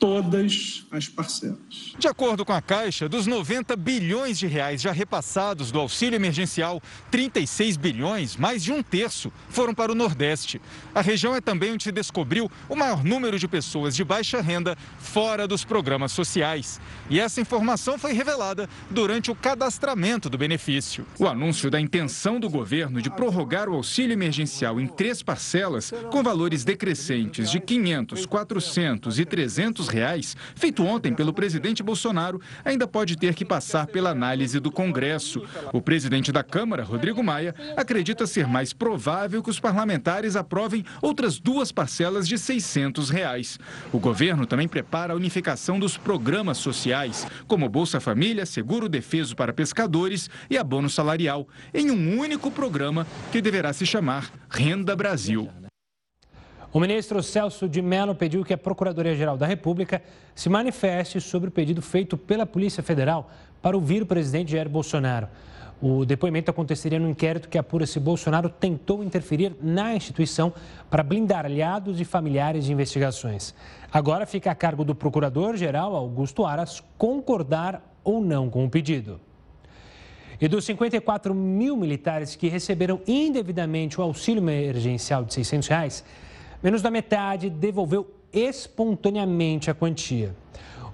todas 0.01 0.83
as 0.89 1.07
parcelas. 1.07 1.93
De 1.99 2.07
acordo 2.07 2.43
com 2.43 2.51
a 2.51 2.59
Caixa, 2.59 3.07
dos 3.07 3.27
90 3.27 3.75
bilhões 3.75 4.39
de 4.39 4.47
reais 4.47 4.81
já 4.81 4.91
repassados 4.91 5.71
do 5.71 5.79
auxílio 5.79 6.15
emergencial, 6.15 6.81
36 7.11 7.77
bilhões, 7.77 8.35
mais 8.35 8.63
de 8.63 8.71
um 8.71 8.81
terço, 8.81 9.31
foram 9.47 9.75
para 9.75 9.91
o 9.91 9.95
Nordeste. 9.95 10.59
A 10.95 11.01
região 11.01 11.35
é 11.35 11.39
também 11.39 11.73
onde 11.73 11.83
se 11.83 11.91
descobriu 11.91 12.49
o 12.67 12.75
maior 12.75 13.03
número 13.03 13.37
de 13.37 13.47
pessoas 13.47 13.95
de 13.95 14.03
baixa 14.03 14.41
renda 14.41 14.75
fora 14.97 15.47
dos 15.47 15.63
programas 15.63 16.11
sociais. 16.13 16.81
E 17.07 17.19
essa 17.19 17.39
informação 17.39 17.99
foi 17.99 18.13
revelada 18.13 18.67
durante 18.89 19.29
o 19.29 19.35
cadastramento 19.35 20.31
do 20.31 20.37
benefício. 20.37 21.05
O 21.19 21.27
anúncio 21.27 21.69
da 21.69 21.79
intenção 21.79 22.39
do 22.39 22.49
governo 22.49 23.03
de 23.03 23.11
prorrogar 23.11 23.69
o 23.69 23.75
auxílio 23.75 24.13
emergencial 24.13 24.81
em 24.81 24.87
três 24.87 25.21
parcelas, 25.21 25.93
com 26.09 26.23
valores 26.23 26.63
decrescentes 26.63 27.51
de 27.51 27.59
500, 27.59 28.25
400 28.25 29.19
e 29.19 29.25
300 29.25 29.90
reais, 29.91 30.35
feito 30.55 30.83
ontem 30.83 31.13
pelo 31.13 31.33
presidente 31.33 31.83
Bolsonaro, 31.83 32.41
ainda 32.63 32.87
pode 32.87 33.17
ter 33.17 33.33
que 33.33 33.45
passar 33.45 33.87
pela 33.87 34.09
análise 34.09 34.59
do 34.59 34.71
Congresso. 34.71 35.43
O 35.71 35.81
presidente 35.81 36.31
da 36.31 36.43
Câmara, 36.43 36.83
Rodrigo 36.83 37.23
Maia, 37.23 37.53
acredita 37.77 38.25
ser 38.25 38.47
mais 38.47 38.73
provável 38.73 39.43
que 39.43 39.49
os 39.49 39.59
parlamentares 39.59 40.35
aprovem 40.35 40.85
outras 41.01 41.39
duas 41.39 41.71
parcelas 41.71 42.27
de 42.27 42.37
600 42.37 43.09
reais. 43.09 43.59
O 43.91 43.99
governo 43.99 44.45
também 44.45 44.67
prepara 44.67 45.13
a 45.13 45.15
unificação 45.15 45.79
dos 45.79 45.97
programas 45.97 46.57
sociais, 46.57 47.27
como 47.47 47.69
Bolsa 47.69 47.99
Família, 47.99 48.45
Seguro 48.45 48.89
Defeso 48.89 49.35
para 49.35 49.53
Pescadores 49.53 50.29
e 50.49 50.57
Abono 50.57 50.89
Salarial, 50.89 51.47
em 51.73 51.91
um 51.91 52.17
único 52.17 52.49
programa 52.49 53.05
que 53.31 53.41
deverá 53.41 53.73
se 53.73 53.85
chamar 53.85 54.31
Renda 54.49 54.95
Brasil. 54.95 55.60
O 56.73 56.79
ministro 56.79 57.21
Celso 57.21 57.67
de 57.67 57.81
Mello 57.81 58.15
pediu 58.15 58.45
que 58.45 58.53
a 58.53 58.57
Procuradoria-Geral 58.57 59.37
da 59.37 59.45
República 59.45 60.01
se 60.33 60.47
manifeste 60.47 61.19
sobre 61.19 61.49
o 61.49 61.51
pedido 61.51 61.81
feito 61.81 62.17
pela 62.17 62.45
Polícia 62.45 62.81
Federal 62.81 63.29
para 63.61 63.75
ouvir 63.75 64.01
o 64.01 64.05
presidente 64.05 64.53
Jair 64.53 64.69
Bolsonaro. 64.69 65.27
O 65.81 66.05
depoimento 66.05 66.49
aconteceria 66.49 66.97
no 66.97 67.09
inquérito 67.09 67.49
que 67.49 67.57
apura 67.57 67.85
se 67.85 67.99
Bolsonaro 67.99 68.47
tentou 68.47 69.03
interferir 69.03 69.53
na 69.61 69.93
instituição 69.93 70.53
para 70.89 71.03
blindar 71.03 71.45
aliados 71.45 71.99
e 71.99 72.05
familiares 72.05 72.63
de 72.63 72.71
investigações. 72.71 73.53
Agora 73.91 74.25
fica 74.25 74.49
a 74.49 74.55
cargo 74.55 74.85
do 74.85 74.95
procurador-geral 74.95 75.93
Augusto 75.93 76.45
Aras 76.45 76.81
concordar 76.97 77.83
ou 78.01 78.21
não 78.21 78.49
com 78.49 78.63
o 78.63 78.69
pedido. 78.69 79.19
E 80.39 80.47
dos 80.47 80.63
54 80.63 81.35
mil 81.35 81.75
militares 81.75 82.33
que 82.33 82.47
receberam 82.47 83.01
indevidamente 83.05 83.99
o 83.99 84.03
auxílio 84.03 84.41
emergencial 84.41 85.25
de 85.25 85.33
600 85.33 85.67
reais, 85.67 86.03
Menos 86.63 86.81
da 86.83 86.91
metade 86.91 87.49
devolveu 87.49 88.07
espontaneamente 88.31 89.71
a 89.71 89.73
quantia. 89.73 90.35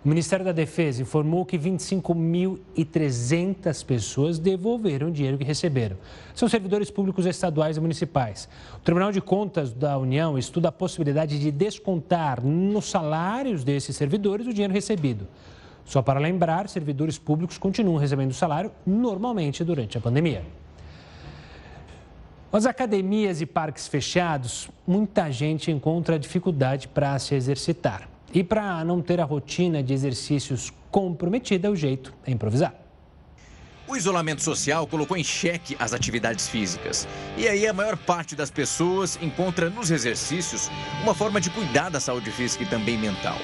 O 0.05 0.07
Ministério 0.07 0.45
da 0.45 0.53
Defesa 0.53 1.01
informou 1.01 1.45
que 1.45 1.59
25.300 1.59 3.85
pessoas 3.85 4.39
devolveram 4.39 5.09
o 5.09 5.11
dinheiro 5.11 5.37
que 5.37 5.43
receberam. 5.43 5.97
São 6.33 6.47
servidores 6.47 6.89
públicos 6.89 7.25
estaduais 7.25 7.75
e 7.75 7.81
municipais. 7.81 8.47
O 8.77 8.79
Tribunal 8.79 9.11
de 9.11 9.19
Contas 9.19 9.73
da 9.73 9.97
União 9.97 10.37
estuda 10.37 10.69
a 10.69 10.71
possibilidade 10.71 11.37
de 11.37 11.51
descontar 11.51 12.41
nos 12.41 12.85
salários 12.85 13.65
desses 13.65 13.97
servidores 13.97 14.47
o 14.47 14.53
dinheiro 14.53 14.73
recebido. 14.73 15.27
Só 15.83 16.01
para 16.01 16.21
lembrar, 16.21 16.69
servidores 16.69 17.17
públicos 17.17 17.57
continuam 17.57 17.97
recebendo 17.97 18.33
salário 18.33 18.71
normalmente 18.85 19.65
durante 19.65 19.97
a 19.97 20.01
pandemia. 20.01 20.45
As 22.51 22.65
academias 22.65 23.41
e 23.41 23.45
parques 23.45 23.89
fechados, 23.89 24.69
muita 24.87 25.29
gente 25.29 25.69
encontra 25.69 26.17
dificuldade 26.17 26.87
para 26.87 27.19
se 27.19 27.35
exercitar. 27.35 28.09
E 28.33 28.41
para 28.41 28.83
não 28.85 29.01
ter 29.01 29.19
a 29.19 29.25
rotina 29.25 29.83
de 29.83 29.93
exercícios 29.93 30.71
comprometida, 30.89 31.69
o 31.69 31.75
jeito 31.75 32.13
é 32.25 32.31
improvisar. 32.31 32.73
O 33.85 33.95
isolamento 33.95 34.41
social 34.41 34.87
colocou 34.87 35.17
em 35.17 35.23
xeque 35.23 35.75
as 35.79 35.93
atividades 35.93 36.47
físicas. 36.47 37.07
E 37.37 37.47
aí 37.47 37.67
a 37.67 37.73
maior 37.73 37.97
parte 37.97 38.35
das 38.35 38.51
pessoas 38.51 39.19
encontra 39.21 39.69
nos 39.69 39.91
exercícios 39.91 40.69
uma 41.03 41.13
forma 41.13 41.41
de 41.41 41.49
cuidar 41.49 41.89
da 41.89 41.99
saúde 41.99 42.31
física 42.31 42.63
e 42.63 42.67
também 42.67 42.97
mental. 42.97 43.37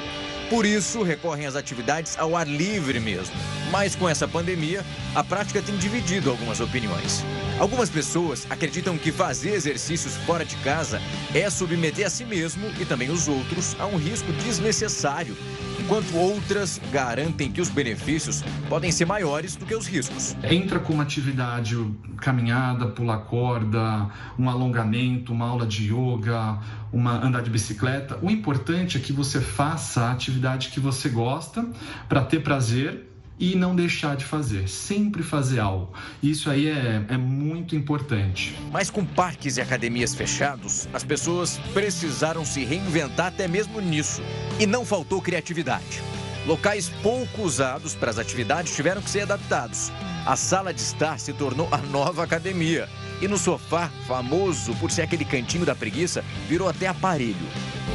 Por 0.54 0.68
isso, 0.68 1.02
recorrem 1.02 1.48
às 1.48 1.56
atividades 1.56 2.16
ao 2.16 2.36
ar 2.36 2.48
livre 2.48 3.00
mesmo. 3.00 3.36
Mas 3.72 3.96
com 3.96 4.08
essa 4.08 4.28
pandemia, 4.28 4.86
a 5.16 5.24
prática 5.24 5.64
tem 5.64 5.76
dividido 5.78 6.30
algumas 6.30 6.60
opiniões. 6.60 7.24
Algumas 7.60 7.90
pessoas 7.90 8.46
acreditam 8.52 8.96
que 8.96 9.12
fazer 9.12 9.56
exercícios 9.56 10.16
fora 10.28 10.46
de 10.46 10.56
casa 10.58 11.02
é 11.34 11.50
submeter 11.50 12.06
a 12.06 12.10
si 12.10 12.24
mesmo 12.24 12.72
e 12.80 12.86
também 12.86 13.10
os 13.10 13.28
outros 13.28 13.76
a 13.80 13.88
um 13.88 13.98
risco 13.98 14.32
desnecessário, 14.32 15.36
enquanto 15.84 16.16
outras 16.16 16.80
garantem 16.92 17.52
que 17.52 17.60
os 17.60 17.68
benefícios 17.68 18.42
podem 18.70 18.90
ser 18.90 19.06
maiores 19.06 19.56
do 19.56 19.66
que 19.66 19.76
os 19.76 19.86
riscos. 19.86 20.36
Entra 20.44 20.80
com 20.80 20.94
uma 20.94 21.04
atividade, 21.04 21.76
caminhada, 22.18 22.88
pular 22.88 23.18
corda, 23.18 24.08
um 24.40 24.50
alongamento, 24.50 25.34
uma 25.34 25.48
aula 25.48 25.66
de 25.66 25.94
yoga, 25.94 26.58
uma 26.92 27.24
andar 27.24 27.42
de 27.42 27.50
bicicleta. 27.50 28.18
O 28.22 28.32
importante 28.32 28.98
é 28.98 29.00
que 29.00 29.12
você 29.12 29.42
faça 29.42 30.06
a 30.06 30.12
atividade 30.14 30.70
que 30.70 30.80
você 30.80 31.10
gosta 31.10 31.68
para 32.08 32.24
ter 32.24 32.42
prazer 32.42 33.13
e 33.44 33.56
não 33.58 33.76
deixar 33.76 34.16
de 34.16 34.24
fazer, 34.24 34.70
sempre 34.70 35.22
fazer 35.22 35.60
algo. 35.60 35.92
Isso 36.22 36.50
aí 36.50 36.70
é, 36.70 37.04
é 37.10 37.18
muito 37.18 37.76
importante. 37.76 38.58
Mas 38.72 38.90
com 38.90 39.04
parques 39.04 39.58
e 39.58 39.62
academias 39.62 40.16
fechados, 40.16 40.88
as 40.94 41.04
pessoas 41.04 41.60
precisaram 41.74 42.46
se 42.46 42.64
reinventar 42.64 43.28
até 43.28 43.46
mesmo 43.46 43.82
nisso. 43.82 44.22
E 44.62 44.66
não 44.66 44.86
faltou 44.86 45.22
criatividade. 45.22 46.02
Locais 46.48 46.88
pouco 47.02 47.42
usados 47.42 47.94
para 47.94 48.12
as 48.12 48.18
atividades 48.18 48.74
tiveram 48.74 49.02
que 49.02 49.10
ser 49.10 49.24
adaptados. 49.24 49.92
A 50.26 50.38
sala 50.38 50.74
de 50.74 50.80
estar 50.80 51.20
se 51.20 51.34
tornou 51.34 51.68
a 51.70 51.78
nova 51.78 52.24
academia. 52.24 52.88
E 53.22 53.28
no 53.28 53.38
sofá, 53.38 53.90
famoso 54.08 54.74
por 54.76 54.90
ser 54.90 55.02
aquele 55.02 55.26
cantinho 55.26 55.66
da 55.66 55.76
preguiça, 55.76 56.24
virou 56.48 56.70
até 56.70 56.88
aparelho. 56.88 57.36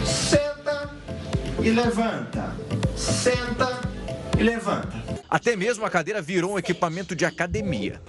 Senta 0.05 0.91
e 1.63 1.71
levanta. 1.71 2.55
Senta 2.95 3.81
e 4.39 4.43
levanta. 4.43 5.08
Até 5.29 5.55
mesmo 5.55 5.85
a 5.85 5.91
cadeira 5.91 6.23
virou 6.23 6.53
um 6.53 6.59
equipamento 6.59 7.15
de 7.15 7.25
academia. 7.25 8.01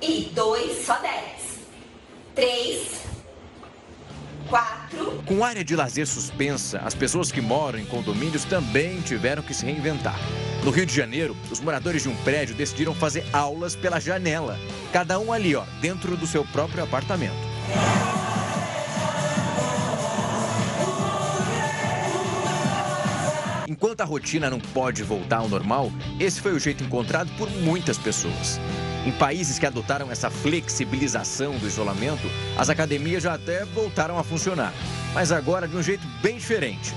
E 0.00 0.30
dois, 0.34 0.84
só 0.86 0.98
dez. 1.00 1.58
Três, 2.34 3.02
quatro. 4.48 5.22
Com 5.26 5.44
área 5.44 5.64
de 5.64 5.76
lazer 5.76 6.06
suspensa, 6.06 6.78
as 6.78 6.94
pessoas 6.94 7.30
que 7.30 7.40
moram 7.40 7.78
em 7.78 7.84
condomínios 7.84 8.44
também 8.44 9.00
tiveram 9.00 9.42
que 9.42 9.52
se 9.52 9.66
reinventar. 9.66 10.18
No 10.64 10.70
Rio 10.70 10.86
de 10.86 10.94
Janeiro, 10.94 11.36
os 11.50 11.60
moradores 11.60 12.02
de 12.02 12.08
um 12.08 12.16
prédio 12.16 12.54
decidiram 12.54 12.94
fazer 12.94 13.24
aulas 13.32 13.76
pela 13.76 14.00
janela. 14.00 14.58
Cada 14.92 15.18
um 15.18 15.32
ali, 15.32 15.54
ó, 15.54 15.64
dentro 15.80 16.16
do 16.16 16.26
seu 16.26 16.44
próprio 16.44 16.84
apartamento. 16.84 17.34
Enquanto 23.78 24.00
a 24.00 24.04
rotina 24.04 24.50
não 24.50 24.58
pode 24.58 25.04
voltar 25.04 25.36
ao 25.36 25.48
normal, 25.48 25.92
esse 26.18 26.40
foi 26.40 26.52
o 26.52 26.58
jeito 26.58 26.82
encontrado 26.82 27.30
por 27.38 27.48
muitas 27.48 27.96
pessoas. 27.96 28.58
Em 29.06 29.12
países 29.12 29.56
que 29.56 29.66
adotaram 29.66 30.10
essa 30.10 30.28
flexibilização 30.28 31.56
do 31.58 31.66
isolamento, 31.66 32.28
as 32.58 32.68
academias 32.68 33.22
já 33.22 33.34
até 33.34 33.64
voltaram 33.66 34.18
a 34.18 34.24
funcionar, 34.24 34.74
mas 35.14 35.30
agora 35.30 35.68
de 35.68 35.76
um 35.76 35.82
jeito 35.82 36.04
bem 36.20 36.38
diferente 36.38 36.92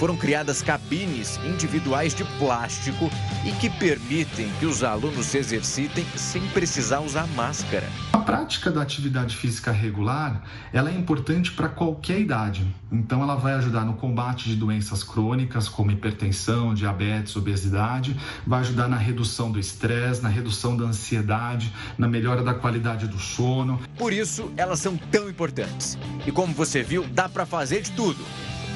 foram 0.00 0.16
criadas 0.16 0.60
cabines 0.60 1.38
individuais 1.44 2.12
de 2.12 2.24
plástico 2.36 3.08
e 3.46 3.52
que 3.52 3.70
permitem 3.70 4.50
que 4.58 4.66
os 4.66 4.82
alunos 4.82 5.26
se 5.26 5.38
exercitem 5.38 6.04
sem 6.16 6.42
precisar 6.48 6.98
usar 6.98 7.28
máscara. 7.28 7.86
A 8.24 8.26
prática 8.26 8.70
da 8.70 8.80
atividade 8.80 9.36
física 9.36 9.70
regular, 9.70 10.42
ela 10.72 10.90
é 10.90 10.94
importante 10.94 11.52
para 11.52 11.68
qualquer 11.68 12.18
idade. 12.18 12.66
Então 12.90 13.22
ela 13.22 13.34
vai 13.34 13.52
ajudar 13.52 13.84
no 13.84 13.92
combate 13.92 14.48
de 14.48 14.56
doenças 14.56 15.04
crônicas 15.04 15.68
como 15.68 15.90
hipertensão, 15.90 16.72
diabetes, 16.72 17.36
obesidade, 17.36 18.18
vai 18.46 18.60
ajudar 18.60 18.88
na 18.88 18.96
redução 18.96 19.52
do 19.52 19.60
estresse, 19.60 20.22
na 20.22 20.30
redução 20.30 20.74
da 20.74 20.84
ansiedade, 20.84 21.70
na 21.98 22.08
melhora 22.08 22.42
da 22.42 22.54
qualidade 22.54 23.06
do 23.06 23.18
sono. 23.18 23.78
Por 23.98 24.10
isso, 24.10 24.50
elas 24.56 24.78
são 24.78 24.96
tão 24.96 25.28
importantes. 25.28 25.98
E 26.26 26.32
como 26.32 26.54
você 26.54 26.82
viu, 26.82 27.06
dá 27.08 27.28
para 27.28 27.44
fazer 27.44 27.82
de 27.82 27.92
tudo 27.92 28.24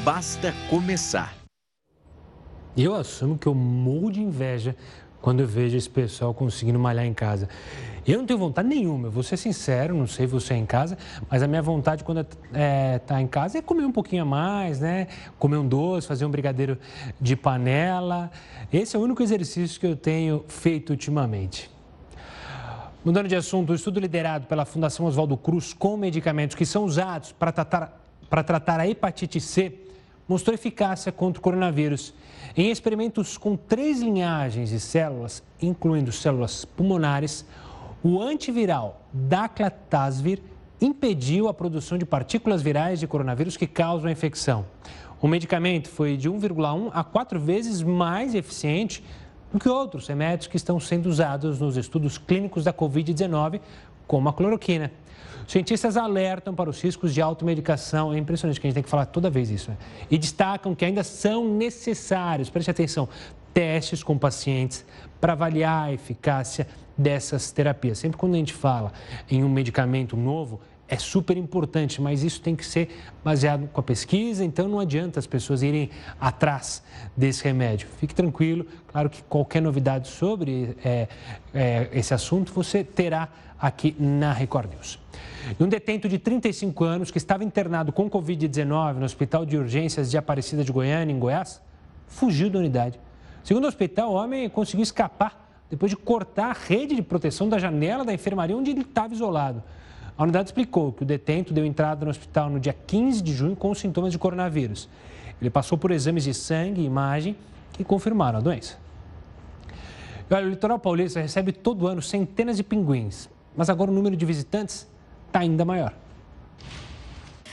basta 0.04 0.54
começar. 0.68 1.34
Eu 2.76 2.94
assumo 2.94 3.36
que 3.36 3.46
eu 3.46 3.54
morro 3.54 4.10
de 4.10 4.20
inveja 4.20 4.76
quando 5.20 5.40
eu 5.40 5.46
vejo 5.46 5.76
esse 5.76 5.88
pessoal 5.88 6.32
conseguindo 6.32 6.78
malhar 6.78 7.04
em 7.04 7.14
casa. 7.14 7.48
Eu 8.06 8.18
não 8.18 8.26
tenho 8.26 8.38
vontade 8.38 8.66
nenhuma, 8.66 9.08
eu 9.08 9.10
vou 9.10 9.22
ser 9.22 9.36
sincero, 9.36 9.94
não 9.94 10.06
sei 10.06 10.26
você 10.26 10.54
em 10.54 10.64
casa, 10.64 10.96
mas 11.30 11.42
a 11.42 11.46
minha 11.46 11.60
vontade 11.60 12.02
quando 12.02 12.22
está 12.22 12.38
é, 12.54 12.98
tá 13.00 13.20
em 13.20 13.26
casa 13.26 13.58
é 13.58 13.62
comer 13.62 13.84
um 13.84 13.92
pouquinho 13.92 14.22
a 14.22 14.24
mais, 14.24 14.80
né? 14.80 15.08
Comer 15.38 15.58
um 15.58 15.68
doce, 15.68 16.06
fazer 16.06 16.24
um 16.24 16.30
brigadeiro 16.30 16.78
de 17.20 17.36
panela. 17.36 18.30
Esse 18.72 18.96
é 18.96 18.98
o 18.98 19.02
único 19.02 19.22
exercício 19.22 19.78
que 19.78 19.86
eu 19.86 19.94
tenho 19.94 20.42
feito 20.48 20.90
ultimamente. 20.90 21.70
Mudando 23.04 23.28
de 23.28 23.36
assunto, 23.36 23.72
o 23.72 23.74
estudo 23.74 24.00
liderado 24.00 24.46
pela 24.46 24.64
Fundação 24.64 25.04
Oswaldo 25.06 25.36
Cruz 25.36 25.72
com 25.74 25.96
medicamentos 25.96 26.56
que 26.56 26.64
são 26.64 26.84
usados 26.84 27.32
para 27.32 27.52
tratar, 27.52 28.00
para 28.30 28.42
tratar 28.42 28.80
a 28.80 28.88
hepatite 28.88 29.40
C 29.40 29.72
mostrou 30.26 30.54
eficácia 30.54 31.10
contra 31.10 31.40
o 31.40 31.42
coronavírus. 31.42 32.12
Em 32.58 32.72
experimentos 32.72 33.38
com 33.38 33.56
três 33.56 34.02
linhagens 34.02 34.70
de 34.70 34.80
células, 34.80 35.44
incluindo 35.62 36.10
células 36.10 36.64
pulmonares, 36.64 37.46
o 38.02 38.20
antiviral 38.20 39.00
Daclatasvir 39.12 40.42
impediu 40.80 41.46
a 41.46 41.54
produção 41.54 41.96
de 41.96 42.04
partículas 42.04 42.60
virais 42.60 42.98
de 42.98 43.06
coronavírus 43.06 43.56
que 43.56 43.64
causam 43.64 44.08
a 44.08 44.12
infecção. 44.12 44.66
O 45.22 45.28
medicamento 45.28 45.88
foi 45.88 46.16
de 46.16 46.28
1,1 46.28 46.90
a 46.92 47.04
4 47.04 47.38
vezes 47.38 47.80
mais 47.80 48.34
eficiente 48.34 49.04
do 49.52 49.60
que 49.60 49.68
outros 49.68 50.08
remédios 50.08 50.48
que 50.48 50.56
estão 50.56 50.80
sendo 50.80 51.08
usados 51.08 51.60
nos 51.60 51.76
estudos 51.76 52.18
clínicos 52.18 52.64
da 52.64 52.72
Covid-19, 52.72 53.60
como 54.04 54.28
a 54.28 54.32
cloroquina. 54.32 54.90
Cientistas 55.48 55.96
alertam 55.96 56.54
para 56.54 56.68
os 56.68 56.78
riscos 56.78 57.14
de 57.14 57.22
automedicação. 57.22 58.12
É 58.12 58.18
impressionante 58.18 58.60
que 58.60 58.66
a 58.66 58.68
gente 58.68 58.74
tem 58.74 58.82
que 58.82 58.90
falar 58.90 59.06
toda 59.06 59.30
vez 59.30 59.48
isso. 59.48 59.70
Né? 59.70 59.78
E 60.10 60.18
destacam 60.18 60.74
que 60.74 60.84
ainda 60.84 61.02
são 61.02 61.48
necessários, 61.48 62.50
preste 62.50 62.70
atenção, 62.70 63.08
testes 63.54 64.02
com 64.02 64.18
pacientes 64.18 64.84
para 65.18 65.32
avaliar 65.32 65.88
a 65.88 65.92
eficácia 65.92 66.68
dessas 66.98 67.50
terapias. 67.50 67.98
Sempre 67.98 68.18
quando 68.18 68.34
a 68.34 68.36
gente 68.36 68.52
fala 68.52 68.92
em 69.30 69.42
um 69.42 69.48
medicamento 69.48 70.18
novo, 70.18 70.60
é 70.88 70.96
super 70.96 71.36
importante, 71.36 72.00
mas 72.00 72.22
isso 72.22 72.40
tem 72.40 72.56
que 72.56 72.64
ser 72.64 72.88
baseado 73.22 73.68
com 73.68 73.80
a 73.80 73.82
pesquisa, 73.82 74.44
então 74.44 74.66
não 74.66 74.80
adianta 74.80 75.18
as 75.18 75.26
pessoas 75.26 75.62
irem 75.62 75.90
atrás 76.18 76.82
desse 77.16 77.44
remédio. 77.44 77.88
Fique 77.98 78.14
tranquilo, 78.14 78.66
claro 78.86 79.10
que 79.10 79.22
qualquer 79.24 79.60
novidade 79.60 80.08
sobre 80.08 80.76
é, 80.82 81.08
é, 81.52 81.88
esse 81.92 82.14
assunto 82.14 82.52
você 82.52 82.82
terá 82.82 83.28
aqui 83.60 83.94
na 83.98 84.32
Record 84.32 84.70
News. 84.72 84.98
Um 85.60 85.68
detento 85.68 86.08
de 86.08 86.18
35 86.18 86.84
anos 86.84 87.10
que 87.10 87.18
estava 87.18 87.44
internado 87.44 87.92
com 87.92 88.08
Covid-19 88.08 88.94
no 88.94 89.04
Hospital 89.04 89.44
de 89.44 89.56
Urgências 89.56 90.10
de 90.10 90.16
Aparecida 90.16 90.64
de 90.64 90.72
Goiânia, 90.72 91.12
em 91.12 91.18
Goiás, 91.18 91.60
fugiu 92.06 92.48
da 92.48 92.58
unidade. 92.58 92.98
Segundo 93.42 93.64
o 93.64 93.68
hospital, 93.68 94.10
o 94.10 94.14
homem 94.14 94.48
conseguiu 94.48 94.82
escapar 94.82 95.46
depois 95.70 95.90
de 95.90 95.96
cortar 95.96 96.50
a 96.50 96.52
rede 96.52 96.94
de 96.94 97.02
proteção 97.02 97.48
da 97.48 97.58
janela 97.58 98.04
da 98.04 98.12
enfermaria 98.12 98.56
onde 98.56 98.70
ele 98.70 98.80
estava 98.80 99.12
isolado. 99.12 99.62
A 100.18 100.24
unidade 100.24 100.48
explicou 100.48 100.90
que 100.92 101.04
o 101.04 101.06
detento 101.06 101.54
deu 101.54 101.64
entrada 101.64 102.04
no 102.04 102.10
hospital 102.10 102.50
no 102.50 102.58
dia 102.58 102.72
15 102.72 103.22
de 103.22 103.32
junho 103.32 103.54
com 103.54 103.72
sintomas 103.72 104.10
de 104.10 104.18
coronavírus. 104.18 104.88
Ele 105.40 105.48
passou 105.48 105.78
por 105.78 105.92
exames 105.92 106.24
de 106.24 106.34
sangue 106.34 106.80
e 106.80 106.84
imagem 106.84 107.36
que 107.72 107.84
confirmaram 107.84 108.38
a 108.38 108.42
doença. 108.42 108.76
Olha, 110.28 110.44
o 110.44 110.50
litoral 110.50 110.80
paulista 110.80 111.20
recebe 111.20 111.52
todo 111.52 111.86
ano 111.86 112.02
centenas 112.02 112.56
de 112.56 112.64
pinguins, 112.64 113.30
mas 113.56 113.70
agora 113.70 113.92
o 113.92 113.94
número 113.94 114.16
de 114.16 114.26
visitantes 114.26 114.88
está 115.28 115.38
ainda 115.38 115.64
maior. 115.64 115.94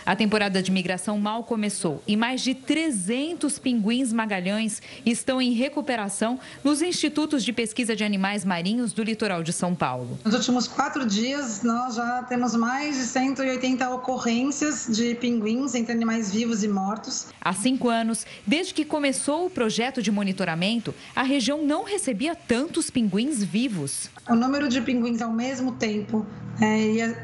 A 0.06 0.16
temporada 0.16 0.62
de 0.62 0.72
migração 0.72 1.18
mal 1.18 1.44
começou 1.44 2.00
e 2.06 2.16
mais 2.16 2.42
de 2.42 2.54
300 2.54 3.58
pinguins 3.58 4.14
magalhães 4.14 4.80
estão 5.04 5.42
em 5.42 5.52
recuperação 5.52 6.40
nos 6.64 6.84
institutos 6.84 7.44
de 7.44 7.52
pesquisa 7.52 7.96
de 7.96 8.04
animais 8.04 8.46
marinhos 8.46 8.94
do 8.94 9.02
litoral 9.02 9.42
de 9.42 9.52
São 9.52 9.74
Paulo. 9.74 10.20
Nos 10.24 10.36
últimos 10.36 10.68
quatro 10.68 11.08
dias, 11.08 11.64
nós 11.64 11.96
já 11.96 12.22
temos 12.22 12.56
mais 12.56 12.98
de 12.98 13.04
180 13.04 13.90
ocorrências 13.90 14.86
de 14.88 15.16
pinguins 15.16 15.74
entre 15.74 15.94
animais 15.94 16.32
vivos 16.32 16.64
e 16.64 16.68
mortos. 16.68 17.26
Há 17.42 17.54
cinco 17.54 17.90
anos, 17.90 18.28
desde 18.46 18.76
que 18.76 18.86
começou 18.86 19.48
o 19.48 19.50
projeto 19.50 20.04
de 20.04 20.12
monitoramento, 20.12 20.94
a 21.16 21.24
região 21.24 21.66
não 21.66 21.84
recebia 21.84 22.36
tantos 22.36 22.92
pinguins 22.92 23.44
vivos. 23.44 24.12
O 24.30 24.36
número 24.36 24.70
de 24.70 24.82
pinguins 24.82 25.20
ao 25.20 25.32
mesmo 25.32 25.72
tempo 25.72 26.24
é, 26.62 27.16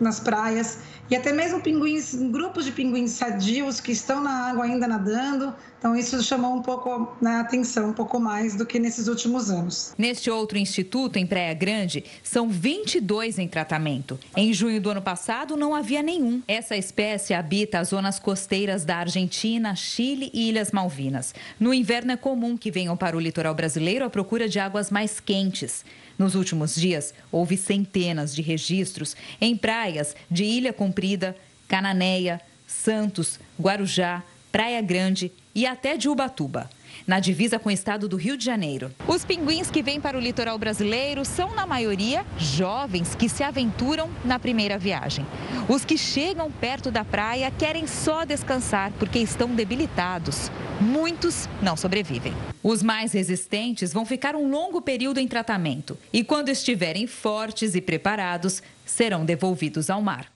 nas 0.00 0.20
praias 0.20 0.78
e 1.10 1.16
até 1.16 1.32
mesmo 1.32 1.60
pinguins, 1.60 2.14
grupos 2.14 2.66
de 2.66 2.72
pinguins 2.72 3.12
sadios 3.12 3.80
que 3.80 3.92
estão 3.92 4.22
na 4.22 4.50
água 4.50 4.64
ainda 4.64 4.86
nadando. 4.86 5.54
Então, 5.78 5.96
isso 5.96 6.20
chamou 6.22 6.54
um 6.54 6.60
pouco 6.60 7.16
né, 7.20 7.36
a 7.36 7.40
atenção, 7.40 7.90
um 7.90 7.92
pouco 7.94 8.20
mais 8.20 8.56
do 8.56 8.66
que 8.66 8.78
nesses 8.78 9.08
últimos 9.08 9.48
anos. 9.48 9.94
Neste 9.96 10.30
outro 10.30 10.58
instituto, 10.58 11.16
em 11.16 11.26
Praia 11.26 11.54
Grande, 11.54 12.04
são 12.22 12.48
22 12.48 13.38
em 13.38 13.48
tratamento. 13.48 14.18
Em 14.36 14.52
junho 14.52 14.80
do 14.80 14.90
ano 14.90 15.00
passado, 15.00 15.56
não 15.56 15.74
havia 15.74 16.02
nenhum. 16.02 16.42
Essa 16.46 16.76
espécie 16.76 17.32
habita 17.32 17.78
as 17.78 17.88
zonas 17.88 18.18
costeiras 18.18 18.84
da 18.84 18.96
Argentina, 18.96 19.74
Chile 19.74 20.30
e 20.34 20.48
Ilhas 20.48 20.72
Malvinas. 20.72 21.34
No 21.58 21.72
inverno, 21.72 22.12
é 22.12 22.16
comum 22.16 22.56
que 22.56 22.70
venham 22.70 22.96
para 22.96 23.16
o 23.16 23.20
litoral 23.20 23.54
brasileiro 23.54 24.04
à 24.04 24.10
procura 24.10 24.48
de 24.48 24.58
águas 24.58 24.90
mais 24.90 25.20
quentes. 25.20 25.84
Nos 26.18 26.34
últimos 26.34 26.74
dias, 26.74 27.14
houve 27.30 27.56
centenas 27.56 28.34
de 28.34 28.42
registros 28.42 29.16
em 29.40 29.56
praias 29.56 30.16
de 30.30 30.44
Ilha 30.44 30.72
Comprida, 30.72 31.36
Cananéia, 31.68 32.40
Santos, 32.66 33.38
Guarujá, 33.58 34.22
Praia 34.50 34.80
Grande 34.82 35.30
e 35.54 35.64
até 35.66 35.96
de 35.96 36.08
Ubatuba 36.08 36.68
na 37.06 37.20
divisa 37.20 37.58
com 37.58 37.68
o 37.68 37.72
estado 37.72 38.08
do 38.08 38.16
Rio 38.16 38.36
de 38.36 38.44
Janeiro. 38.44 38.90
Os 39.06 39.24
pinguins 39.24 39.70
que 39.70 39.82
vêm 39.82 40.00
para 40.00 40.16
o 40.16 40.20
litoral 40.20 40.58
brasileiro 40.58 41.24
são, 41.24 41.54
na 41.54 41.66
maioria, 41.66 42.24
jovens 42.38 43.14
que 43.14 43.28
se 43.28 43.42
aventuram 43.42 44.10
na 44.24 44.38
primeira 44.38 44.78
viagem. 44.78 45.26
Os 45.68 45.84
que 45.84 45.98
chegam 45.98 46.50
perto 46.50 46.90
da 46.90 47.04
praia 47.04 47.50
querem 47.50 47.86
só 47.86 48.24
descansar 48.24 48.92
porque 48.98 49.18
estão 49.18 49.54
debilitados. 49.54 50.50
Muitos 50.80 51.48
não 51.60 51.76
sobrevivem. 51.76 52.32
Os 52.62 52.82
mais 52.82 53.12
resistentes 53.12 53.92
vão 53.92 54.04
ficar 54.04 54.36
um 54.36 54.50
longo 54.50 54.80
período 54.80 55.18
em 55.18 55.28
tratamento 55.28 55.98
e, 56.12 56.22
quando 56.22 56.48
estiverem 56.48 57.06
fortes 57.06 57.74
e 57.74 57.80
preparados, 57.80 58.62
serão 58.84 59.24
devolvidos 59.24 59.90
ao 59.90 60.00
mar. 60.00 60.26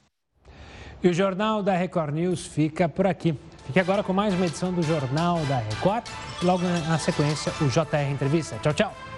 E 1.02 1.08
o 1.08 1.14
Jornal 1.14 1.62
da 1.62 1.74
Record 1.76 2.14
News 2.14 2.46
fica 2.46 2.88
por 2.88 3.06
aqui. 3.06 3.34
Fique 3.66 3.78
agora 3.78 4.02
com 4.02 4.12
mais 4.12 4.34
uma 4.34 4.46
edição 4.46 4.72
do 4.72 4.82
Jornal 4.82 5.38
da 5.46 5.58
Record. 5.58 6.04
Logo 6.42 6.64
na 6.88 6.98
sequência, 6.98 7.52
o 7.60 7.68
JR 7.68 8.10
Entrevista. 8.10 8.58
Tchau, 8.62 8.74
tchau. 8.74 9.11